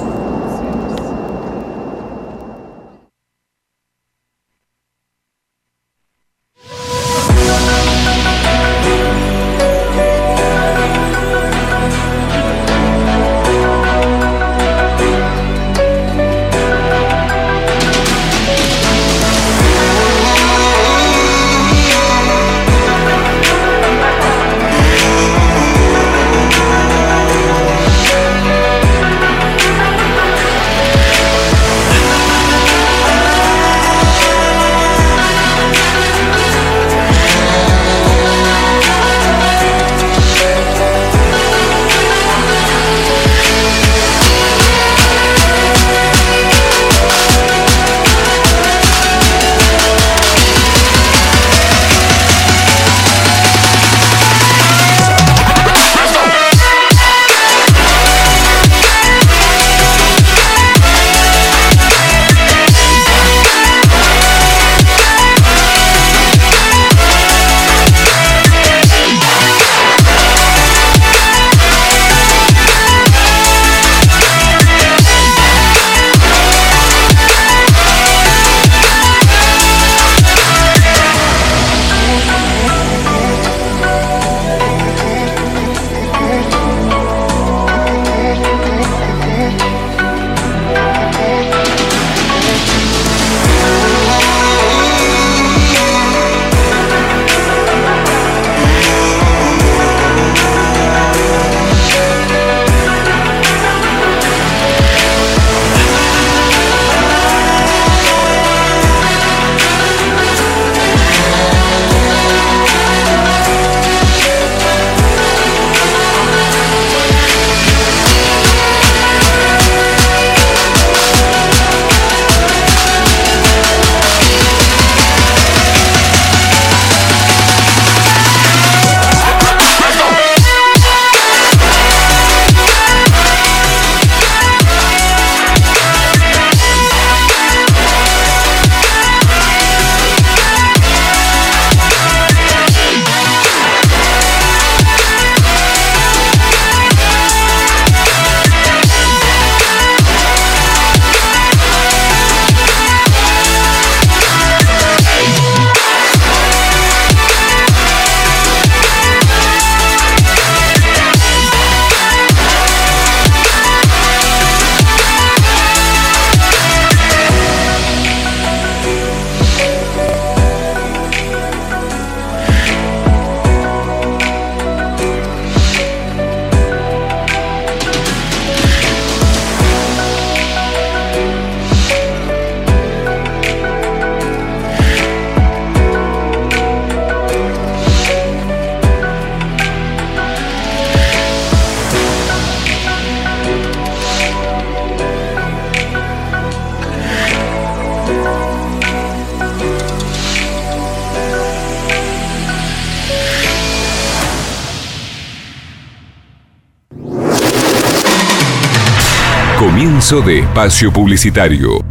[210.12, 211.82] De espacio publicitario.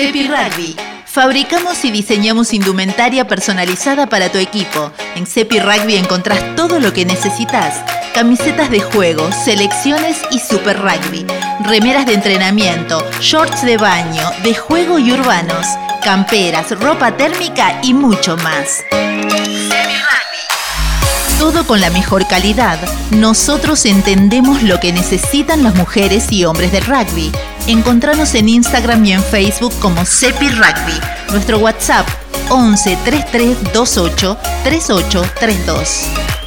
[0.02, 0.76] Cepi Rugby.
[1.06, 4.92] Fabricamos y diseñamos indumentaria personalizada para tu equipo.
[5.16, 7.80] En Cepi Rugby encontrás todo lo que necesitas.
[8.12, 11.24] Camisetas de juego, selecciones y super rugby.
[11.66, 15.68] Remeras de entrenamiento, shorts de baño, de juego y urbanos.
[16.04, 18.84] Camperas, ropa térmica y mucho más.
[21.38, 22.80] Todo con la mejor calidad.
[23.12, 27.32] Nosotros entendemos lo que necesitan las mujeres y hombres del rugby.
[27.68, 31.00] Encontranos en Instagram y en Facebook como Cepi Rugby.
[31.32, 32.08] Nuestro WhatsApp
[32.50, 36.41] 11 33 28 38 32.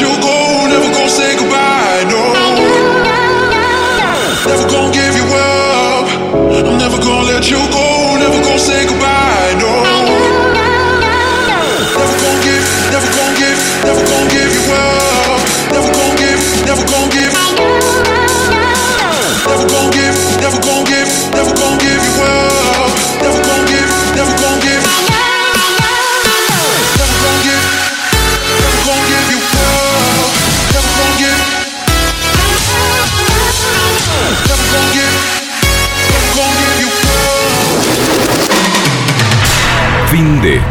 [0.00, 0.27] You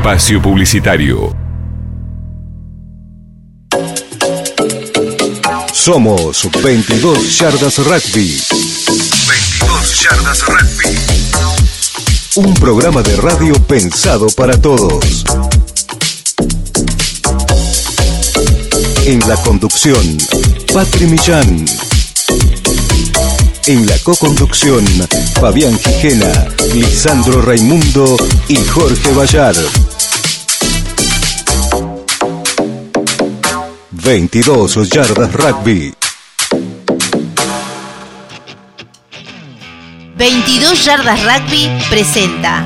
[0.08, 1.36] espacio publicitario.
[5.74, 8.42] Somos 22 Yardas Rugby.
[9.28, 10.98] 22 Yardas Rugby.
[12.36, 15.26] Un programa de radio pensado para todos.
[19.06, 20.18] En la conducción,
[20.74, 21.66] Patri Millán.
[23.66, 24.86] En la co-conducción,
[25.42, 28.16] Fabián Gijena, Lisandro Raimundo
[28.48, 29.56] y Jorge Bayar.
[34.08, 35.94] 22 Yardas Rugby.
[40.16, 42.64] 22 Yardas Rugby presenta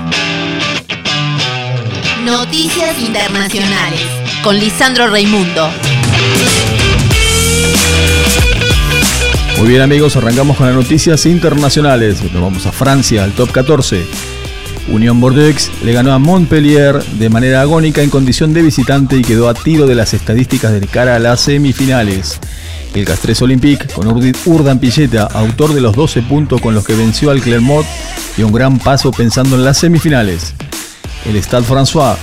[2.24, 4.02] Noticias Internacionales
[4.44, 5.68] con Lisandro Raimundo.
[9.58, 12.22] Muy bien amigos, arrancamos con las noticias internacionales.
[12.22, 14.31] Nos vamos a Francia, al top 14.
[14.92, 19.48] Unión Bordeaux le ganó a Montpellier de manera agónica en condición de visitante y quedó
[19.48, 22.40] a tiro de las estadísticas de cara a las semifinales.
[22.94, 27.32] El Castres Olympique, con Urdan Pilleta, autor de los 12 puntos con los que venció
[27.32, 27.88] al Clermont,
[28.36, 30.54] dio un gran paso pensando en las semifinales.
[31.26, 32.18] El Stade François,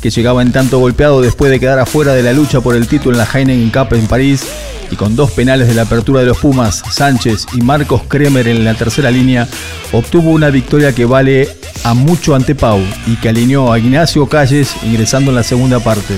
[0.00, 3.16] que llegaba en tanto golpeado después de quedar afuera de la lucha por el título
[3.16, 4.44] en la Heineken Cup en París,
[4.92, 8.64] y con dos penales de la apertura de los Pumas, Sánchez y Marcos Kremer en
[8.64, 9.48] la tercera línea,
[9.90, 11.48] obtuvo una victoria que vale
[11.84, 16.14] a mucho ante Pau y que alineó a Ignacio Calles ingresando en la segunda parte.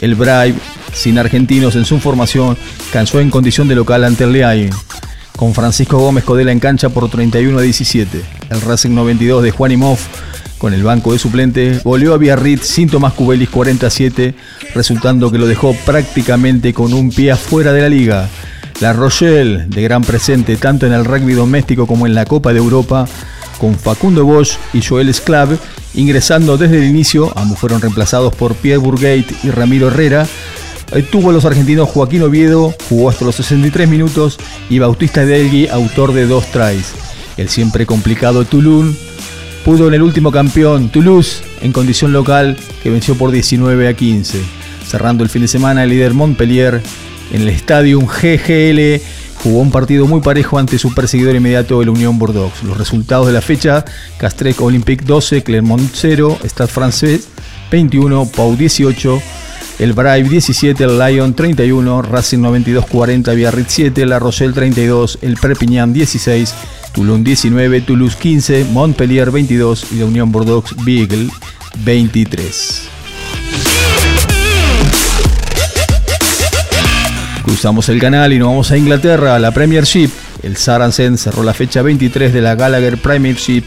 [0.00, 0.54] El Brive,
[0.92, 2.56] sin argentinos en su formación,
[2.92, 4.70] cansó en condición de local ante el Leain,
[5.36, 8.22] con Francisco Gómez Codela en cancha por 31 a 17.
[8.50, 10.06] El Racing 92 de Juan Imhoff
[10.58, 14.34] con el banco de suplente, goleó a Biarritz sin Tomás Cubelis 47,
[14.74, 18.28] resultando que lo dejó prácticamente con un pie afuera de la liga.
[18.80, 22.58] La Rochelle, de gran presente tanto en el rugby doméstico como en la Copa de
[22.58, 23.06] Europa,
[23.58, 25.58] con Facundo Bosch y Joel Sclav,
[25.94, 30.26] ingresando desde el inicio, ambos fueron reemplazados por Pierre Burgate y Ramiro Herrera.
[31.10, 34.38] Tuvo a los argentinos Joaquín Oviedo, jugó hasta los 63 minutos,
[34.70, 36.94] y Bautista Delgui, autor de dos tries.
[37.36, 38.96] El siempre complicado Toulon
[39.64, 44.40] pudo en el último campeón Toulouse en condición local que venció por 19 a 15.
[44.86, 46.80] Cerrando el fin de semana el líder Montpellier
[47.32, 49.02] en el estadio GGL
[49.42, 52.52] jugó un partido muy parejo ante su perseguidor inmediato el Unión Bordeaux.
[52.62, 53.84] Los resultados de la fecha,
[54.18, 57.28] Castrec Olympique 12, Clermont 0, Stade Francés
[57.70, 59.22] 21, Pau 18,
[59.78, 65.36] el Brive 17, el Lyon 31, Racing 92 40, Biarritz 7, La Rochelle 32, el
[65.36, 66.54] Perpignan 16,
[66.92, 71.28] Toulon 19, Toulouse 15, Montpellier 22 y la Unión Bordeaux Beagle
[71.84, 72.88] 23.
[77.48, 80.10] Cruzamos el canal y nos vamos a Inglaterra, a la Premiership.
[80.42, 83.62] El Saracen cerró la fecha 23 de la Gallagher Premiership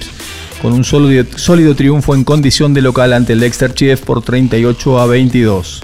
[0.61, 4.99] con un sólido, sólido triunfo en condición de local ante el Leicester Chief por 38
[4.99, 5.81] a 22.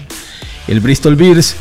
[0.67, 1.55] El Bristol Bears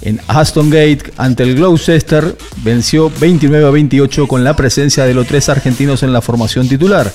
[0.00, 5.26] en Aston Gate ante el Gloucester venció 29 a 28 con la presencia de los
[5.26, 7.12] tres argentinos en la formación titular.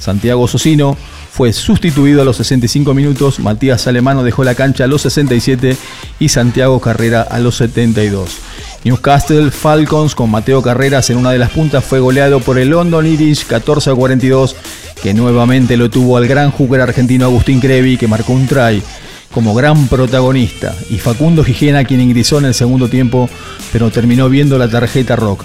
[0.00, 0.96] Santiago Sosino
[1.36, 5.76] fue sustituido a los 65 minutos, Matías Alemano dejó la cancha a los 67
[6.18, 8.38] y Santiago Carrera a los 72.
[8.84, 13.04] Newcastle Falcons con Mateo Carreras en una de las puntas fue goleado por el London
[13.04, 14.56] Irish 14 a 42,
[15.02, 18.82] que nuevamente lo tuvo al gran jugador argentino Agustín Crevi que marcó un try
[19.30, 23.28] como gran protagonista y Facundo Gijena quien ingresó en el segundo tiempo
[23.74, 25.44] pero terminó viendo la tarjeta roca.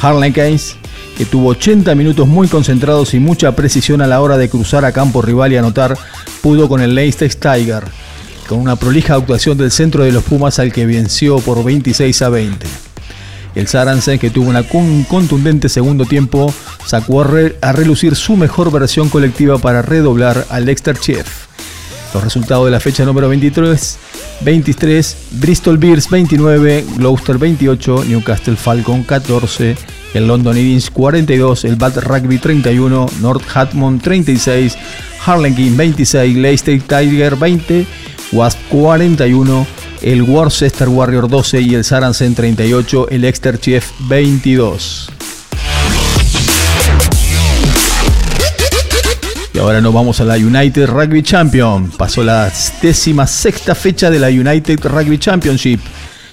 [0.00, 0.76] Harlan Keynes
[1.16, 4.92] que tuvo 80 minutos muy concentrados y mucha precisión a la hora de cruzar a
[4.92, 5.96] campo rival y anotar,
[6.42, 7.84] pudo con el Leicester Tiger,
[8.48, 12.28] con una prolija actuación del centro de los Pumas al que venció por 26 a
[12.28, 12.66] 20.
[13.54, 16.54] El Saracen, que tuvo un contundente segundo tiempo,
[16.86, 21.26] sacó a, relucir su mejor versión colectiva para redoblar al Leicester Chief.
[22.14, 23.98] Los resultados de la fecha número 23,
[24.42, 29.76] 23, Bristol Bears 29, Gloucester 28, Newcastle Falcon 14,
[30.14, 34.76] el London Irish 42, el Bad Rugby 31, North Hatmont 36,
[35.24, 37.86] Harlingen 26, Leicester Tiger 20,
[38.32, 39.66] Wasp 41,
[40.02, 45.10] el Worcester Warrior 12 y el Saracen 38, el Exeter Chief 22.
[49.52, 51.90] Y ahora nos vamos a la United Rugby Champion.
[51.90, 52.50] Pasó la
[52.80, 55.80] décima sexta fecha de la United Rugby Championship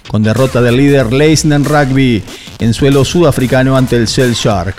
[0.08, 2.24] con derrota del líder Leisner Rugby
[2.60, 4.76] en suelo sudafricano ante el Shell Shark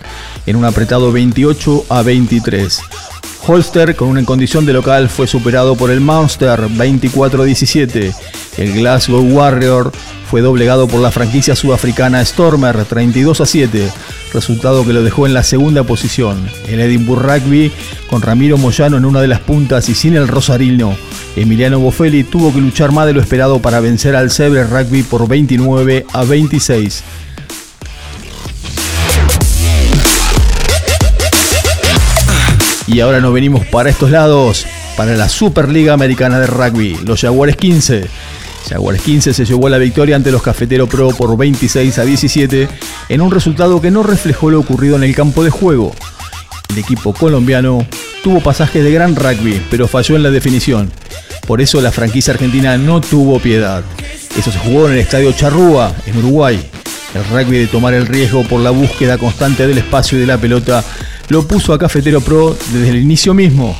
[0.46, 2.80] en un apretado 28 a 23.
[3.46, 8.14] Holster, con una condición de local, fue superado por el Monster 24-17.
[8.58, 9.92] El Glasgow Warrior
[10.28, 13.88] fue doblegado por la franquicia sudafricana Stormer 32 a 7,
[14.34, 16.50] resultado que lo dejó en la segunda posición.
[16.66, 17.72] El Edinburgh Rugby,
[18.10, 20.96] con Ramiro Moyano en una de las puntas y sin el Rosarino,
[21.36, 25.28] Emiliano Boffelli tuvo que luchar más de lo esperado para vencer al Sebre Rugby por
[25.28, 27.04] 29 a 26.
[32.88, 34.66] Y ahora nos venimos para estos lados,
[34.96, 38.08] para la Superliga Americana de Rugby, los Jaguares 15.
[38.68, 42.68] Jaguares 15 se llevó la victoria ante los Cafeteros Pro por 26 a 17
[43.08, 45.94] en un resultado que no reflejó lo ocurrido en el campo de juego.
[46.68, 47.86] El equipo colombiano
[48.22, 50.90] tuvo pasajes de gran rugby, pero falló en la definición.
[51.46, 53.82] Por eso la franquicia argentina no tuvo piedad.
[54.36, 56.60] Eso se jugó en el Estadio Charrúa, en Uruguay.
[57.14, 60.38] El rugby de tomar el riesgo por la búsqueda constante del espacio y de la
[60.38, 60.84] pelota
[61.28, 63.76] lo puso a Cafetero Pro desde el inicio mismo.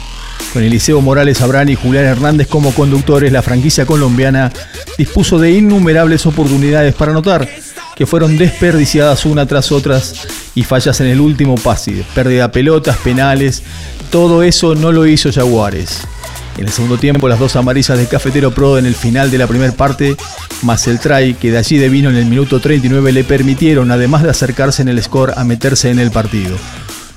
[0.52, 4.50] Con Eliseo Morales Abrán y Julián Hernández como conductores, la franquicia colombiana
[4.96, 7.48] dispuso de innumerables oportunidades para anotar,
[7.94, 12.96] que fueron desperdiciadas una tras otras y fallas en el último pase, pérdida de pelotas,
[12.96, 13.62] penales,
[14.10, 16.00] todo eso no lo hizo Jaguares.
[16.56, 19.46] En el segundo tiempo, las dos amarillas de Cafetero Pro en el final de la
[19.46, 20.16] primera parte,
[20.62, 24.24] más el try que de allí de vino en el minuto 39 le permitieron, además
[24.24, 26.56] de acercarse en el score, a meterse en el partido.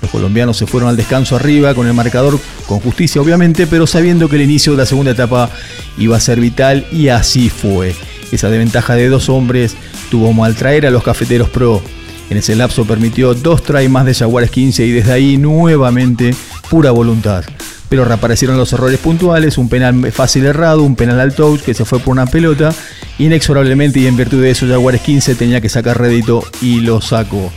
[0.01, 4.29] Los colombianos se fueron al descanso arriba con el marcador con justicia obviamente, pero sabiendo
[4.29, 5.49] que el inicio de la segunda etapa
[5.97, 7.95] iba a ser vital y así fue.
[8.31, 9.75] Esa desventaja de dos hombres
[10.09, 11.81] tuvo mal traer a los cafeteros pro.
[12.29, 16.33] En ese lapso permitió dos tries más de Jaguares 15 y desde ahí nuevamente
[16.69, 17.43] pura voluntad.
[17.89, 21.83] Pero reaparecieron los errores puntuales, un penal fácil errado, un penal al touch que se
[21.83, 22.73] fue por una pelota.
[23.19, 27.51] Inexorablemente y en virtud de eso Jaguares 15 tenía que sacar rédito y lo sacó.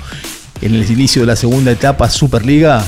[0.65, 2.83] En el inicio de la segunda etapa Superliga,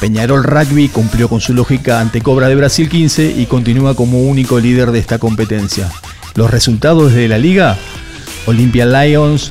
[0.00, 4.60] Peñarol Rugby cumplió con su lógica ante Cobra de Brasil 15 y continúa como único
[4.60, 5.90] líder de esta competencia.
[6.36, 7.76] Los resultados de la liga,
[8.46, 9.50] Olympia Lions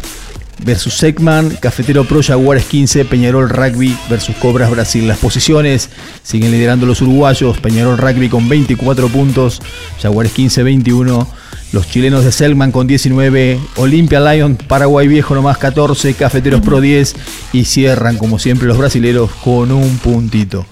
[0.64, 5.06] versus Segman, Cafetero Pro Jaguares 15, Peñarol Rugby versus Cobras Brasil.
[5.06, 5.90] Las posiciones
[6.24, 9.62] siguen liderando los uruguayos, Peñarol Rugby con 24 puntos,
[10.02, 11.28] Jaguares 15 21,
[11.72, 17.16] los chilenos de Selman con 19, Olympia Lions, Paraguay Viejo nomás 14, Cafeteros Pro 10
[17.54, 20.66] y cierran como siempre los brasileros con un puntito.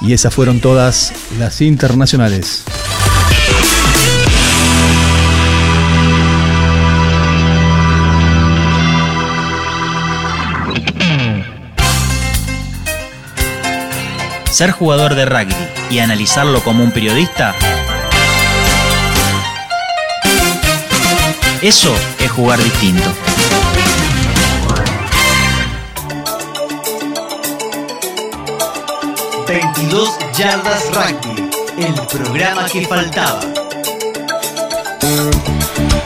[0.00, 2.64] Y esas fueron todas las internacionales.
[14.50, 15.54] Ser jugador de rugby
[15.90, 17.56] y analizarlo como un periodista,
[21.66, 23.10] eso es jugar distinto.
[29.46, 33.40] ...22 Yardas Rugby, el programa que faltaba.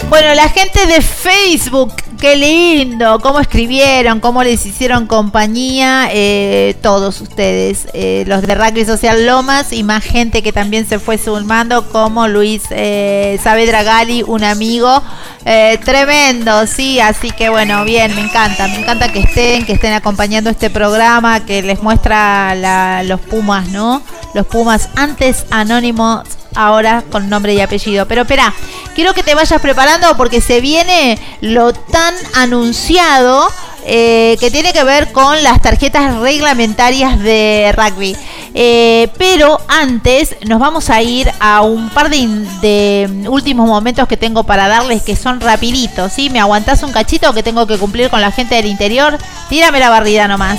[0.09, 7.21] Bueno, la gente de Facebook, qué lindo, cómo escribieron, cómo les hicieron compañía, eh, todos
[7.21, 11.89] ustedes, eh, los de Rugby Social Lomas y más gente que también se fue sumando,
[11.91, 15.03] como Luis eh, Saavedra Gali, un amigo
[15.45, 19.93] eh, tremendo, sí, así que bueno, bien, me encanta, me encanta que estén, que estén
[19.93, 24.03] acompañando este programa que les muestra los Pumas, ¿no?
[24.35, 26.23] Los Pumas antes anónimos
[26.55, 28.07] ahora con nombre y apellido.
[28.07, 28.55] Pero espera,
[28.95, 33.49] quiero que te vayas preparando porque se viene lo tan anunciado
[33.91, 38.17] eh, que tiene que ver con las tarjetas reglamentarias de rugby.
[38.55, 44.43] Eh, pero antes nos vamos a ir a un par de, últimos momentos que tengo
[44.45, 46.29] para darles que son rapiditos, ¿sí?
[46.29, 49.17] ¿Me aguantás un cachito que tengo que cumplir con la gente del interior?
[49.49, 50.59] Tírame la barrida nomás.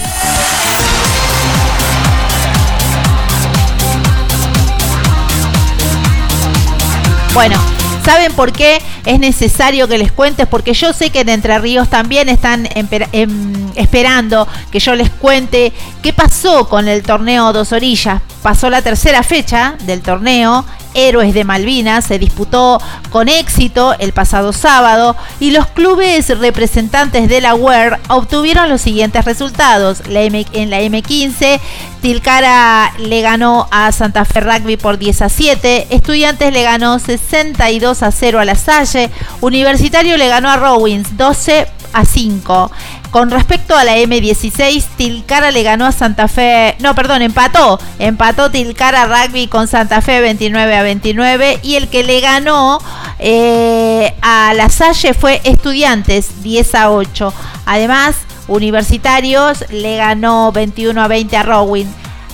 [7.34, 7.58] Bueno,
[8.04, 10.48] ¿saben por qué es necesario que les cuentes?
[10.48, 15.72] Porque yo sé que en Entre Ríos también están em, esperando que yo les cuente
[16.02, 18.22] qué pasó con el torneo Dos Orillas.
[18.44, 20.66] Pasó la tercera fecha del torneo.
[20.95, 27.41] Héroes de Malvinas se disputó con éxito el pasado sábado y los clubes representantes de
[27.41, 30.02] la UER obtuvieron los siguientes resultados.
[30.07, 31.60] La M- en la M15,
[32.02, 38.02] Tilcara le ganó a Santa Fe Rugby por 10 a 7, Estudiantes le ganó 62
[38.02, 39.11] a 0 a La Salle,
[39.41, 42.72] Universitario le ganó a Rowings 12 a 5.
[43.11, 48.52] Con respecto a la M16, Tilcara le ganó a Santa Fe, no, perdón, empató, empató
[48.52, 52.80] Tilcara Rugby con Santa Fe 29 a 29 y el que le ganó
[53.18, 57.34] eh, a La Salle fue Estudiantes 10 a 8.
[57.66, 58.16] Además,
[58.48, 61.88] Universitarios le ganó 21 a 20 a Rowing.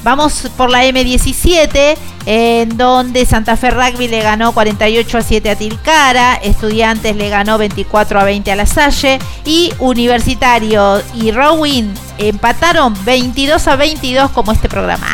[0.06, 5.56] Vamos por la M17, en donde Santa Fe Rugby le ganó 48 a 7 a
[5.56, 12.94] Tilcara, Estudiantes le ganó 24 a 20 a La Salle y Universitario y Rowing empataron
[13.04, 15.08] 22 a 22 como este programa.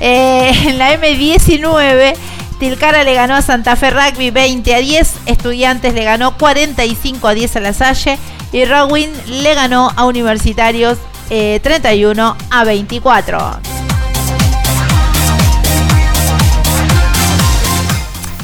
[0.00, 2.14] Eh, en la M19,
[2.58, 7.34] Tilcara le ganó a Santa Fe Rugby 20 a 10, Estudiantes le ganó 45 a
[7.34, 8.18] 10 a La Salle
[8.52, 9.10] y Rowing
[9.42, 10.96] le ganó a Universitarios
[11.28, 13.73] eh, 31 a 24.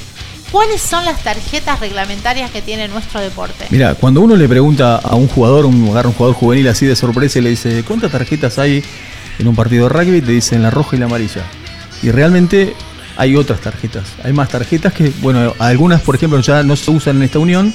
[0.51, 3.67] cuáles son las tarjetas reglamentarias que tiene nuestro deporte.
[3.69, 7.39] Mira, cuando uno le pregunta a un jugador, un, un jugador juvenil así de sorpresa
[7.39, 8.83] y le dice, ¿cuántas tarjetas hay
[9.37, 10.21] en un partido de rugby?
[10.21, 11.43] Te dicen la roja y la amarilla.
[12.01, 12.75] Y realmente
[13.21, 14.05] hay otras tarjetas.
[14.23, 17.71] Hay más tarjetas que, bueno, algunas, por ejemplo, ya no se usan en esta unión.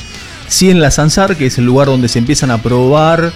[0.48, 3.32] Sí en la Sansar, que es el lugar donde se empiezan a probar,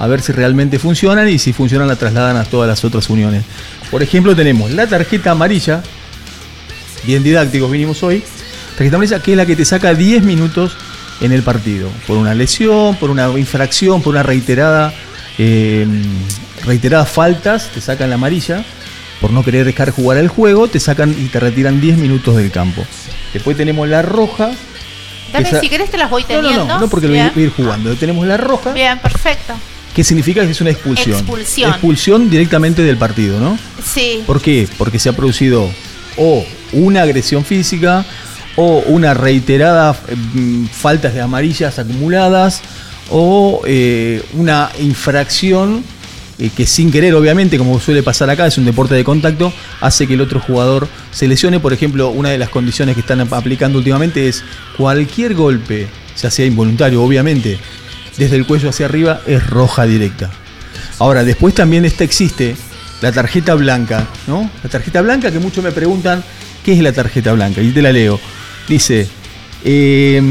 [0.00, 3.44] a ver si realmente funcionan y si funcionan la trasladan a todas las otras uniones.
[3.92, 5.80] Por ejemplo, tenemos la tarjeta amarilla,
[7.04, 8.24] bien didácticos vinimos hoy.
[8.76, 10.76] Tarjeta amarilla que es la que te saca 10 minutos
[11.20, 11.88] en el partido.
[12.08, 14.92] Por una lesión, por una infracción, por una reiterada,
[15.38, 15.86] eh,
[16.64, 18.64] reiteradas faltas, te sacan la amarilla.
[19.24, 22.50] Por no querer dejar jugar el juego, te sacan y te retiran 10 minutos del
[22.50, 22.84] campo.
[23.32, 24.50] Después tenemos la roja.
[25.32, 26.64] Esa- si querés te las voy No, teniendo.
[26.66, 27.94] no, no, no, porque lo voy a ir jugando.
[27.96, 29.54] Tenemos la roja, Bien, perfecto.
[29.94, 31.16] que significa que es una expulsión.
[31.16, 31.70] Expulsión.
[31.70, 33.58] Expulsión directamente del partido, ¿no?
[33.82, 34.22] Sí.
[34.26, 34.68] ¿Por qué?
[34.76, 35.70] Porque se ha producido
[36.18, 38.04] o una agresión física
[38.56, 39.94] o una reiterada
[40.34, 42.60] mm, faltas de amarillas acumuladas
[43.10, 45.82] o eh, una infracción
[46.38, 50.06] eh, que sin querer, obviamente, como suele pasar acá, es un deporte de contacto, hace
[50.06, 51.60] que el otro jugador se lesione.
[51.60, 54.42] Por ejemplo, una de las condiciones que están ap- aplicando últimamente es
[54.76, 55.86] cualquier golpe,
[56.20, 57.58] ya sea involuntario, obviamente,
[58.16, 60.30] desde el cuello hacia arriba, es roja directa.
[60.98, 62.56] Ahora, después también esta existe
[63.00, 64.50] la tarjeta blanca, ¿no?
[64.62, 66.22] La tarjeta blanca que muchos me preguntan,
[66.64, 67.60] ¿qué es la tarjeta blanca?
[67.60, 68.18] Y te la leo.
[68.68, 69.06] Dice,
[69.64, 70.22] eh,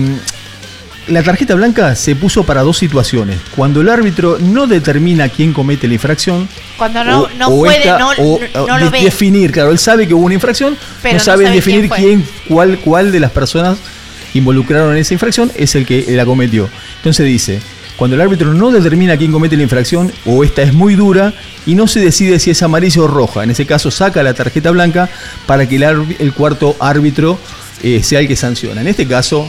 [1.07, 3.37] la tarjeta blanca se puso para dos situaciones.
[3.55, 6.47] Cuando el árbitro no determina quién comete la infracción,
[6.77, 9.03] Cuando no, o- no o puede, esta- no, o- no, lo de- ve.
[9.03, 12.79] definir, claro, él sabe que hubo una infracción, Pero no sabe sabe definir quién cuál,
[12.79, 13.77] cuál de las personas
[14.33, 16.69] involucraron en esa infracción es el que la cometió.
[16.97, 17.59] Entonces dice,
[17.97, 21.33] cuando el árbitro no determina quién comete la infracción o esta es muy dura
[21.65, 24.71] y no se decide si es amarilla o roja, en ese caso saca la tarjeta
[24.71, 25.09] blanca
[25.45, 27.37] para que el cuarto árbitro
[27.83, 28.81] eh, sea el que sanciona.
[28.81, 29.45] En este caso,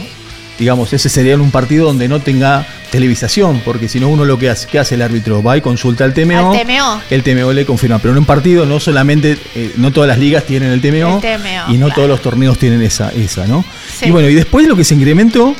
[0.57, 4.49] digamos, ese sería un partido donde no tenga televisación, porque si no uno lo que
[4.49, 5.43] hace, ¿qué hace el árbitro?
[5.43, 6.53] Va y consulta al TMO.
[6.53, 7.01] Al TMO.
[7.09, 10.45] El TMO le confirma, pero en un partido no solamente, eh, no todas las ligas
[10.45, 11.95] tienen el TMO, El TMO, y no claro.
[11.95, 13.65] todos los torneos tienen esa, esa, ¿no?
[13.97, 14.05] Sí.
[14.07, 15.55] Y bueno, y después lo que se incrementó,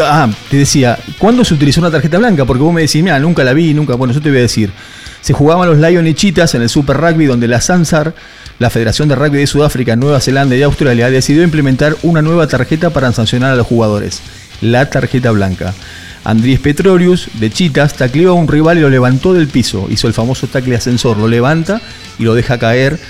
[0.00, 2.44] ah, te decía, ¿cuándo se utilizó una tarjeta blanca?
[2.44, 4.70] Porque vos me decís, mira, nunca la vi, nunca, bueno, yo te voy a decir,
[5.20, 8.14] se jugaban los Lion y Chitas en el Super Rugby, donde la Sansar
[8.60, 12.90] la Federación de Rugby de Sudáfrica, Nueva Zelanda y Australia decidió implementar una nueva tarjeta
[12.90, 14.20] para sancionar a los jugadores,
[14.60, 15.72] la tarjeta blanca.
[16.24, 19.86] Andrés Petrorius, de Chitas, tacleó a un rival y lo levantó del piso.
[19.88, 21.80] Hizo el famoso tacle ascensor, lo levanta
[22.18, 23.00] y lo deja caer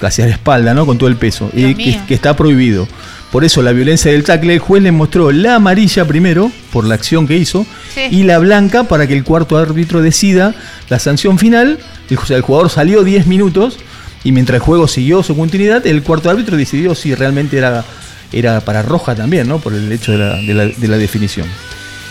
[0.00, 0.84] casi a la espalda, ¿no?
[0.84, 1.50] Con todo el peso.
[1.54, 2.88] Y que, que está prohibido.
[3.30, 6.96] Por eso la violencia del tackle, el juez le mostró la amarilla primero, por la
[6.96, 7.64] acción que hizo,
[7.94, 8.00] Sí.
[8.10, 10.52] y la blanca para que el cuarto árbitro decida
[10.88, 11.78] la sanción final.
[12.10, 13.78] El, o sea, el jugador salió 10 minutos
[14.26, 17.84] y mientras el juego siguió su continuidad, el cuarto árbitro decidió si realmente era,
[18.32, 19.58] era para roja también, ¿no?
[19.58, 21.46] Por el hecho de la, de la- de la definición.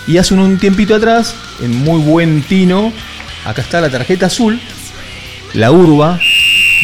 [0.08, 2.94] Y hace un, un tiempito atrás, en muy buen tino,
[3.46, 4.60] acá está la tarjeta azul,
[5.54, 6.20] la urba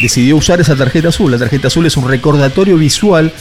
[0.00, 1.30] decidió usar esa tarjeta azul.
[1.30, 3.32] La tarjeta azul es un recordatorio visual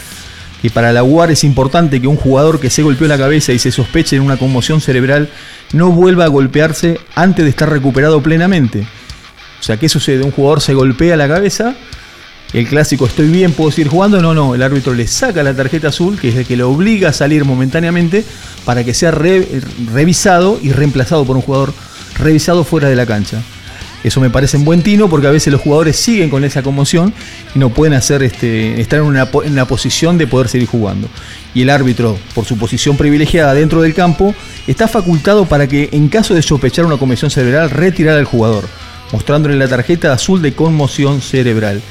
[0.62, 3.60] que para la UAR es importante que un jugador que se golpeó la cabeza y
[3.60, 5.30] se sospeche de una conmoción cerebral
[5.74, 8.86] no vuelva a golpearse antes de estar recuperado plenamente.
[9.62, 10.24] O sea, ¿qué sucede?
[10.24, 11.76] Un jugador se golpea la cabeza,
[12.52, 14.22] el clásico estoy bien, puedo seguir jugando.
[14.22, 17.10] No, no, el árbitro le saca la tarjeta azul, que es el que lo obliga
[17.10, 18.26] a salir momentáneamente
[18.66, 19.48] para que sea re-
[19.94, 21.74] revisado y reemplazado por un jugador
[22.18, 23.42] revisado fuera de la cancha.
[24.04, 27.14] Eso me parece en buen tino porque a veces los jugadores siguen con esa conmoción
[27.54, 31.08] y no pueden hacer este, estar en una, en posición de poder seguir jugando.
[31.54, 34.34] Y el árbitro, por su posición privilegiada dentro del campo,
[34.66, 38.68] está facultado para que en caso de sospechar una conmoción cerebral retirar al jugador,
[39.12, 41.82] mostrándole la tarjeta azul de conmoción cerebral.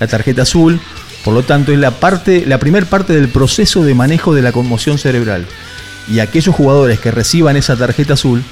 [0.00, 0.80] La tarjeta azul,
[1.24, 4.52] por lo tanto, es la parte, la primer parte del proceso de manejo de la
[4.52, 5.46] conmoción cerebral.
[6.06, 8.42] Y aquellos jugadores que reciban esa tarjeta azul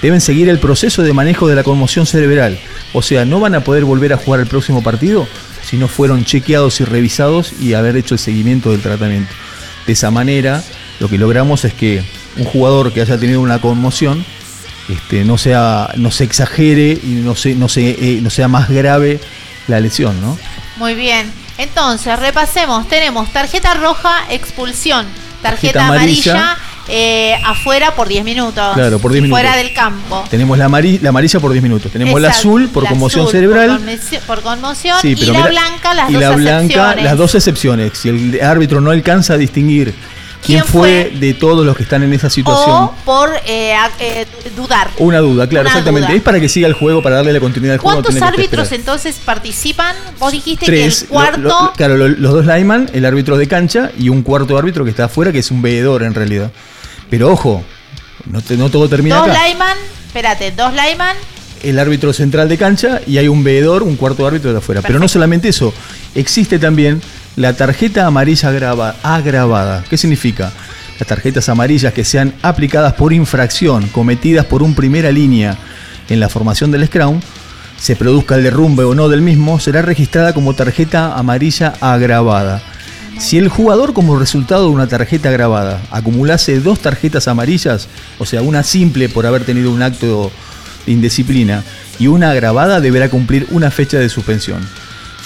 [0.00, 2.58] deben seguir el proceso de manejo de la conmoción cerebral.
[2.92, 5.26] O sea, no van a poder volver a jugar el próximo partido
[5.62, 9.32] si no fueron chequeados y revisados y haber hecho el seguimiento del tratamiento.
[9.86, 10.62] De esa manera,
[11.00, 12.02] lo que logramos es que
[12.36, 14.24] un jugador que haya tenido una conmoción
[14.88, 18.68] este, no, sea, no se exagere y no, se, no, se, eh, no sea más
[18.68, 19.20] grave
[19.68, 20.38] la lesión, ¿no?
[20.76, 21.30] Muy bien.
[21.58, 22.88] Entonces, repasemos.
[22.88, 25.06] Tenemos tarjeta roja, expulsión.
[25.42, 26.56] Tarjeta, Tarjeta amarilla, amarilla.
[26.88, 28.74] eh, afuera por 10 minutos.
[28.74, 29.64] Claro, por 10 Fuera minutos.
[29.66, 30.24] del campo.
[30.30, 33.32] Tenemos la, amari- la amarilla por 10 minutos, tenemos la azul por la conmoción azul
[33.32, 33.80] cerebral.
[34.26, 37.04] Por, conmoción- Sí, y la mira- blanca, las y dos la blanca, excepciones.
[37.04, 37.92] las dos excepciones.
[37.98, 39.94] Si el árbitro no alcanza a distinguir
[40.44, 44.26] quién, ¿Quién fue, de todos los que están en esa situación, O por eh, eh,
[44.56, 44.90] dudar.
[44.98, 46.08] una duda, claro, Una exactamente.
[46.08, 46.16] duda.
[46.16, 48.02] Es para que siga el juego, para darle la continuidad al juego.
[48.02, 49.94] ¿Cuántos árbitros entonces participan?
[50.18, 50.98] Vos dijiste Tres.
[50.98, 51.38] que el cuarto.
[51.40, 54.84] Lo- lo- claro, lo- los dos lineman, el árbitro de cancha y un cuarto árbitro
[54.84, 56.50] que está afuera, que es un veedor en realidad.
[57.08, 57.62] Pero ojo,
[58.26, 59.44] no, te- no todo termina dos acá.
[59.46, 61.16] lineman, espérate, dos lineman,
[61.62, 64.82] el árbitro central de cancha y hay un veedor, un cuarto árbitro de afuera.
[64.82, 65.72] Pero no solamente eso,
[66.14, 67.00] existe también
[67.36, 69.84] la tarjeta amarilla agrava- agravada.
[69.88, 70.52] ¿Qué significa?
[70.98, 75.56] Las tarjetas amarillas que sean aplicadas por infracción cometidas por un primera línea
[76.08, 77.20] en la formación del Scrum,
[77.78, 82.62] se produzca el derrumbe o no del mismo, será registrada como tarjeta amarilla agravada.
[83.18, 87.88] Si el jugador como resultado de una tarjeta agravada acumulase dos tarjetas amarillas,
[88.18, 90.30] o sea, una simple por haber tenido un acto
[90.86, 91.62] de indisciplina
[91.98, 94.66] y una agravada deberá cumplir una fecha de suspensión.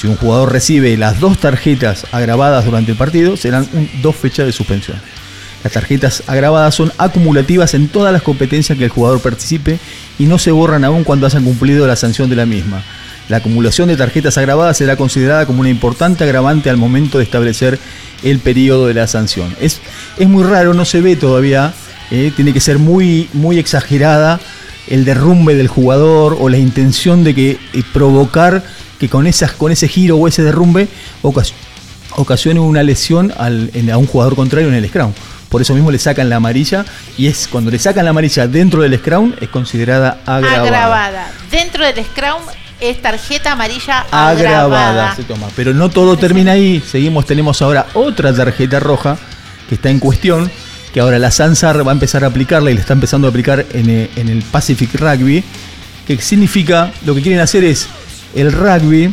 [0.01, 3.67] Si un jugador recibe las dos tarjetas agravadas durante el partido, serán
[4.03, 5.01] dos fechas de suspensión.
[5.65, 9.79] Las tarjetas agravadas son acumulativas en todas las competencias que el jugador participe
[10.19, 12.85] y no se borran aún cuando hayan cumplido la sanción de la misma.
[13.29, 17.79] La acumulación de tarjetas agravadas será considerada como una importante agravante al momento de establecer
[18.23, 19.57] el periodo de la sanción.
[19.61, 19.81] Es,
[20.19, 21.75] es muy raro, no se ve todavía,
[22.11, 24.39] eh, tiene que ser muy, muy exagerada
[24.87, 28.63] el derrumbe del jugador o la intención de que eh, provocar
[28.99, 30.89] que con, esas, con ese giro o ese derrumbe
[31.23, 31.53] ocas-
[32.17, 35.13] ocasione una lesión al- en- a un jugador contrario en el scrum.
[35.49, 36.85] Por eso mismo le sacan la amarilla
[37.17, 40.63] y es cuando le sacan la amarilla dentro del scrum es considerada agravada.
[40.63, 41.31] agravada.
[41.51, 42.43] Dentro del Scrum
[42.81, 45.17] es tarjeta amarilla Agravada agravada.
[45.17, 45.47] se toma.
[45.55, 46.83] Pero no todo termina ahí.
[46.91, 49.17] Seguimos, tenemos ahora otra tarjeta roja
[49.69, 50.51] que está en cuestión,
[50.93, 53.65] que ahora la Sansar va a empezar a aplicarla y la está empezando a aplicar
[53.73, 55.45] en, eh, en el Pacific Rugby,
[56.07, 57.87] que significa, lo que quieren hacer es,
[58.37, 59.13] el rugby,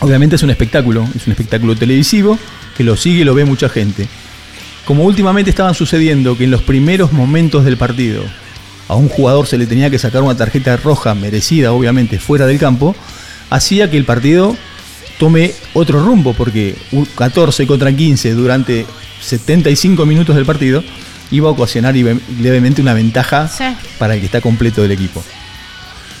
[0.00, 2.38] obviamente es un espectáculo, es un espectáculo televisivo,
[2.76, 4.06] que lo sigue y lo ve mucha gente.
[4.84, 8.22] Como últimamente estaban sucediendo que en los primeros momentos del partido
[8.88, 12.58] a un jugador se le tenía que sacar una tarjeta roja merecida, obviamente, fuera del
[12.58, 12.94] campo,
[13.50, 14.56] hacía que el partido
[15.18, 18.86] tome otro rumbo, porque un 14 contra 15 durante
[19.22, 20.84] 75 minutos del partido
[21.32, 23.64] iba a ocasionar levemente una ventaja Sí.
[23.98, 25.24] para el que está completo del equipo.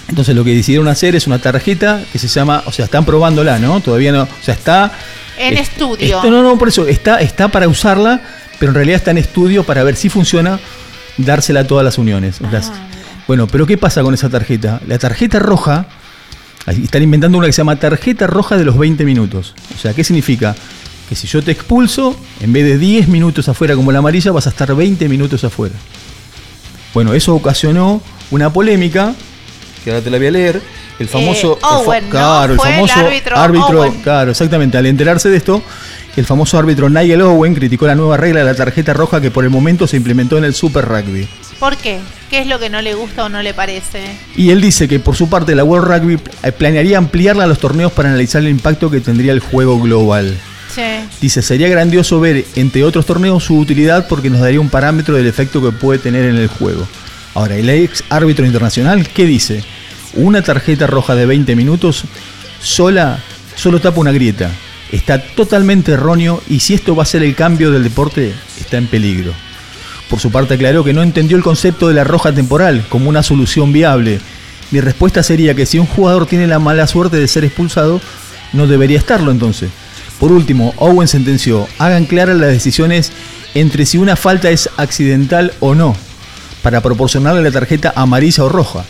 [0.08, 3.58] Entonces lo que decidieron hacer es una tarjeta que se llama, o sea, están probándola,
[3.58, 3.80] ¿no?
[3.80, 4.92] Todavía no, o sea, está
[5.38, 6.16] En es- estudio.
[6.16, 8.20] esto no, no, por eso está, está para usarla,
[8.58, 10.60] pero en realidad está en estudio para ver si funciona,
[11.18, 12.40] dársela a todas las uniones.
[12.52, 12.72] Las-
[13.26, 14.80] bueno, pero ¿qué pasa con esa tarjeta?
[14.86, 15.86] La tarjeta roja
[16.68, 19.54] Están inventando una que se llama tarjeta roja de los 20 minutos.
[19.76, 20.56] O sea, ¿qué significa?
[21.08, 24.48] Que si yo te expulso, en vez de 10 minutos afuera como la amarilla, vas
[24.48, 25.76] a estar 20 minutos afuera.
[26.92, 28.02] Bueno, eso ocasionó
[28.32, 29.14] una polémica,
[29.86, 30.60] que ahora te la voy a leer.
[30.98, 31.58] El famoso.
[31.62, 32.94] Eh, Owen, claro, el Fue el famoso
[33.36, 34.00] árbitro Owen.
[34.02, 34.76] Claro, exactamente.
[34.76, 35.62] Al enterarse de esto,
[36.16, 39.44] el famoso árbitro Nigel Owen criticó la nueva regla de la tarjeta roja que por
[39.44, 41.28] el momento se implementó en el Super Rugby.
[41.60, 42.00] ¿Por qué?
[42.30, 44.02] ¿Qué es lo que no le gusta o no le parece?
[44.34, 47.60] Y él dice que por su parte la World Rugby eh, planearía ampliarla a los
[47.60, 50.36] torneos para analizar el impacto que tendría el juego global.
[50.74, 51.04] Che.
[51.20, 55.28] Dice, sería grandioso ver, entre otros torneos, su utilidad porque nos daría un parámetro del
[55.28, 56.88] efecto que puede tener en el juego.
[57.34, 59.62] Ahora, el ex árbitro internacional, ¿qué dice?
[60.16, 62.04] Una tarjeta roja de 20 minutos
[62.60, 63.18] sola,
[63.54, 64.50] solo tapa una grieta.
[64.90, 68.86] Está totalmente erróneo y si esto va a ser el cambio del deporte, está en
[68.86, 69.32] peligro.
[70.08, 73.22] Por su parte aclaró que no entendió el concepto de la roja temporal como una
[73.22, 74.20] solución viable.
[74.70, 78.00] Mi respuesta sería que si un jugador tiene la mala suerte de ser expulsado,
[78.54, 79.70] no debería estarlo entonces.
[80.18, 83.12] Por último, Owen sentenció, hagan claras las decisiones
[83.54, 85.94] entre si una falta es accidental o no,
[86.62, 88.84] para proporcionarle la tarjeta amarilla o roja.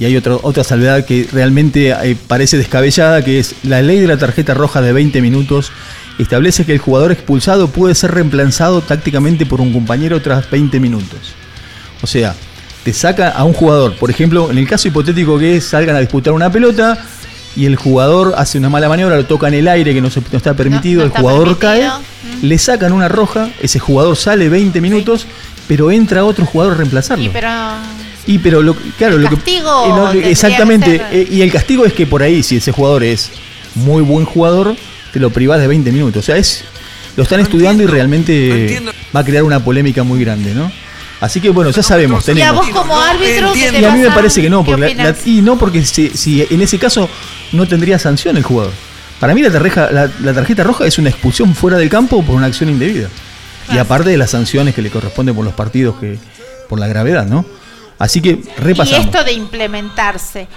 [0.00, 4.06] Y hay otra, otra salvedad que realmente eh, parece descabellada, que es la ley de
[4.08, 5.70] la tarjeta roja de 20 minutos
[6.18, 11.18] establece que el jugador expulsado puede ser reemplazado tácticamente por un compañero tras 20 minutos.
[12.02, 12.34] O sea,
[12.82, 16.32] te saca a un jugador, por ejemplo, en el caso hipotético que salgan a disputar
[16.32, 16.98] una pelota
[17.56, 20.20] y el jugador hace una mala maniobra, lo toca en el aire que no, se-
[20.32, 21.80] no está permitido, el jugador cae,
[22.42, 25.26] le sacan una roja, ese jugador sale 20 minutos,
[25.68, 27.30] pero entra otro jugador a reemplazarlo.
[27.32, 27.48] Pero
[28.30, 31.92] Y pero lo, claro, El lo castigo eh, que exactamente, eh, y el castigo es
[31.92, 33.30] que por ahí si ese jugador es
[33.74, 34.76] muy buen jugador,
[35.12, 36.22] te lo privás de 20 minutos.
[36.22, 36.64] O sea, es
[37.16, 38.80] lo están estudiando y realmente
[39.14, 40.70] va a crear una polémica muy grande, ¿no?
[41.20, 42.66] Así que bueno, ya sabemos, y a tenemos.
[42.66, 45.02] vos como árbitro, ¿qué te Y a mí me parece que no, ¿Qué porque la-
[45.04, 45.26] la- opinás?
[45.26, 47.08] y no porque si, si en ese caso
[47.52, 48.72] no tendría sanción el jugador.
[49.18, 52.36] Para mí la tarjeta, la, la tarjeta roja es una expulsión fuera del campo por
[52.36, 53.08] una acción indebida.
[53.72, 56.16] Y aparte de las sanciones que le corresponden por los partidos que
[56.70, 57.44] por la gravedad, ¿no?
[58.00, 59.04] Así que Y repasamos.
[59.04, 60.48] esto de implementarse,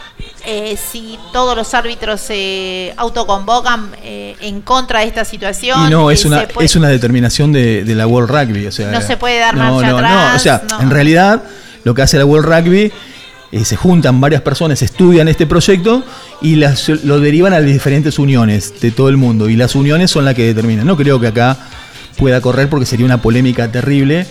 [0.45, 6.09] eh, si todos los árbitros se autoconvocan eh, en contra de esta situación, Y no,
[6.09, 8.65] eh, es una, puede- es una determinación de, de la World Rugby.
[8.65, 10.81] O sea, No se puede dar no, marcha no, atrás, No, o sea, no.
[10.81, 11.43] en realidad
[11.83, 12.91] lo que hace la World Rugby
[13.51, 16.01] eh, se juntan varias personas, estudian este proyecto
[16.41, 19.49] y las, lo derivan a las diferentes uniones de todo el mundo.
[19.49, 20.87] Y las uniones son las que determinan.
[20.87, 21.57] No creo que acá
[22.17, 24.25] pueda correr porque sería una polémica terrible.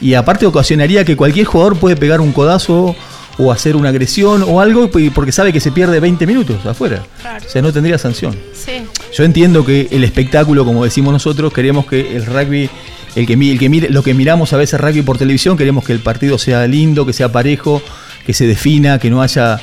[0.00, 2.94] Y aparte ocasionaría que cualquier jugador puede pegar un codazo
[3.40, 7.04] o hacer una agresión o algo porque sabe que se pierde 20 minutos afuera.
[7.20, 7.44] Claro.
[7.46, 8.36] O sea, no tendría sanción.
[8.52, 8.82] Sí.
[9.14, 12.68] Yo entiendo que el espectáculo, como decimos nosotros, queremos que el rugby,
[13.14, 15.84] el que, mi- el que mire, lo que miramos a veces rugby por televisión, queremos
[15.84, 17.80] que el partido sea lindo, que sea parejo,
[18.26, 19.60] que se defina, que no haya,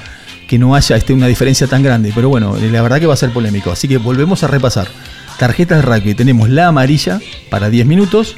[0.47, 2.11] que no haya este, una diferencia tan grande.
[2.15, 3.71] Pero bueno, la verdad que va a ser polémico.
[3.71, 4.87] Así que volvemos a repasar.
[5.37, 6.15] Tarjetas de rugby.
[6.15, 8.37] Tenemos la amarilla para 10 minutos.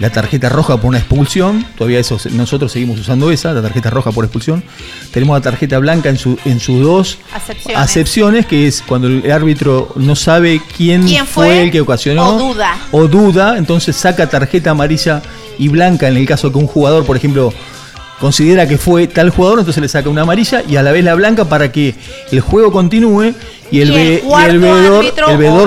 [0.00, 4.10] La tarjeta roja por una expulsión, todavía eso nosotros seguimos usando esa, la tarjeta roja
[4.12, 4.64] por expulsión.
[5.12, 7.78] Tenemos la tarjeta blanca en su en sus dos Acepciones.
[7.82, 11.62] acepciones, que es cuando el árbitro no sabe quién, ¿Quién fue, fue?
[11.64, 12.78] el que ocasionó O duda.
[12.92, 15.20] o duda, entonces saca tarjeta amarilla
[15.58, 17.52] y blanca en el caso que un jugador, por ejemplo,
[18.18, 21.14] considera que fue tal jugador, entonces le saca una amarilla y a la vez la
[21.14, 21.94] blanca para que
[22.32, 23.34] el juego continúe
[23.70, 25.04] y el, Y el y el veedor,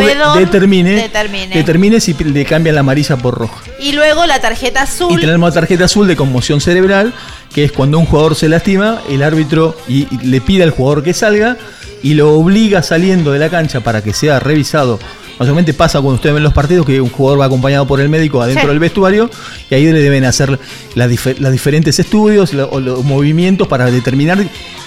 [0.01, 1.47] el determine, determine.
[1.55, 3.61] determine si le cambian la amarilla por roja.
[3.80, 5.19] Y luego la tarjeta Y azul.
[5.21, 7.13] tenemos la tarjeta azul de conmoción cerebral,
[7.53, 11.03] que es cuando un jugador se lastima, el árbitro y, y le pide al jugador
[11.03, 11.57] que salga
[12.01, 14.99] y lo obliga saliendo de la cancha para que sea revisado.
[15.39, 18.41] Mayormente pasa cuando ustedes ven los partidos que un jugador va acompañado por el médico
[18.41, 18.67] adentro Sí.
[18.67, 19.30] del vestuario
[19.69, 20.59] y ahí le deben hacer
[20.95, 21.09] las
[21.51, 24.38] diferentes estudios o los movimientos para determinar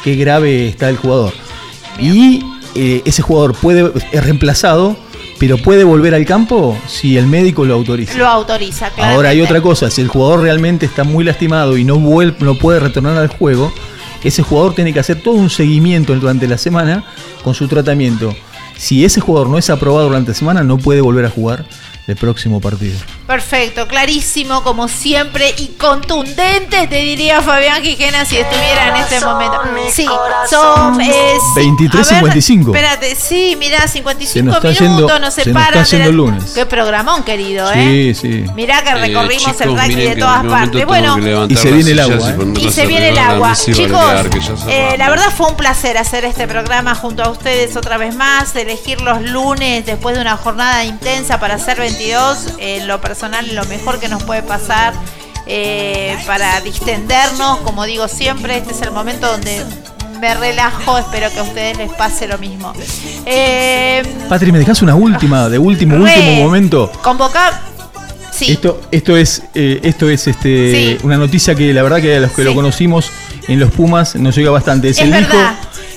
[0.05, 1.32] qué grave está el jugador.
[1.98, 2.44] Y
[2.77, 4.97] eh, ese jugador puede es reemplazado,
[5.39, 8.16] pero puede volver al campo si el médico lo autoriza.
[8.19, 9.15] Lo autoriza, claro.
[9.15, 12.81] Ahora hay otra cosa, si el jugador realmente está muy lastimado y no, no puede
[12.81, 13.73] retornar al juego,
[14.23, 17.05] ese jugador tiene que hacer todo un seguimiento durante la semana
[17.43, 18.35] con su tratamiento.
[18.77, 21.65] Si ese jugador no es aprobado durante la semana, no puede volver a jugar
[22.06, 22.96] el próximo partido.
[23.26, 29.60] Perfecto, clarísimo, como siempre, y contundente, te diría Fabián Gijena si estuviera en este momento.
[29.92, 30.06] Sí,
[30.48, 31.00] son.
[31.00, 32.66] Es, 23:55.
[32.74, 35.82] Espérate, sí, mirá, 55 Se nos está minutos, yendo- nos se nos separan.
[35.82, 36.52] está yendo de el lunes.
[36.54, 38.14] Qué programón, querido, ¿eh?
[38.14, 38.44] Sí, sí.
[38.54, 40.86] Mirá que recorrimos chicos, el miren de todas partes.
[40.86, 42.60] Bueno, Y se viene el agua, y ¿eh?
[42.60, 43.52] y se viene el de agua.
[43.56, 44.04] Chicos,
[44.68, 48.54] eh, la verdad fue un placer hacer este programa junto a ustedes otra vez más,
[48.54, 53.64] elegir los lunes después de una jornada intensa para hacer 22, en lo personal lo
[53.66, 54.93] mejor que nos puede pasar
[55.47, 59.62] eh, para distendernos, como digo siempre, este es el momento donde
[60.20, 62.73] me relajo, espero que a ustedes les pase lo mismo.
[63.27, 66.02] Eh, Patri, ¿me dejas una última, de último, Re.
[66.02, 66.90] último momento?
[67.02, 67.60] convocar.
[68.32, 68.52] Sí.
[68.52, 71.05] Esto, esto es, eh, esto es este, Sí.
[71.05, 73.10] una noticia que la verdad que a los que lo conocimos
[73.48, 74.90] en los Pumas nos llega bastante.
[74.90, 75.28] Es, Es el verdad.
[75.31, 75.39] hijo,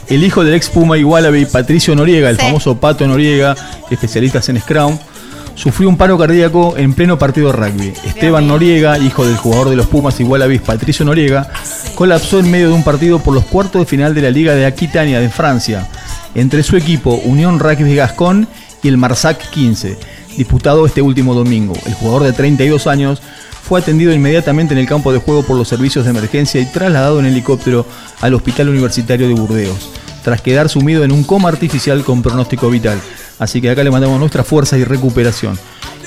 [0.07, 3.57] el hijo del ex Puma Igualabe, Patricio Noriega, el famoso Pato Noriega,
[3.91, 4.97] especialistas en Scrum,
[5.59, 7.93] sufrió un paro cardíaco en pleno partido de rugby.
[8.05, 11.51] Esteban Noriega, hijo del jugador de los Pumas Igualabis, Patricio Noriega,
[11.95, 14.65] colapsó en medio de un partido por los cuartos de final de la Liga de
[14.65, 15.85] Aquitania de Francia,
[16.33, 18.47] entre su equipo Unión Rugby Gascón
[18.81, 19.97] y el Marsac 15,
[20.37, 21.73] disputado este último domingo.
[21.85, 23.21] El jugador de 32 años
[23.61, 27.19] fue atendido inmediatamente en el campo de juego por los servicios de emergencia y trasladado
[27.19, 27.85] en helicóptero
[28.21, 29.89] al Hospital Universitario de Burdeos,
[30.23, 33.01] tras quedar sumido en un coma artificial con pronóstico vital.
[33.39, 35.57] Así que acá le mandamos nuestra fuerza y recuperación.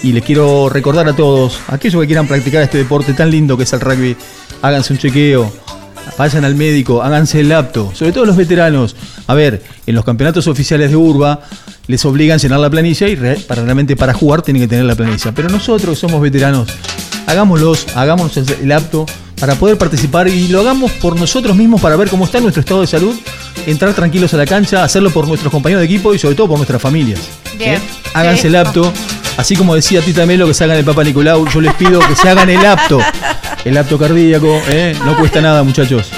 [0.03, 3.63] Y les quiero recordar a todos, aquellos que quieran practicar este deporte tan lindo que
[3.63, 4.17] es el rugby,
[4.61, 5.53] háganse un chequeo,
[6.19, 8.97] vayan al médico, háganse el apto, sobre todo los veteranos.
[9.27, 11.41] A ver, en los campeonatos oficiales de Urba
[11.87, 14.95] les obligan a llenar la planilla y para realmente para jugar tienen que tener la
[14.95, 15.33] planilla.
[15.33, 16.69] Pero nosotros que somos veteranos,
[17.27, 19.07] hagámoslos, hagámonos el apto
[19.43, 22.83] para poder participar y lo hagamos por nosotros mismos para ver cómo está nuestro estado
[22.83, 23.19] de salud,
[23.67, 26.59] entrar tranquilos a la cancha, hacerlo por nuestros compañeros de equipo y sobre todo por
[26.59, 27.19] nuestras familias.
[27.59, 27.75] Bien.
[27.75, 27.81] ¿eh?
[28.15, 28.93] Háganse el apto.
[29.37, 32.15] Así como decía Tita Melo que se hagan el Papa Nicolau, yo les pido que
[32.15, 33.01] se hagan el apto.
[33.65, 34.97] El apto cardíaco, ¿eh?
[35.05, 36.13] no cuesta nada, muchachos.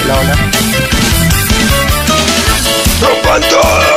[0.03, 0.35] Hola, hola.
[3.01, 3.94] ¡Rompan todo!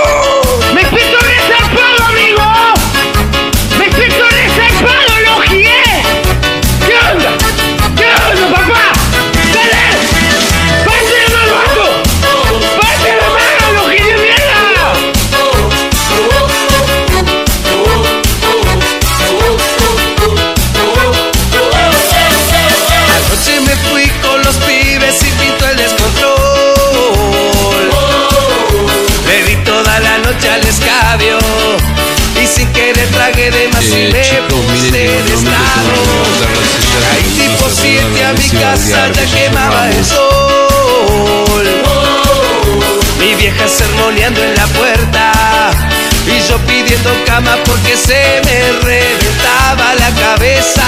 [33.89, 35.89] Chicos, miren que de normalmente estado.
[35.89, 39.13] tengo que levantar las sillas Caí y tipo vamos a 7 poner a mi casa
[39.13, 41.67] ya quemaba el sol.
[43.19, 45.33] Mi vieja sermoneando en la puerta
[46.27, 50.85] y yo pidiendo cama porque se me reventaba la cabeza.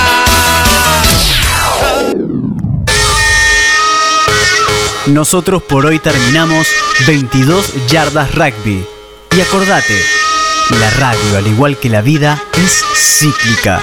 [5.07, 6.69] Nosotros por hoy terminamos
[7.07, 8.87] 22 yardas rugby.
[9.37, 9.95] Y acordate,
[10.79, 13.83] la radio, al igual que la vida, es cíclica.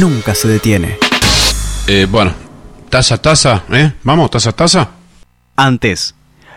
[0.00, 0.96] Nunca se detiene.
[1.86, 2.32] Eh, bueno,
[2.88, 3.92] taza, taza, ¿eh?
[4.02, 4.88] Vamos, taza, taza.
[5.56, 6.14] Antes,